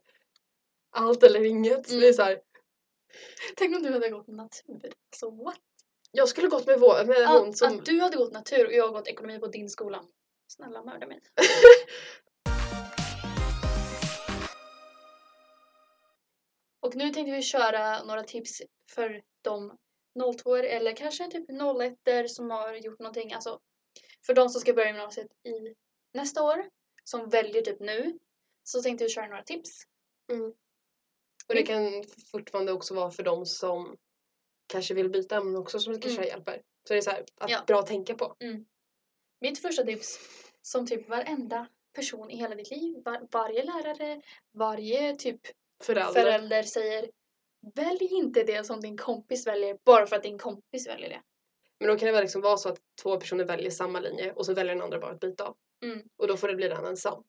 allt 0.91 1.23
eller 1.23 1.45
inget. 1.45 1.89
Mm. 1.89 2.01
Det 2.01 2.07
är 2.07 2.13
så 2.13 2.21
här, 2.21 2.39
Tänk 3.57 3.75
om 3.75 3.83
du 3.83 3.91
hade 3.93 4.09
gått 4.09 4.27
natur. 4.27 4.93
Så 5.15 5.31
what? 5.31 5.57
jag 6.11 6.29
skulle 6.29 6.47
gått 6.47 6.67
med, 6.67 6.79
vår, 6.79 7.05
med 7.05 7.27
hon 7.27 7.49
Att, 7.49 7.57
som... 7.57 7.77
att 7.79 7.85
du 7.85 7.99
hade 7.99 8.17
gått 8.17 8.33
natur 8.33 8.65
och 8.65 8.73
jag 8.73 8.87
har 8.87 8.93
gått 8.93 9.07
ekonomi 9.07 9.39
på 9.39 9.47
din 9.47 9.69
skola. 9.69 10.03
Snälla 10.51 10.83
mörda 10.83 11.07
mig. 11.07 11.19
Och 16.79 16.95
nu 16.95 17.09
tänkte 17.09 17.31
vi 17.31 17.41
köra 17.41 18.03
några 18.03 18.23
tips 18.23 18.61
för 18.91 19.21
de 19.41 19.77
02 20.43 20.55
eller 20.55 20.95
kanske 20.95 21.27
typ 21.31 21.45
01 22.07 22.31
som 22.31 22.51
har 22.51 22.73
gjort 22.73 22.99
någonting. 22.99 23.33
Alltså 23.33 23.59
för 24.25 24.33
de 24.33 24.49
som 24.49 24.61
ska 24.61 24.73
börja 24.73 24.87
gymnasiet 24.87 25.27
i 25.43 25.75
nästa 26.13 26.43
år, 26.43 26.69
som 27.03 27.29
väljer 27.29 27.61
typ 27.61 27.79
nu, 27.79 28.19
så 28.63 28.81
tänkte 28.81 29.03
vi 29.03 29.09
köra 29.09 29.27
några 29.27 29.43
tips. 29.43 29.83
Och 31.47 31.55
det 31.55 31.63
kan 31.63 32.03
fortfarande 32.31 32.71
också 32.71 32.93
vara 32.93 33.11
för 33.11 33.23
de 33.23 33.45
som 33.45 33.97
kanske 34.67 34.93
vill 34.93 35.09
byta 35.09 35.35
ämne 35.37 35.59
också 35.59 35.79
som 35.79 35.93
kanske 35.93 36.21
Mm. 36.21 36.27
hjälper. 36.27 36.61
Så 36.87 36.93
det 36.93 36.97
är 36.97 37.01
så 37.01 37.09
här, 37.09 37.25
att 37.35 37.49
Ja. 37.49 37.63
bra 37.67 37.79
att 37.79 37.87
tänka 37.87 38.15
på. 38.15 38.35
Mitt 39.41 39.61
första 39.61 39.83
tips, 39.83 40.19
som 40.61 40.87
typ 40.87 41.09
varenda 41.09 41.67
person 41.95 42.29
i 42.29 42.37
hela 42.37 42.55
ditt 42.55 42.71
liv, 42.71 43.01
var, 43.05 43.27
varje 43.31 43.63
lärare, 43.63 44.21
varje 44.51 45.15
typ 45.15 45.41
Föräldrar. 45.83 46.13
förälder 46.13 46.63
säger 46.63 47.09
Välj 47.75 48.07
inte 48.11 48.43
det 48.43 48.63
som 48.63 48.81
din 48.81 48.97
kompis 48.97 49.47
väljer 49.47 49.77
bara 49.83 50.07
för 50.07 50.15
att 50.15 50.23
din 50.23 50.37
kompis 50.37 50.87
väljer 50.87 51.09
det. 51.09 51.21
Men 51.79 51.87
då 51.87 51.97
kan 51.97 52.05
det 52.05 52.11
väl 52.11 52.21
liksom 52.21 52.41
vara 52.41 52.57
så 52.57 52.69
att 52.69 52.79
två 53.01 53.17
personer 53.17 53.45
väljer 53.45 53.71
samma 53.71 53.99
linje 53.99 54.33
och 54.33 54.45
så 54.45 54.53
väljer 54.53 54.75
den 54.75 54.83
andra 54.83 54.99
bara 54.99 55.11
att 55.11 55.19
byta 55.19 55.43
av. 55.43 55.55
Mm. 55.83 56.01
Och 56.17 56.27
då 56.27 56.37
får 56.37 56.47
det 56.47 56.55
bli 56.55 56.67
den 56.67 56.85
ensam. 56.85 57.23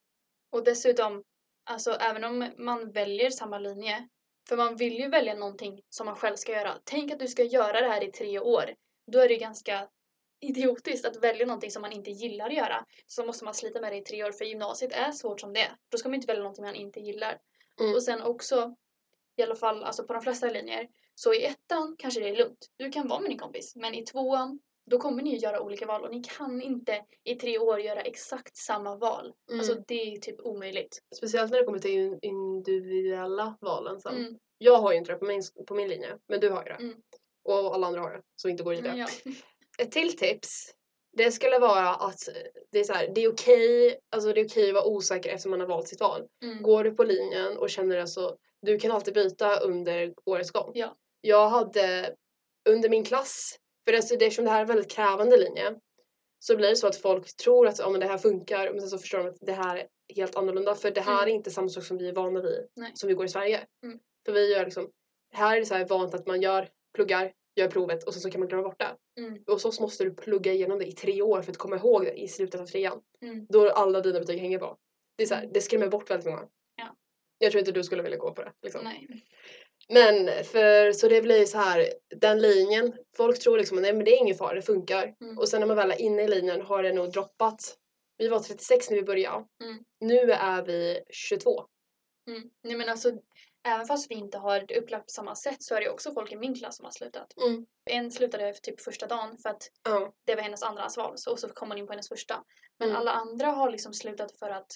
Och 0.51 0.65
dessutom, 0.65 1.25
alltså 1.65 1.91
även 1.93 2.25
om 2.25 2.51
man 2.59 2.91
väljer 2.91 3.31
samma 3.31 3.59
linje, 3.59 4.09
för 4.49 4.57
man 4.57 4.77
vill 4.77 4.99
ju 4.99 5.09
välja 5.09 5.35
någonting 5.35 5.83
som 5.91 6.07
man 6.07 6.17
själv 6.17 6.37
ska 6.37 6.53
göra. 6.53 6.79
Tänk 6.85 7.13
att 7.13 7.19
du 7.19 7.29
ska 7.29 7.43
göra 7.43 7.81
det 7.81 7.89
här 7.89 8.05
i 8.05 8.13
tre 8.13 8.39
år. 8.39 8.75
Då 9.13 9.19
är 9.19 9.29
det 9.29 9.35
ju 9.35 9.41
ganska 9.41 9.89
idiotiskt 10.43 11.07
att 11.07 11.17
välja 11.25 11.47
någonting 11.47 11.71
som 11.71 11.83
man 11.83 11.93
inte 11.93 12.11
gillar 12.11 12.47
att 12.47 12.55
göra. 12.55 12.87
Så 13.07 13.25
måste 13.25 13.45
man 13.45 13.55
slita 13.55 13.81
med 13.81 13.93
det 13.93 13.97
i 13.97 14.03
tre 14.03 14.25
år, 14.25 14.33
för 14.33 14.45
gymnasiet 14.45 14.93
är 14.93 15.13
svårt 15.13 15.41
som 15.41 15.53
det 15.53 15.61
är. 15.61 15.77
Då 15.89 15.99
ska 15.99 16.09
man 16.09 16.15
inte 16.15 16.27
välja 16.27 16.43
någonting 16.43 16.65
man 16.65 16.75
inte 16.75 17.01
gillar. 17.01 17.39
Mm. 17.81 17.95
Och 17.95 18.03
sen 18.03 18.23
också, 18.23 18.75
i 19.37 19.43
alla 19.43 19.57
fall 19.57 19.85
alltså 19.85 20.05
på 20.05 20.13
de 20.13 20.23
flesta 20.23 20.51
linjer, 20.51 20.89
så 21.15 21.35
i 21.35 21.45
ettan 21.45 21.97
kanske 21.99 22.21
det 22.21 22.29
är 22.29 22.37
lugnt. 22.37 22.71
Du 22.77 22.91
kan 22.91 23.09
vara 23.09 23.21
med 23.21 23.31
din 23.31 23.39
kompis. 23.39 23.77
Men 23.77 23.95
i 23.95 24.05
tvåan, 24.05 24.61
då 24.91 24.99
kommer 24.99 25.23
ni 25.23 25.31
ju 25.31 25.37
göra 25.37 25.61
olika 25.61 25.87
val 25.87 26.03
och 26.03 26.11
ni 26.11 26.23
kan 26.23 26.63
inte 26.63 27.05
i 27.25 27.35
tre 27.35 27.59
år 27.59 27.81
göra 27.81 28.01
exakt 28.01 28.57
samma 28.57 28.97
val. 28.97 29.33
Mm. 29.49 29.61
Alltså 29.61 29.75
det 29.87 30.15
är 30.15 30.19
typ 30.19 30.41
omöjligt. 30.41 31.03
Speciellt 31.17 31.51
när 31.51 31.59
det 31.59 31.65
kommer 31.65 31.79
till 31.79 31.91
in- 31.91 32.19
individuella 32.23 33.57
valen 33.61 34.01
sen. 34.01 34.17
Mm. 34.17 34.39
Jag 34.59 34.79
har 34.79 34.93
ju 34.93 34.99
inte 34.99 35.13
det 35.13 35.19
på 35.19 35.25
min, 35.25 35.43
på 35.67 35.75
min 35.75 35.89
linje, 35.89 36.19
men 36.29 36.41
du 36.41 36.49
har 36.51 36.63
ju 36.65 36.69
det. 36.69 36.75
Mm. 36.75 36.97
Och 37.45 37.75
alla 37.75 37.87
andra 37.87 38.01
har 38.01 38.11
det, 38.11 38.23
som 38.37 38.51
inte 38.51 38.63
går 38.63 38.75
i 38.75 38.81
det. 38.81 38.89
Men 38.89 38.99
ja. 38.99 39.07
Ett 39.79 39.93
till 39.93 40.17
tips, 40.17 40.75
det 41.17 41.33
skulle 41.33 41.59
vara 41.59 41.89
att 41.89 42.29
det 42.73 42.81
är, 42.81 42.85
så 42.85 42.93
här, 42.93 43.11
det 43.15 43.25
är 43.25 43.33
okej 43.33 43.99
alltså 44.11 44.33
det 44.33 44.41
är 44.41 44.47
okej 44.47 44.69
att 44.69 44.75
vara 44.75 44.85
osäker 44.85 45.31
efter 45.31 45.49
man 45.49 45.61
har 45.61 45.67
valt 45.67 45.89
sitt 45.89 46.01
val. 46.01 46.27
Mm. 46.45 46.63
Går 46.63 46.85
du 46.85 46.91
på 46.95 47.05
linjen 47.05 47.59
och 47.59 47.71
känner 47.71 47.99
alltså, 47.99 48.37
du 48.63 48.79
kan 48.79 48.91
alltid 48.91 49.15
byta 49.15 49.61
under 49.61 50.15
årets 50.25 50.51
gång. 50.51 50.71
Ja. 50.75 50.97
Jag 51.21 51.49
hade 51.49 52.15
under 52.69 52.89
min 52.89 53.05
klass, 53.05 53.57
för 53.85 53.93
det, 53.93 53.99
eftersom 53.99 54.45
det 54.45 54.51
här 54.51 54.59
är 54.59 54.63
en 54.63 54.69
väldigt 54.69 54.91
krävande 54.91 55.37
linje, 55.37 55.75
så 56.39 56.57
blir 56.57 56.69
det 56.69 56.77
så 56.77 56.87
att 56.87 56.97
folk 56.97 57.37
tror 57.37 57.67
att 57.67 57.79
ja, 57.79 57.91
men 57.91 58.01
det 58.01 58.07
här 58.07 58.19
funkar 58.19 58.71
men 58.71 58.81
sen 58.81 58.91
så 58.91 58.99
förstår 58.99 59.19
de 59.19 59.29
att 59.29 59.37
det 59.41 59.53
här 59.53 59.77
är 59.77 59.87
helt 60.15 60.37
annorlunda 60.37 60.75
för 60.75 60.91
det 60.91 61.01
här 61.01 61.23
Mm. 61.23 61.29
är 61.29 61.35
inte 61.37 61.51
samma 61.51 61.69
sak 61.69 61.85
som 61.85 61.99
vi 61.99 62.09
är 62.09 62.13
vana 62.13 62.41
vid 62.41 62.67
Nej. 62.77 62.93
som 62.95 63.09
vi 63.09 63.15
går 63.15 63.25
i 63.25 63.29
Sverige. 63.29 63.67
Mm. 63.85 63.99
För 64.25 64.33
vi 64.33 64.53
gör 64.53 64.65
liksom, 64.65 64.91
här 65.33 65.57
är 65.57 65.61
det 65.61 65.67
så 65.67 65.75
här 65.75 65.87
vant 65.89 66.15
att 66.15 66.27
man 66.27 66.43
gör, 66.43 66.69
pluggar, 66.95 67.33
gör 67.57 67.69
provet 67.69 68.05
och 68.05 68.13
sen 68.13 68.23
så 68.23 68.31
kan 68.31 68.41
man 68.41 68.49
glömma 68.49 68.63
bort 68.63 68.79
det. 68.81 69.21
Mm. 69.21 69.43
Och 69.47 69.61
så 69.61 69.83
måste 69.83 70.05
du 70.05 70.15
plugga 70.15 70.53
igenom 70.53 70.79
det 70.79 70.87
i 70.87 70.93
tre 70.93 71.23
år 71.23 71.43
för 71.43 71.51
att 71.51 71.59
komma 71.59 71.77
ihåg 71.77 72.05
det 72.05 72.13
i 72.13 72.29
slutet 72.29 72.61
av 72.61 72.67
trean. 72.67 73.01
Mm. 73.23 73.47
Då 73.49 73.71
alla 73.71 74.01
dina 74.01 74.21
betyg 74.21 74.39
hänger 74.39 74.59
på. 74.59 74.77
Det, 75.17 75.23
är 75.23 75.27
så 75.27 75.35
här, 75.35 75.43
Mm. 75.43 75.53
det 75.53 75.61
skrämmer 75.61 75.89
bort 75.89 76.11
väldigt 76.11 76.27
många. 76.27 76.49
Ja. 76.77 76.97
Jag 77.39 77.53
tror 77.53 77.59
inte 77.59 77.73
du 77.73 77.85
skulle 77.85 78.03
vilja 78.03 78.19
gå 78.19 78.33
på 78.33 78.43
det. 78.43 78.53
Liksom. 78.63 78.81
Nej. 78.85 79.25
Men 79.89 80.45
för 80.45 80.93
så 80.93 81.09
det 81.09 81.23
blir 81.23 81.45
så 81.45 81.59
här, 81.59 81.89
den 82.17 82.41
linjen, 82.41 82.93
folk 83.17 83.39
tror 83.39 83.59
liksom 83.59 83.77
nej 83.77 83.93
men 83.93 84.05
det 84.05 84.11
är 84.11 84.21
ingen 84.21 84.37
fara, 84.37 84.55
det 84.55 84.63
funkar. 84.63 85.15
Mm. 85.21 85.39
Och 85.39 85.49
sen 85.49 85.61
när 85.61 85.67
man 85.67 85.77
väl 85.77 85.91
är 85.91 86.01
inne 86.01 86.23
i 86.23 86.29
linjen 86.29 86.61
har 86.63 86.83
det 86.83 86.93
nog 86.93 87.13
droppat. 87.13 87.77
Vi 88.19 88.29
var 88.29 88.41
36 88.41 88.91
när 88.91 88.97
vi 88.97 89.03
började. 89.03 89.45
Mm. 89.65 89.85
Nu 90.01 90.33
är 90.33 90.63
vi 90.63 91.01
22. 91.11 91.65
Mm. 92.29 92.51
Nej 92.65 92.77
men 92.77 92.89
alltså, 92.89 93.13
även 93.65 93.87
fast 93.87 94.11
vi 94.11 94.15
inte 94.15 94.39
har 94.39 94.61
det 94.61 94.79
upplagt 94.79 95.07
på 95.07 95.11
samma 95.11 95.35
sätt 95.37 95.63
så 95.63 95.75
är 95.75 95.81
det 95.81 95.91
också 95.91 96.13
folk 96.13 96.33
i 96.33 96.37
min 96.37 96.55
klass 96.55 96.77
som 96.77 96.85
har 96.85 96.93
slutat. 96.93 97.35
Mm. 97.47 97.67
En 97.91 98.11
slutade 98.11 98.53
typ 98.55 98.81
första 98.81 99.07
dagen 99.07 99.39
för 99.39 99.49
att 99.49 99.71
Ja. 99.85 100.13
det 100.27 100.35
var 100.35 100.43
hennes 100.43 100.63
andrahandsval 100.63 101.19
så- 101.19 101.33
och 101.33 101.39
så 101.39 101.49
kom 101.49 101.69
hon 101.71 101.79
in 101.79 101.87
på 101.87 101.93
hennes 101.93 102.09
första. 102.09 102.45
Men 102.79 102.89
Mm. 102.89 103.01
alla 103.01 103.11
andra 103.13 103.47
har 103.47 103.71
liksom 103.71 103.95
slutat 103.95 104.33
för 104.39 104.51
att 104.51 104.73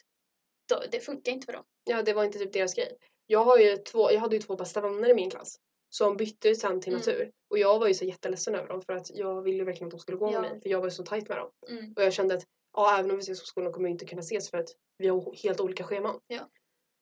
då, 0.69 0.83
det 0.91 1.01
funkar 1.01 1.33
inte 1.33 1.45
för 1.47 1.53
dem. 1.53 1.65
ja, 1.85 2.03
det 2.03 2.13
var 2.13 2.25
inte 2.25 2.39
typ 2.39 2.53
deras 2.53 2.75
grej. 2.75 2.97
Jag, 3.27 3.45
har 3.45 3.59
ju 3.59 3.77
två, 3.77 4.13
jag 4.13 4.21
hade 4.21 4.37
ju 4.37 4.43
två 4.43 4.57
bästa 4.57 4.81
vänner 4.81 5.09
i 5.09 5.15
min 5.15 5.31
klass. 5.31 5.61
Som 5.89 6.17
bytte 6.17 6.55
sen 6.55 6.81
till 6.81 6.93
Mm. 6.93 6.99
natur. 7.01 7.31
Och 7.51 7.59
jag 7.59 7.79
var 7.79 7.87
ju 7.89 7.95
så 7.95 8.05
jätteledsen 8.05 8.55
över 8.55 8.69
dem 8.69 8.83
för 8.83 8.93
att 8.93 9.11
jag 9.11 9.43
ville 9.43 9.65
verkligen 9.65 9.87
att 9.87 9.91
de 9.91 10.01
skulle 10.01 10.19
gå 10.19 10.33
Ja. 10.33 10.41
med 10.41 10.51
mig. 10.51 10.61
För 10.61 10.69
jag 10.69 10.79
var 10.81 10.87
ju 10.87 10.91
så 10.91 11.03
tajt 11.03 11.29
med 11.29 11.39
dem. 11.39 11.51
Mm. 11.69 11.93
Och 11.97 12.03
jag 12.03 12.13
kände 12.13 12.35
att 12.35 12.43
ja, 12.77 12.99
även 12.99 13.11
om 13.11 13.17
vi 13.17 13.23
ses 13.23 13.41
på 13.41 13.47
skolan 13.47 13.73
kommer 13.73 13.89
vi 13.89 13.93
inte 13.93 14.05
kunna 14.07 14.21
ses 14.21 14.51
för 14.51 14.59
att 14.59 14.69
vi 14.99 15.09
har 15.09 15.35
helt 15.43 15.61
olika 15.61 15.85
scheman. 15.85 16.21
Ja. 16.27 16.49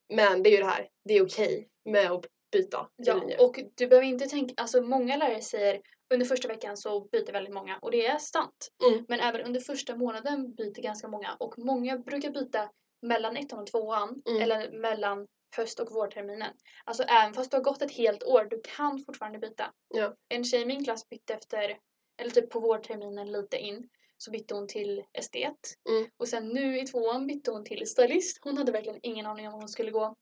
Men 0.09 0.43
det 0.43 0.49
är 0.49 0.53
ju 0.53 0.57
det 0.59 0.65
här, 0.71 0.89
det 1.05 1.15
är 1.15 1.25
okej 1.27 1.69
med 1.85 2.11
att 2.13 2.27
byta 2.53 2.89
Ja, 2.97 3.15
linje. 3.15 3.39
och 3.39 3.61
du 3.75 3.87
behöver 3.87 4.07
inte 4.07 4.27
tänka, 4.27 4.55
alltså 4.57 4.83
många 4.83 5.17
lärare 5.17 5.41
säger 5.43 5.81
under 6.15 6.27
första 6.27 6.49
veckan 6.49 6.77
så 6.77 7.01
byter 7.01 7.33
väldigt 7.33 7.55
många 7.55 7.79
och 7.83 7.91
det 7.91 8.07
är 8.07 8.19
sant. 8.19 8.69
Mm. 8.89 9.05
Men 9.09 9.21
även 9.21 9.41
under 9.41 9.61
första 9.61 9.97
månaden 9.97 10.55
byter 10.55 10.83
ganska 10.83 11.09
många 11.09 11.37
och 11.41 11.59
många 11.59 11.99
brukar 11.99 12.31
byta 12.31 12.71
mellan 13.03 13.37
ettan 13.37 13.59
och 13.59 13.67
tvåan 13.67 14.23
Mm. 14.29 14.43
eller 14.43 14.71
mellan 14.81 15.27
höst 15.57 15.81
och 15.81 15.91
vårterminen. 15.93 16.51
Alltså 16.85 17.03
även 17.03 17.35
fast 17.35 17.51
du 17.51 17.57
har 17.57 17.65
gått 17.65 17.83
ett 17.83 17.93
helt 17.93 18.23
år, 18.23 18.45
du 18.51 18.61
kan 18.77 18.99
fortfarande 18.99 19.39
byta. 19.39 19.73
Ja. 19.95 20.15
En 20.29 20.45
tjej 20.45 20.63
i 20.63 20.67
min 20.67 20.85
klass 20.85 21.09
bytte 21.09 21.35
efter, 21.35 21.79
eller 22.21 22.31
typ 22.31 22.51
på 22.51 22.61
vårterminen 22.61 23.33
lite 23.33 23.57
in, 23.59 23.89
så 24.19 24.31
bytte 24.31 24.55
hon 24.55 24.69
till 24.69 25.05
estet. 25.13 25.59
Mm. 25.89 26.11
Och 26.17 26.29
sen 26.29 26.49
nu 26.49 26.79
i 26.81 26.87
tvåan 26.87 27.27
bytte 27.27 27.51
hon 27.51 27.65
till 27.65 27.87
stylist. 27.87 28.39
Hon 28.43 28.57
hade 28.59 28.73
verkligen 28.73 29.01
ingen 29.03 29.27
aning 29.27 29.47
om 29.47 29.53
vad 29.53 29.63
hon 29.63 29.69
skulle 29.69 29.91
gå. 29.91 30.15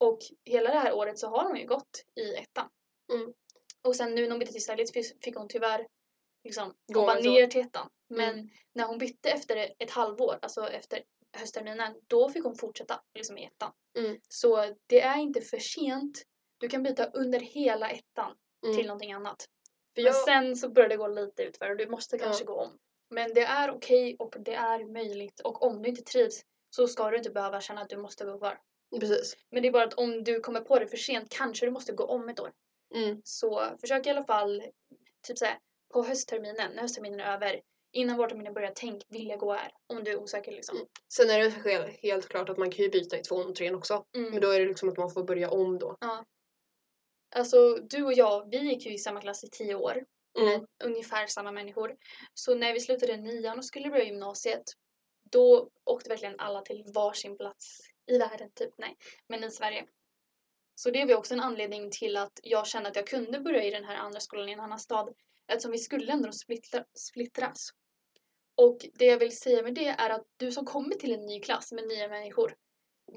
Och 0.00 0.18
hela 0.44 0.70
det 0.70 0.78
här 0.78 0.92
året 0.92 1.18
så 1.18 1.26
har 1.28 1.44
hon 1.44 1.56
ju 1.56 1.66
gått 1.66 2.04
i 2.20 2.34
ettan. 2.34 2.68
Mm. 3.12 3.32
Och 3.82 3.96
sen 3.96 4.14
nu 4.14 4.22
när 4.22 4.30
hon 4.30 4.38
bytte 4.38 4.52
till 4.52 4.62
stylist 4.62 4.92
fick- 5.24 5.36
hon 5.36 5.48
tyvärr 5.48 5.86
liksom 6.44 6.74
Gå 6.92 7.00
hoppa 7.00 7.14
ner 7.14 7.46
till 7.46 7.60
ettan. 7.60 7.88
Men 8.08 8.34
Mm. 8.34 8.48
när 8.74 8.84
hon 8.84 8.98
bytte 8.98 9.30
efter 9.30 9.74
ett 9.78 9.90
halvår, 9.90 10.38
alltså 10.42 10.68
efter 10.68 11.02
höstterminen, 11.36 11.94
då 12.06 12.28
fick 12.28 12.44
hon 12.44 12.54
fortsätta 12.56 13.00
liksom 13.14 13.38
i 13.38 13.44
ettan. 13.44 13.72
Mm. 13.98 14.20
Så 14.28 14.74
det 14.86 15.00
är 15.00 15.18
inte 15.18 15.40
för 15.40 15.58
sent. 15.58 16.22
Du 16.58 16.68
kan 16.68 16.82
byta 16.82 17.06
under 17.10 17.40
hela 17.40 17.90
ettan 17.90 18.36
Mm. 18.64 18.76
till 18.76 18.86
någonting 18.86 19.12
annat. 19.12 19.48
För 19.94 20.02
Men 20.02 20.12
jag, 20.12 20.24
sen 20.24 20.56
så 20.56 20.68
börjar 20.68 20.88
det 20.88 20.96
gå 20.96 21.08
lite 21.08 21.42
utför 21.42 21.70
och 21.70 21.76
du 21.76 21.86
måste 21.88 22.18
kanske 22.18 22.44
Ja. 22.44 22.50
gå 22.52 22.60
om. 22.60 22.78
Men 23.10 23.34
det 23.34 23.42
är 23.42 23.70
okej 23.70 24.16
och 24.18 24.36
det 24.38 24.54
är 24.54 24.92
möjligt 24.92 25.40
och 25.40 25.62
om 25.62 25.82
du 25.82 25.88
inte 25.88 26.02
trivs 26.02 26.42
så 26.70 26.88
ska 26.88 27.10
du 27.10 27.16
inte 27.16 27.30
behöva 27.30 27.60
känna 27.60 27.80
att 27.80 27.88
du 27.88 27.96
måste 27.96 28.24
gå 28.24 28.38
kvar. 28.38 28.60
precis. 29.00 29.36
Men 29.50 29.62
det 29.62 29.68
är 29.68 29.72
bara 29.72 29.84
att 29.84 29.94
om 29.94 30.24
du 30.24 30.40
kommer 30.40 30.60
på 30.60 30.78
det 30.78 30.86
för 30.86 30.96
sent 30.96 31.28
kanske 31.30 31.66
du 31.66 31.70
måste 31.70 31.92
gå 31.92 32.04
om 32.04 32.28
ett 32.28 32.40
år. 32.40 32.52
Mm. 32.94 33.20
Så 33.24 33.62
försök 33.80 34.06
i 34.06 34.10
alla 34.10 34.24
fall 34.24 34.62
typ 35.26 35.38
såhär 35.38 35.58
på 35.92 36.02
höstterminen, 36.02 36.72
när 36.74 36.82
höstterminen 36.82 37.20
är 37.20 37.34
över, 37.34 37.60
innan 37.92 38.16
vårterminen 38.16 38.54
börjar, 38.54 38.72
tänk 38.74 39.02
vill 39.08 39.28
jag 39.28 39.38
gå 39.38 39.52
här? 39.52 39.72
Om 39.86 40.04
du 40.04 40.10
är 40.10 40.22
osäker 40.22 40.52
liksom. 40.52 40.76
Mm. 40.76 40.88
Sen 41.12 41.30
är 41.30 41.38
det 41.38 41.90
helt, 42.02 42.28
klart 42.28 42.48
att 42.48 42.58
man 42.58 42.70
kan 42.70 42.84
ju 42.84 42.90
byta 42.90 43.18
i 43.18 43.22
tvåan 43.22 43.46
och 43.46 43.54
trean 43.54 43.74
också. 43.74 44.04
Mm. 44.16 44.30
Men 44.30 44.40
då 44.40 44.50
är 44.50 44.60
det 44.60 44.66
liksom 44.66 44.88
att 44.88 44.96
man 44.96 45.10
får 45.10 45.24
börja 45.24 45.50
om 45.50 45.78
då. 45.78 45.96
Alltså 47.36 47.74
du 47.74 48.04
och 48.04 48.12
jag, 48.12 48.50
vi 48.50 48.58
gick 48.58 48.86
ju 48.86 48.94
i 48.94 48.98
samma 48.98 49.20
klass 49.20 49.44
i 49.44 49.50
tio 49.50 49.74
år. 49.74 50.04
Mm. 50.38 50.66
ungefär 50.84 51.26
samma 51.26 51.52
människor. 51.52 51.96
Så 52.34 52.54
när 52.54 52.72
vi 52.72 52.80
slutade 52.80 53.16
nian 53.16 53.58
och 53.58 53.64
skulle 53.64 53.90
börja 53.90 54.04
gymnasiet 54.04 54.62
då 55.30 55.70
åkte 55.84 56.08
verkligen 56.08 56.40
alla 56.40 56.62
till 56.62 56.84
varsin 56.94 57.36
plats 57.36 57.80
i 58.06 58.18
världen, 58.18 58.50
typ. 58.54 58.74
Nej, 58.78 58.96
men 59.28 59.44
i 59.44 59.50
Sverige. 59.50 59.86
Så 60.74 60.90
det 60.90 61.04
var 61.04 61.14
också 61.14 61.34
en 61.34 61.40
anledning 61.40 61.90
till 61.90 62.16
att 62.16 62.40
jag 62.42 62.66
kände 62.66 62.88
att 62.88 62.96
jag 62.96 63.06
kunde 63.06 63.40
börja 63.40 63.64
i 63.64 63.70
den 63.70 63.84
här 63.84 63.96
andra 63.96 64.20
skolan 64.20 64.48
i 64.48 64.52
en 64.52 64.60
annan 64.60 64.78
stad 64.78 65.14
eftersom 65.46 65.72
vi 65.72 65.78
skulle 65.78 66.12
ändå 66.12 66.32
splittra, 66.32 66.84
splittras. 66.94 67.70
Och 68.54 68.78
det 68.94 69.04
jag 69.04 69.18
vill 69.18 69.36
säga 69.36 69.62
med 69.62 69.74
det 69.74 69.86
är 69.86 70.10
att 70.10 70.26
du 70.36 70.52
som 70.52 70.64
kommer 70.64 70.94
till 70.94 71.12
en 71.12 71.26
ny 71.26 71.40
klass 71.40 71.72
med 71.72 71.88
nya 71.88 72.08
människor 72.08 72.54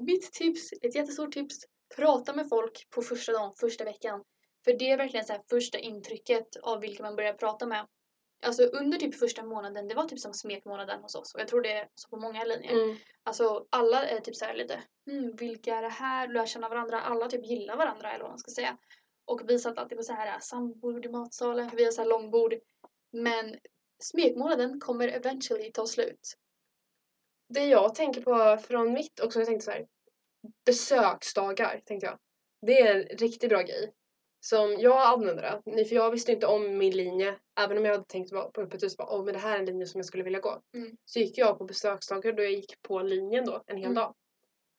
mitt 0.00 0.32
tips, 0.32 0.72
ett 0.82 0.94
jättestort 0.94 1.32
tips, 1.32 1.56
prata 1.96 2.34
med 2.34 2.48
folk 2.48 2.90
på 2.90 3.02
första 3.02 3.32
dagen, 3.32 3.54
första 3.60 3.84
veckan. 3.84 4.24
För 4.64 4.72
det 4.72 4.90
är 4.90 4.96
verkligen 4.96 5.26
så 5.26 5.32
här 5.32 5.42
första 5.50 5.78
intrycket 5.78 6.56
av 6.62 6.80
vilka 6.80 7.02
man 7.02 7.16
börjar 7.16 7.32
prata 7.32 7.66
med. 7.66 7.86
Alltså 8.46 8.62
under 8.62 8.98
typ 8.98 9.14
första 9.14 9.42
månaden, 9.42 9.88
det 9.88 9.94
var 9.94 10.04
typ 10.04 10.20
som 10.20 10.34
smekmånaden 10.34 11.02
hos 11.02 11.14
oss 11.14 11.34
och 11.34 11.40
jag 11.40 11.48
tror 11.48 11.62
det 11.62 11.72
är 11.72 11.88
så 11.94 12.08
på 12.08 12.16
många 12.16 12.44
linjer. 12.44 12.72
Mm. 12.72 12.96
Alltså 13.22 13.66
alla 13.70 14.06
är 14.06 14.20
typ 14.20 14.36
så 14.36 14.44
här 14.44 14.54
lite, 14.54 14.82
hmm, 15.06 15.36
vilka 15.36 15.76
är 15.76 15.82
det 15.82 15.88
här? 15.88 16.28
Lär 16.28 16.46
känna 16.46 16.68
varandra, 16.68 17.00
alla 17.00 17.28
typ 17.28 17.46
gillar 17.46 17.76
varandra 17.76 18.12
eller 18.12 18.22
vad 18.22 18.30
man 18.30 18.38
ska 18.38 18.50
säga. 18.50 18.78
Och 19.24 19.40
vi 19.50 19.58
satt 19.58 19.78
alltid 19.78 19.98
på 19.98 20.04
så 20.04 20.12
här 20.12 20.40
sambord 20.40 21.06
i 21.06 21.08
matsalen 21.08 21.70
för 21.70 21.76
vi 21.76 21.84
har 21.84 21.92
så 21.92 22.02
här 22.02 22.08
långbord. 22.08 22.54
Men 23.12 23.56
smekmånaden 24.02 24.80
kommer 24.80 25.08
eventually 25.08 25.72
ta 25.72 25.86
slut. 25.86 26.36
Det 27.48 27.64
jag 27.64 27.94
tänker 27.94 28.20
på 28.20 28.62
från 28.62 28.92
mitt 28.92 29.20
också, 29.20 29.38
jag 29.38 29.46
tänkte 29.46 29.64
så 29.64 29.70
här. 29.70 29.86
Besöksdagar 30.66 31.80
tänkte 31.84 32.06
jag. 32.06 32.18
Det 32.66 32.80
är 32.80 32.94
en 32.96 33.18
riktigt 33.18 33.48
bra 33.48 33.62
grej. 33.62 33.92
Som 34.44 34.76
jag 34.78 35.02
använder 35.02 35.60
det. 35.74 35.84
För 35.84 35.94
jag 35.94 36.10
visste 36.10 36.32
inte 36.32 36.46
om 36.46 36.78
min 36.78 36.96
linje. 36.96 37.34
Även 37.60 37.78
om 37.78 37.84
jag 37.84 37.92
hade 37.92 38.04
tänkt 38.04 38.30
på 38.30 38.52
öppet 38.60 38.82
hus, 38.82 38.94
oh, 38.98 39.24
men 39.24 39.34
det 39.34 39.40
här 39.40 39.54
är 39.54 39.58
en 39.58 39.64
linje 39.64 39.86
som 39.86 39.98
jag 39.98 40.06
skulle 40.06 40.22
vilja 40.24 40.40
gå. 40.40 40.62
Mm. 40.74 40.96
Så 41.04 41.18
gick 41.18 41.38
jag 41.38 41.58
på 41.58 41.64
besöksdagar 41.64 42.32
då 42.32 42.42
jag 42.42 42.52
gick 42.52 42.82
på 42.82 43.02
linjen 43.02 43.44
då 43.46 43.62
en 43.66 43.76
hel 43.76 43.84
Mm. 43.84 43.94
dag. 43.94 44.14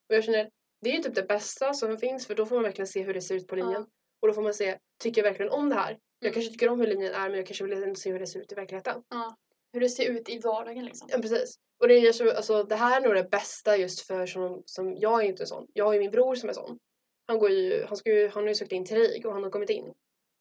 Och 0.10 0.15
jag 0.15 0.23
känner, 0.23 0.49
det 0.82 0.89
är 0.89 0.93
ju 0.93 1.04
typ 1.04 1.15
det 1.15 1.23
bästa 1.23 1.73
som 1.73 1.97
finns 1.97 2.28
för 2.28 2.36
då 2.36 2.45
får 2.45 2.56
man 2.56 2.63
verkligen 2.63 2.88
se 2.88 3.02
hur 3.02 3.13
det 3.13 3.21
ser 3.21 3.36
ut 3.36 3.47
på 3.47 3.56
linjen. 3.56 3.82
Ja. 3.82 3.88
Och 4.21 4.28
då 4.28 4.34
får 4.34 4.41
man 4.41 4.54
se, 4.54 4.78
tycker 4.99 5.23
jag 5.23 5.30
verkligen 5.30 5.52
om 5.52 5.69
det 5.69 5.76
här? 5.76 5.97
Jag 6.19 6.28
Mm. 6.28 6.34
kanske 6.34 6.52
tycker 6.52 6.69
om 6.69 6.80
hur 6.80 6.88
linjen 6.88 7.13
är 7.13 7.30
men 7.30 7.38
jag 7.38 7.47
kanske 7.47 7.63
vill 7.63 7.95
se 7.95 8.12
hur 8.12 8.19
det 8.19 8.28
ser 8.28 8.39
ut 8.39 8.52
i 8.52 8.56
verkligheten. 8.56 9.04
Ja. 9.10 9.36
Hur 9.73 9.80
det 9.80 9.89
ser 9.89 10.10
ut 10.10 10.30
i 10.30 10.39
vardagen 10.39 10.86
liksom. 10.86 11.08
Ja 11.12 11.17
precis. 11.17 11.56
Och 11.80 11.88
det, 11.88 11.93
är 11.95 12.12
så, 12.13 12.32
alltså, 12.36 12.63
det 12.63 12.76
här 12.76 12.97
är 13.02 13.06
nog 13.06 13.15
det 13.15 13.23
bästa 13.30 13.78
just 13.78 14.08
för 14.08 14.26
som, 14.26 14.63
som 14.65 14.95
jag 14.97 15.23
är 15.23 15.28
inte 15.28 15.45
sån. 15.45 15.67
Jag 15.73 15.86
har 15.86 15.93
ju 15.93 15.99
min 15.99 16.12
bror 16.12 16.36
som 16.36 16.49
är 16.49 16.54
sån. 16.54 16.80
Han, 17.27 17.39
går 17.39 17.49
ju, 17.49 17.83
han, 17.83 17.97
ska 17.97 18.09
ju, 18.09 18.27
han 18.27 18.43
har 18.43 18.49
ju 18.49 18.55
sökt 18.55 18.71
in 18.71 18.86
till 18.86 18.97
RIG 18.97 19.25
och 19.25 19.33
han 19.33 19.43
har 19.43 19.49
kommit 19.49 19.69
in. 19.69 19.93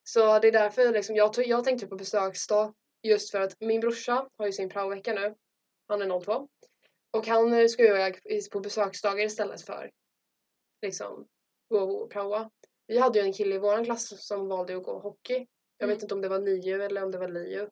Så 0.04 0.38
det 0.38 0.48
är 0.48 0.52
därför 0.52 0.92
liksom, 0.92 1.16
jag, 1.16 1.32
tog- 1.32 1.46
jag 1.46 1.64
tänkte 1.64 1.86
på 1.86 1.96
besöksdag 1.96 2.74
just 3.02 3.30
för 3.30 3.40
att 3.40 3.60
min 3.60 3.80
brorsa 3.80 4.28
har 4.36 4.46
ju 4.46 4.52
sin 4.52 4.68
praovecka 4.68 5.12
nu. 5.12 5.34
Han 5.88 6.02
är 6.02 6.20
02. 6.20 6.48
Och 7.10 7.26
han 7.26 7.68
ska 7.68 7.82
ju 7.82 8.42
på 8.52 8.60
besöksdagar 8.60 9.24
istället 9.24 9.62
för 9.62 9.90
liksom 10.82 11.26
gå 11.68 11.78
och 11.80 12.10
praoa. 12.10 12.50
Vi 12.86 12.98
hade 12.98 13.18
ju 13.18 13.24
en 13.24 13.32
kille 13.32 13.54
i 13.54 13.58
vår 13.58 13.84
klass 13.84 14.26
som 14.26 14.48
valde 14.48 14.76
att 14.76 14.82
gå 14.82 14.98
hockey. 14.98 15.46
Jag 15.78 15.86
Mm. 15.86 15.96
vet 15.96 16.02
inte 16.02 16.14
om 16.14 16.20
det 16.20 16.28
var 16.28 16.38
NIU 16.38 16.82
eller 16.82 17.04
om 17.04 17.10
det 17.10 17.18
var 17.18 17.28
LIU. 17.28 17.68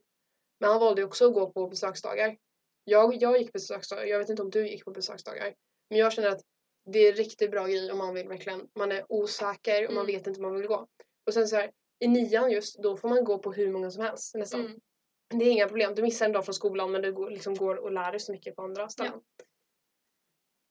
Men 0.60 0.70
han 0.70 0.80
valde 0.80 1.00
ju 1.00 1.06
också 1.06 1.26
att 1.26 1.34
gå 1.34 1.50
på 1.50 1.66
besöksdagar. 1.68 2.36
Jag, 2.84 3.22
jag 3.22 3.38
gick 3.38 3.46
på 3.48 3.52
besöksdagar, 3.52 4.04
jag 4.04 4.18
vet 4.18 4.28
inte 4.28 4.42
om 4.42 4.50
du 4.50 4.68
gick 4.68 4.84
på 4.84 4.90
besöksdagar. 4.90 5.54
Men 5.90 5.98
jag 5.98 6.12
känner 6.12 6.28
att 6.28 6.40
det 6.84 6.98
är 6.98 7.10
en 7.10 7.16
riktigt 7.16 7.50
bra 7.50 7.66
grej 7.66 7.92
om 7.92 7.98
man 7.98 8.14
vill 8.14 8.28
verkligen, 8.28 8.68
man 8.74 8.92
är 8.92 9.12
osäker 9.12 9.86
och 9.86 9.94
man 9.94 10.04
Mm. 10.04 10.16
vet 10.16 10.26
inte 10.26 10.40
om 10.40 10.42
man 10.42 10.54
vill 10.60 10.66
gå. 10.68 10.88
Och 11.26 11.34
sen 11.34 11.48
så 11.48 11.56
här, 11.56 11.72
i 11.98 12.08
nian 12.08 12.50
just, 12.50 12.82
då 12.82 12.96
får 12.96 13.08
man 13.08 13.24
gå 13.24 13.38
på 13.38 13.52
hur 13.52 13.72
många 13.72 13.90
som 13.90 14.02
helst 14.02 14.34
nästan. 14.34 14.60
Mm. 14.60 14.80
Det 15.28 15.44
är 15.44 15.50
inga 15.50 15.68
problem. 15.68 15.94
Du 15.94 16.02
missar 16.02 16.26
en 16.26 16.32
dag 16.32 16.44
från 16.44 16.54
skolan 16.54 16.90
men 16.92 17.02
du 17.02 17.12
går, 17.12 17.30
liksom 17.30 17.54
går 17.54 17.76
och 17.76 17.92
lär 17.92 18.10
dig 18.10 18.20
så 18.20 18.32
mycket 18.32 18.56
på 18.56 18.62
andra 18.62 18.88
ställen. 18.88 19.20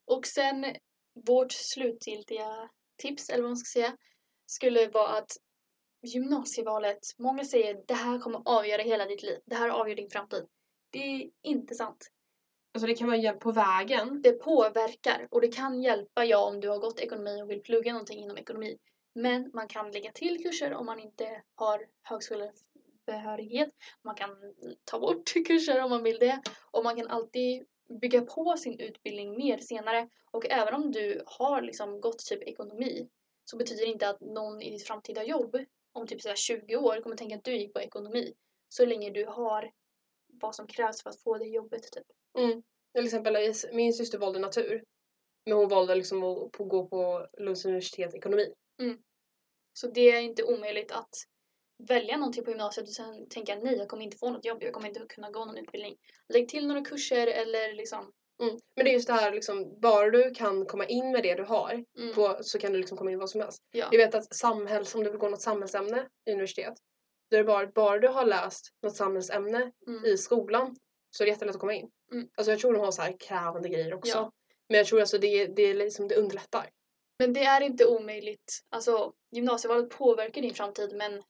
Och 0.06 0.28
sen 0.28 0.65
vårt 1.26 1.52
slutgiltiga 1.52 2.69
tips, 2.98 3.30
eller 3.30 3.41
vad 3.43 3.50
man 3.50 3.58
ska 3.58 3.80
säga, 3.80 3.98
skulle 4.45 4.88
vara 4.88 5.08
att 5.08 5.32
gymnasievalet, 6.02 7.00
många 7.17 7.45
säger 7.45 7.84
det 7.88 7.93
här 7.93 8.19
kommer 8.19 8.41
avgöra 8.45 8.82
hela 8.82 9.06
ditt 9.06 9.24
liv, 9.24 9.39
det 9.45 9.56
här 9.56 9.69
avgör 9.69 9.95
din 9.95 10.10
framtid. 10.10 10.48
Det 10.89 11.00
är 11.00 11.30
inte 11.41 11.76
sant. 11.76 12.12
Alltså 12.74 12.88
det 12.88 12.96
kan 12.96 13.08
vara 13.08 13.18
hjälp 13.18 13.40
på 13.40 13.52
vägen. 13.52 14.22
Det 14.22 14.32
påverkar 14.32 15.28
och 15.32 15.42
det 15.42 15.48
kan 15.48 15.82
hjälpa, 15.82 16.26
ja, 16.26 16.46
om 16.46 16.60
du 16.60 16.70
har 16.70 16.80
gått 16.80 17.00
ekonomi 17.00 17.42
och 17.44 17.50
vill 17.50 17.62
plugga 17.62 17.94
någonting 17.94 18.20
inom 18.20 18.38
ekonomi. 18.38 18.78
Men 19.16 19.52
man 19.54 19.68
kan 19.68 19.92
lägga 19.92 20.12
till 20.12 20.44
kurser 20.44 20.74
om 20.74 20.86
man 20.86 21.00
inte 21.00 21.42
har 21.56 21.88
högskolebehörighet. 22.04 23.70
Man 24.04 24.16
kan 24.16 24.30
ta 24.86 25.00
bort 25.00 25.34
kurser 25.48 25.84
om 25.84 25.90
man 25.90 26.04
vill 26.04 26.20
det. 26.20 26.42
Och 26.72 26.84
man 26.84 26.96
kan 26.96 27.08
alltid 27.08 27.66
bygga 28.02 28.22
på 28.22 28.58
sin 28.58 28.80
utbildning 28.80 29.38
mer 29.38 29.58
senare. 29.58 30.10
Och 30.32 30.46
även 30.50 30.74
om 30.74 30.92
du 30.92 31.24
har 31.26 31.62
liksom 31.62 32.02
gått 32.02 32.26
typ 32.26 32.44
ekonomi 32.44 33.10
så 33.46 33.58
betyder 33.58 33.86
det 33.86 33.92
inte 33.92 34.10
att 34.10 34.22
någon 34.22 34.62
i 34.62 34.72
ditt 34.72 34.88
framtida 34.88 35.24
jobb 35.24 35.58
om 35.94 36.08
typ 36.08 36.22
så 36.22 36.30
här 36.30 36.36
20 36.36 36.76
år 36.76 37.02
kommer 37.02 37.16
tänka 37.16 37.36
att 37.36 37.44
du 37.44 37.58
gick 37.58 37.74
på 37.74 37.82
ekonomi. 37.82 38.34
Så 38.70 38.86
länge 38.86 39.10
du 39.10 39.26
har 39.26 39.72
vad 40.28 40.56
som 40.56 40.68
krävs 40.68 41.04
för 41.04 41.10
att 41.10 41.22
få 41.22 41.38
det 41.38 41.46
jobbet 41.46 41.92
typ. 41.92 42.08
Mm. 42.38 42.63
Till 42.96 43.06
exempel 43.06 43.54
min 43.74 43.94
syster 43.94 44.18
valde 44.18 44.39
natur. 44.39 44.84
Men 45.46 45.58
hon 45.58 45.70
valde 45.70 45.96
liksom 45.96 46.24
att 46.24 46.52
gå 46.58 46.88
på 46.88 47.28
Lunds 47.38 47.65
universitet 47.65 48.15
ekonomi. 48.15 48.54
Så 49.74 49.88
det 49.88 50.12
är 50.12 50.22
inte 50.22 50.44
omöjligt 50.44 50.92
att 50.92 51.10
välja 51.88 52.18
någonting 52.18 52.44
på 52.44 52.50
gymnasiet 52.50 52.88
och 52.88 52.94
sen 52.94 53.30
tänka 53.30 53.56
nej, 53.56 53.78
jag 53.78 53.88
kommer 53.88 54.04
inte 54.04 54.18
få 54.18 54.30
något 54.30 54.46
jobb, 54.46 54.63
jag 54.63 54.74
kommer 54.74 54.88
inte 54.88 55.06
kunna 55.10 55.30
gå 55.32 55.46
någon 55.46 55.58
utbildning. 55.58 55.98
Lägg 56.34 56.50
till 56.50 56.68
några 56.68 56.82
kurser 56.82 57.28
eller 57.28 57.74
liksom 57.74 58.13
Mm. 58.42 58.58
Men 58.76 58.86
det 58.86 58.92
är 58.92 58.94
just 58.94 59.08
det 59.08 59.13
här 59.13 59.32
liksom, 59.32 59.80
bara 59.80 60.10
du 60.10 60.32
kan 60.32 60.65
komma 60.65 60.86
in 60.86 61.12
med 61.12 61.24
det 61.24 61.36
du 61.36 61.44
har 61.44 61.84
mm, 62.00 62.15
på, 62.15 62.38
så 62.42 62.60
kan 62.60 62.72
du 62.72 62.78
liksom 62.78 62.98
komma 62.98 63.12
in 63.12 63.20
vad 63.20 63.30
som 63.30 63.42
helst. 63.42 63.63
ja. 63.72 63.88
Jag 63.92 63.98
vet 63.98 64.15
att 64.15 64.36
samhälls, 64.36 64.96
om 64.96 65.04
du 65.04 65.10
vill 65.10 65.20
gå 65.20 65.30
något 65.30 65.42
samhällsämne 65.42 66.08
i 66.26 66.32
universitet, 66.32 66.74
då 67.30 67.38
är 67.38 67.42
det 67.42 67.48
bara, 67.48 67.68
bara 67.68 68.00
du 68.00 68.08
har 68.08 68.26
läst 68.26 68.70
något 68.84 68.96
samhällsämne 68.96 69.72
Mm. 69.88 70.06
i 70.06 70.18
skolan 70.18 70.76
så 71.10 71.24
är 71.24 71.26
det 71.26 71.32
jättelätt 71.32 71.56
att 71.56 71.62
komma 71.62 71.74
in. 71.74 71.89
Mm. 72.12 72.30
Alltså 72.38 72.52
jag 72.52 72.60
tror 72.60 72.74
de 72.74 72.80
har 72.80 72.91
så 72.91 73.02
här 73.02 73.15
krävande 73.19 73.69
grejer 73.69 73.93
också. 73.93 74.17
Ja. 74.17 74.32
Men 74.69 74.78
jag 74.78 74.88
tror 74.88 75.00
alltså 75.00 75.17
det, 75.17 75.45
det, 75.45 75.62
är 75.62 75.74
liksom, 75.74 76.08
det 76.08 76.15
underlättar. 76.15 76.69
Men 77.19 77.34
det 77.34 77.43
är 77.43 77.62
inte 77.62 77.86
omöjligt. 77.86 78.60
Alltså 78.69 79.13
gymnasievalet 79.32 79.89
påverkar 79.89 80.41
din 80.41 80.54
framtid 80.54 80.95
men 80.95 81.24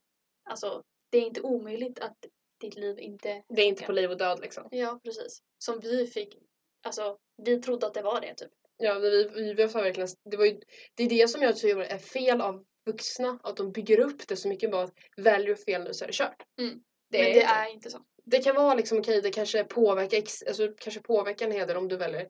alltså 0.50 0.82
det 1.10 1.18
är 1.18 1.22
inte 1.22 1.40
omöjligt 1.40 1.98
att 1.98 2.16
ditt 2.60 2.76
liv 2.76 2.98
inte 2.98 3.42
Det 3.48 3.62
är 3.62 3.66
inte 3.66 3.84
på 3.84 3.92
liv 3.92 4.10
och 4.10 4.16
död 4.16 4.40
liksom. 4.40 4.68
Ja, 4.70 5.00
precis. 5.04 5.42
Som 5.58 5.80
vi 5.80 6.06
fick, 6.06 6.38
alltså 6.82 7.18
vi 7.36 7.62
trodde 7.62 7.86
att 7.86 7.94
det 7.94 8.02
var 8.02 8.20
det 8.20 8.34
typ. 8.34 8.52
Ja, 8.76 8.98
vi, 8.98 9.28
vi, 9.28 9.54
vi 9.54 9.66
var 9.66 9.82
verkligen, 9.82 10.08
det, 10.30 10.36
var 10.36 10.44
ju, 10.44 10.60
det 10.94 11.02
är 11.02 11.08
det 11.08 11.28
som 11.28 11.42
jag 11.42 11.56
tror 11.56 11.82
är 11.82 11.98
fel 11.98 12.40
av 12.40 12.64
vuxna, 12.86 13.38
att 13.42 13.56
de 13.56 13.72
bygger 13.72 14.00
upp 14.00 14.28
det 14.28 14.36
så 14.36 14.48
mycket 14.48 14.70
bara 14.70 14.82
att 14.82 14.94
väljer 15.16 15.54
fel 15.54 15.84
nu 15.84 15.94
så 15.94 16.04
är 16.04 16.06
det 16.06 16.14
kört. 16.14 16.42
Mm. 16.60 16.82
Det 17.10 17.18
men 17.18 17.26
är 17.26 17.34
det 17.34 17.40
inte. 17.40 17.52
är 17.52 17.72
inte 17.72 17.90
så. 17.90 18.04
Det 18.24 18.38
kan 18.38 18.56
vara 18.56 18.74
liksom 18.74 18.98
okej, 18.98 19.20
det 19.22 19.30
kanske 19.30 19.64
påverkar, 19.64 20.18
ex, 20.18 20.42
alltså, 20.42 20.68
kanske 20.78 21.00
påverkar 21.00 21.46
en 21.46 21.52
hel 21.52 21.68
del 21.68 21.76
om 21.76 21.88
du 21.88 21.96
väljer 21.96 22.28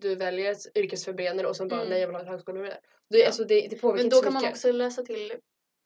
du 0.00 0.14
väljer 0.14 0.52
ett 0.52 0.76
yrkesförberedande 0.76 1.46
och 1.46 1.56
sen 1.56 1.68
bara 1.68 1.80
Mm. 1.80 1.90
nej 1.90 2.00
jag 2.00 2.06
vill 2.08 2.16
ha 2.16 2.22
ett 2.22 2.28
högskoleberedande. 2.28 2.80
Det, 3.10 3.18
Ja. 3.18 3.26
alltså, 3.26 3.44
det, 3.44 3.68
det 3.70 3.76
påverkar 3.76 4.02
Men 4.04 4.10
då 4.10 4.20
kan 4.22 4.32
man 4.32 4.42
mycket. 4.42 4.54
också 4.56 4.72
läsa 4.72 5.02
till 5.02 5.32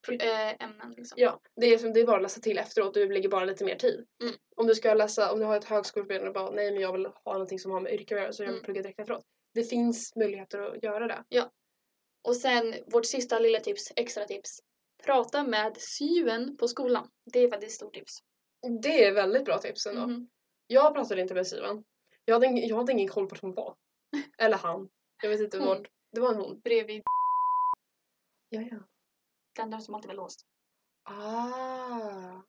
äh, 0.09 0.65
ämnen 0.65 0.95
liksom. 0.97 1.15
Ja, 1.21 1.41
det 1.61 1.67
är, 1.67 1.79
som, 1.79 1.93
det 1.93 2.01
är 2.01 2.07
bara 2.07 2.17
att 2.17 2.23
läsa 2.23 2.41
till 2.41 2.59
efteråt, 2.59 2.95
du 2.95 3.13
lägger 3.13 3.29
bara 3.29 3.45
lite 3.45 3.65
mer 3.65 3.77
tid. 3.77 4.07
Mm. 4.23 4.35
Om 4.57 4.67
du 4.67 4.75
ska 4.75 4.95
läsa, 4.95 5.33
om 5.33 5.39
du 5.39 5.45
har 5.45 5.57
ett 5.57 5.65
högskoleförberedande 5.65 6.29
och 6.29 6.35
bara 6.35 6.51
nej 6.51 6.73
men 6.73 6.81
jag 6.83 6.93
vill 6.93 7.07
ha 7.07 7.33
någonting 7.33 7.59
som 7.59 7.71
har 7.73 7.81
med 7.81 7.93
yrke 7.93 8.15
att 8.15 8.21
göra 8.21 8.33
så 8.33 8.43
jag 8.43 8.47
vill 8.49 8.55
Mm. 8.57 8.65
plugga 8.65 8.83
direkt 8.83 9.01
efteråt. 9.01 9.25
Det 9.55 9.65
finns 9.65 10.17
möjligheter 10.17 10.59
att 10.59 10.83
göra 10.83 11.07
det. 11.07 11.25
Och 12.29 12.37
sen 12.37 12.75
vårt 12.87 13.07
sista 13.07 13.39
lilla 13.39 13.61
tips, 13.61 13.93
extra 13.97 14.25
tips. 14.25 14.59
Prata 15.05 15.43
med 15.43 15.77
syven 15.81 16.57
på 16.57 16.69
skolan. 16.69 17.09
Det 17.33 17.39
är 17.41 17.51
faktiskt 17.51 17.71
ett 17.71 17.77
stort 17.77 17.95
tips. 17.95 18.19
Det 18.83 19.05
är 19.05 19.13
väldigt 19.13 19.45
bra 19.45 19.59
tips 19.59 19.87
ändå. 19.87 20.07
Mhm. 20.07 20.29
Jag 20.67 20.95
pratade 20.95 21.21
inte 21.23 21.35
med 21.35 21.47
Sivan. 21.47 21.85
Jag 22.25 22.35
hade, 22.35 22.47
jag 22.47 22.77
hade 22.77 22.93
ingen 22.93 23.09
koll 23.09 23.27
på 23.27 23.35
vart 23.35 23.43
hon 23.43 23.55
var. 23.55 23.77
Eller 24.39 24.57
han. 24.57 24.89
Jag 25.23 25.31
vet 25.31 25.41
inte 25.41 25.59
Hon. 25.59 25.67
vart. 25.67 25.89
Det 26.13 26.21
var 26.21 26.29
en 26.29 26.37
hon. 26.41 26.61
Bredvid 26.61 27.03
Ja, 28.49 28.61
ja. 28.71 28.77
den 29.57 29.71
där 29.71 29.79
som 29.79 29.95
alltid 29.95 30.09
var 30.09 30.15
låst. 30.15 30.47
Ah. 31.05 32.43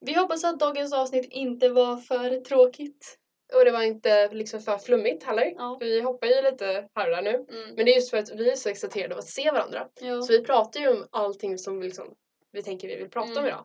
Vi 0.00 0.14
hoppas 0.14 0.44
att 0.44 0.60
dagens 0.60 0.92
avsnitt 0.92 1.26
inte 1.30 1.68
var 1.68 1.96
för 1.96 2.40
tråkigt. 2.40 3.18
Och 3.54 3.64
det 3.64 3.70
var 3.70 3.82
inte 3.82 4.28
liksom 4.32 4.60
för 4.60 4.78
flummigt 4.78 5.24
heller. 5.24 5.52
Ja. 5.56 5.76
För 5.80 5.86
vi 5.86 6.00
hoppar 6.00 6.26
ju 6.26 6.42
lite 6.50 6.88
här 6.94 7.10
och 7.10 7.16
där 7.16 7.22
nu. 7.22 7.30
Mm. 7.34 7.74
Men 7.76 7.84
det 7.84 7.92
är 7.92 7.94
just 7.94 8.10
för 8.10 8.18
att 8.18 8.30
vi 8.34 8.50
är 8.50 8.56
så 8.56 8.68
exalterade 8.68 9.14
av 9.14 9.18
att 9.18 9.28
se 9.28 9.50
varandra. 9.50 9.88
Ja. 10.00 10.22
Så 10.22 10.32
vi 10.32 10.42
pratar 10.44 10.80
ju 10.80 10.88
om 10.88 11.06
allting 11.10 11.58
som 11.58 11.80
vi, 11.80 11.86
liksom, 11.86 12.14
vi 12.52 12.62
tänker 12.62 12.88
vi 12.88 12.96
vill 12.96 13.10
prata 13.10 13.30
om 13.30 13.36
Mm. 13.36 13.46
idag. 13.48 13.64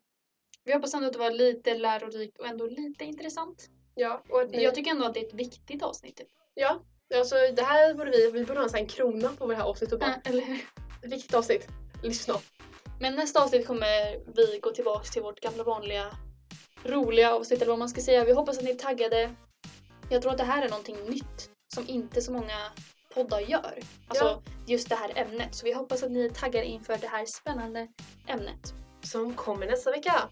Vi 0.64 0.74
hoppas 0.74 0.94
ändå 0.94 1.08
att 1.08 1.14
det 1.14 1.20
var 1.20 1.32
lite 1.32 1.74
lärorikt 1.78 2.40
och 2.40 2.48
ändå 2.48 2.66
lite 2.66 3.06
intressant. 3.06 3.70
Ja, 3.96 4.24
och 4.30 4.50
ni, 4.50 4.64
Jag 4.64 4.76
tycker 4.76 4.92
ändå 4.92 5.06
att 5.06 5.14
det 5.14 5.20
är 5.20 5.26
ett 5.28 5.34
viktigt 5.34 5.84
avsnitt. 5.84 6.18
Typ. 6.18 6.28
ja, 6.54 6.82
alltså 7.16 7.36
det 7.56 7.62
här 7.64 7.94
borde 7.94 8.12
vi, 8.12 8.32
vi 8.32 8.46
borde 8.46 8.60
ha 8.60 8.64
en 8.64 8.70
sån 8.70 8.88
krona 8.88 9.30
på 9.38 9.48
det 9.48 9.56
här 9.56 9.64
avsnittet 9.64 10.00
bara, 10.00 10.10
Äh, 10.10 10.32
eller 10.32 10.42
hur? 10.44 10.60
viktigt 11.10 11.34
avsnitt, 11.36 11.68
lyssna. 12.04 12.34
Men 13.00 13.16
nästa 13.16 13.44
avsnitt 13.44 13.68
kommer 13.68 14.20
vi 14.36 14.60
gå 14.62 14.72
tillbaka 14.72 15.04
till 15.04 15.22
vårt 15.22 15.40
gamla 15.40 15.64
vanliga 15.64 16.06
roliga 16.84 17.34
avsnitt 17.36 17.62
eller 17.62 17.72
vad 17.72 17.80
man 17.80 17.90
ska 17.90 18.02
säga. 18.02 18.26
Vi 18.26 18.32
hoppas 18.34 18.58
att 18.58 18.64
ni 18.64 18.70
är 18.72 18.76
taggade. 18.76 19.36
Jag 20.12 20.22
tror 20.22 20.32
att 20.32 20.38
det 20.38 20.44
här 20.44 20.66
är 20.66 20.70
någonting 20.70 20.98
nytt 21.10 21.50
som 21.76 21.88
inte 21.88 22.22
så 22.22 22.32
många 22.32 22.58
poddar 23.14 23.40
gör. 23.40 23.80
Alltså 24.08 24.26
Ja. 24.26 24.42
just 24.68 24.90
det 24.90 24.96
här 24.96 25.12
ämnet. 25.16 25.56
Så 25.56 25.66
vi 25.66 25.74
hoppas 25.74 26.04
att 26.04 26.12
ni 26.12 26.26
är 26.26 26.30
taggade 26.30 26.66
inför 26.66 26.98
det 26.98 27.08
här 27.08 27.26
spännande 27.26 27.88
ämnet. 28.28 28.74
Som 29.04 29.34
kommer 29.34 29.66
nästa 29.66 29.92
vecka. 29.92 30.30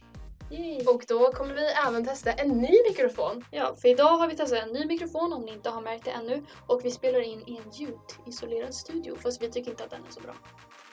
Yay. 0.52 0.86
Och 0.86 1.04
då 1.08 1.32
kommer 1.32 1.54
vi 1.54 1.66
även 1.88 2.06
testa 2.06 2.32
en 2.32 2.48
ny 2.48 2.78
mikrofon. 2.90 3.46
Ja, 3.52 3.76
för 3.76 3.88
idag 3.88 4.18
har 4.18 4.28
vi 4.28 4.36
testat 4.36 4.64
en 4.64 4.74
ny 4.74 4.86
mikrofon 4.86 5.34
om 5.34 5.42
ni 5.46 5.52
inte 5.52 5.70
har 5.70 5.82
märkt 5.82 6.06
det 6.06 6.12
ännu. 6.12 6.46
Och 6.68 6.86
vi 6.86 6.92
spelar 6.92 7.20
in 7.20 7.44
i 7.48 7.58
en 7.58 7.72
ljudisolerad 7.72 8.76
studio 8.76 9.16
fast 9.16 9.42
vi 9.42 9.52
tycker 9.52 9.72
inte 9.72 9.84
att 9.84 9.90
den 9.90 10.06
är 10.08 10.12
så 10.12 10.20
bra. 10.20 10.36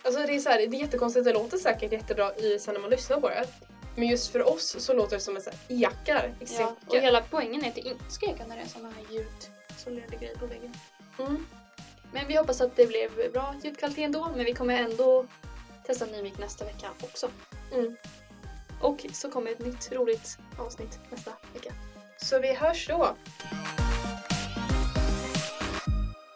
Alltså 0.02 0.20
det 0.20 0.34
är, 0.34 0.38
så 0.38 0.48
här, 0.48 0.58
det 0.58 0.76
är 0.76 0.80
jättekonstigt, 0.80 1.24
det 1.24 1.32
låter 1.32 1.58
säkert 1.58 1.92
jättebra 1.92 2.36
i, 2.36 2.58
sen 2.58 2.74
när 2.74 2.80
man 2.80 2.90
lyssnar 2.90 3.20
på 3.20 3.28
det. 3.28 3.46
Men 3.96 4.08
just 4.08 4.32
för 4.32 4.48
oss 4.48 4.76
så 4.78 4.92
låter 4.92 5.16
det 5.16 5.22
som 5.22 5.36
att 5.36 5.44
det 5.44 5.74
ekar 5.74 6.34
Ja, 6.58 6.76
och 6.86 6.96
hela 6.96 7.22
poängen 7.30 7.64
är 7.64 7.68
att 7.68 7.74
det 7.74 7.80
inte 7.80 8.10
ska 8.10 8.26
eka 8.26 8.46
när 8.46 8.56
det 8.56 8.62
är 8.62 8.66
såna 8.66 8.88
här 8.90 9.04
ljudisolerade 9.10 10.16
grejer 10.16 10.36
på 10.36 10.46
väggen. 10.46 10.74
Mm. 11.18 11.46
Men 12.12 12.28
vi 12.28 12.36
hoppas 12.36 12.60
att 12.60 12.76
det 12.76 12.86
blev 12.86 13.32
bra 13.32 13.54
ljudkvalitet 13.64 14.04
ändå. 14.04 14.28
Men 14.36 14.44
vi 14.44 14.54
kommer 14.54 14.78
ändå 14.78 15.26
testa 15.86 16.04
en 16.06 16.12
ny 16.12 16.22
mic 16.22 16.38
nästa 16.38 16.64
vecka 16.64 16.90
också. 17.00 17.30
Mm. 17.72 17.96
Och 18.80 19.06
så 19.12 19.30
kommer 19.30 19.50
ett 19.50 19.58
nytt 19.58 19.92
roligt 19.92 20.38
avsnitt 20.58 20.98
nästa 21.10 21.32
vecka. 21.54 21.72
Så 22.16 22.38
vi 22.38 22.54
hörs 22.54 22.88
då. 22.88 23.16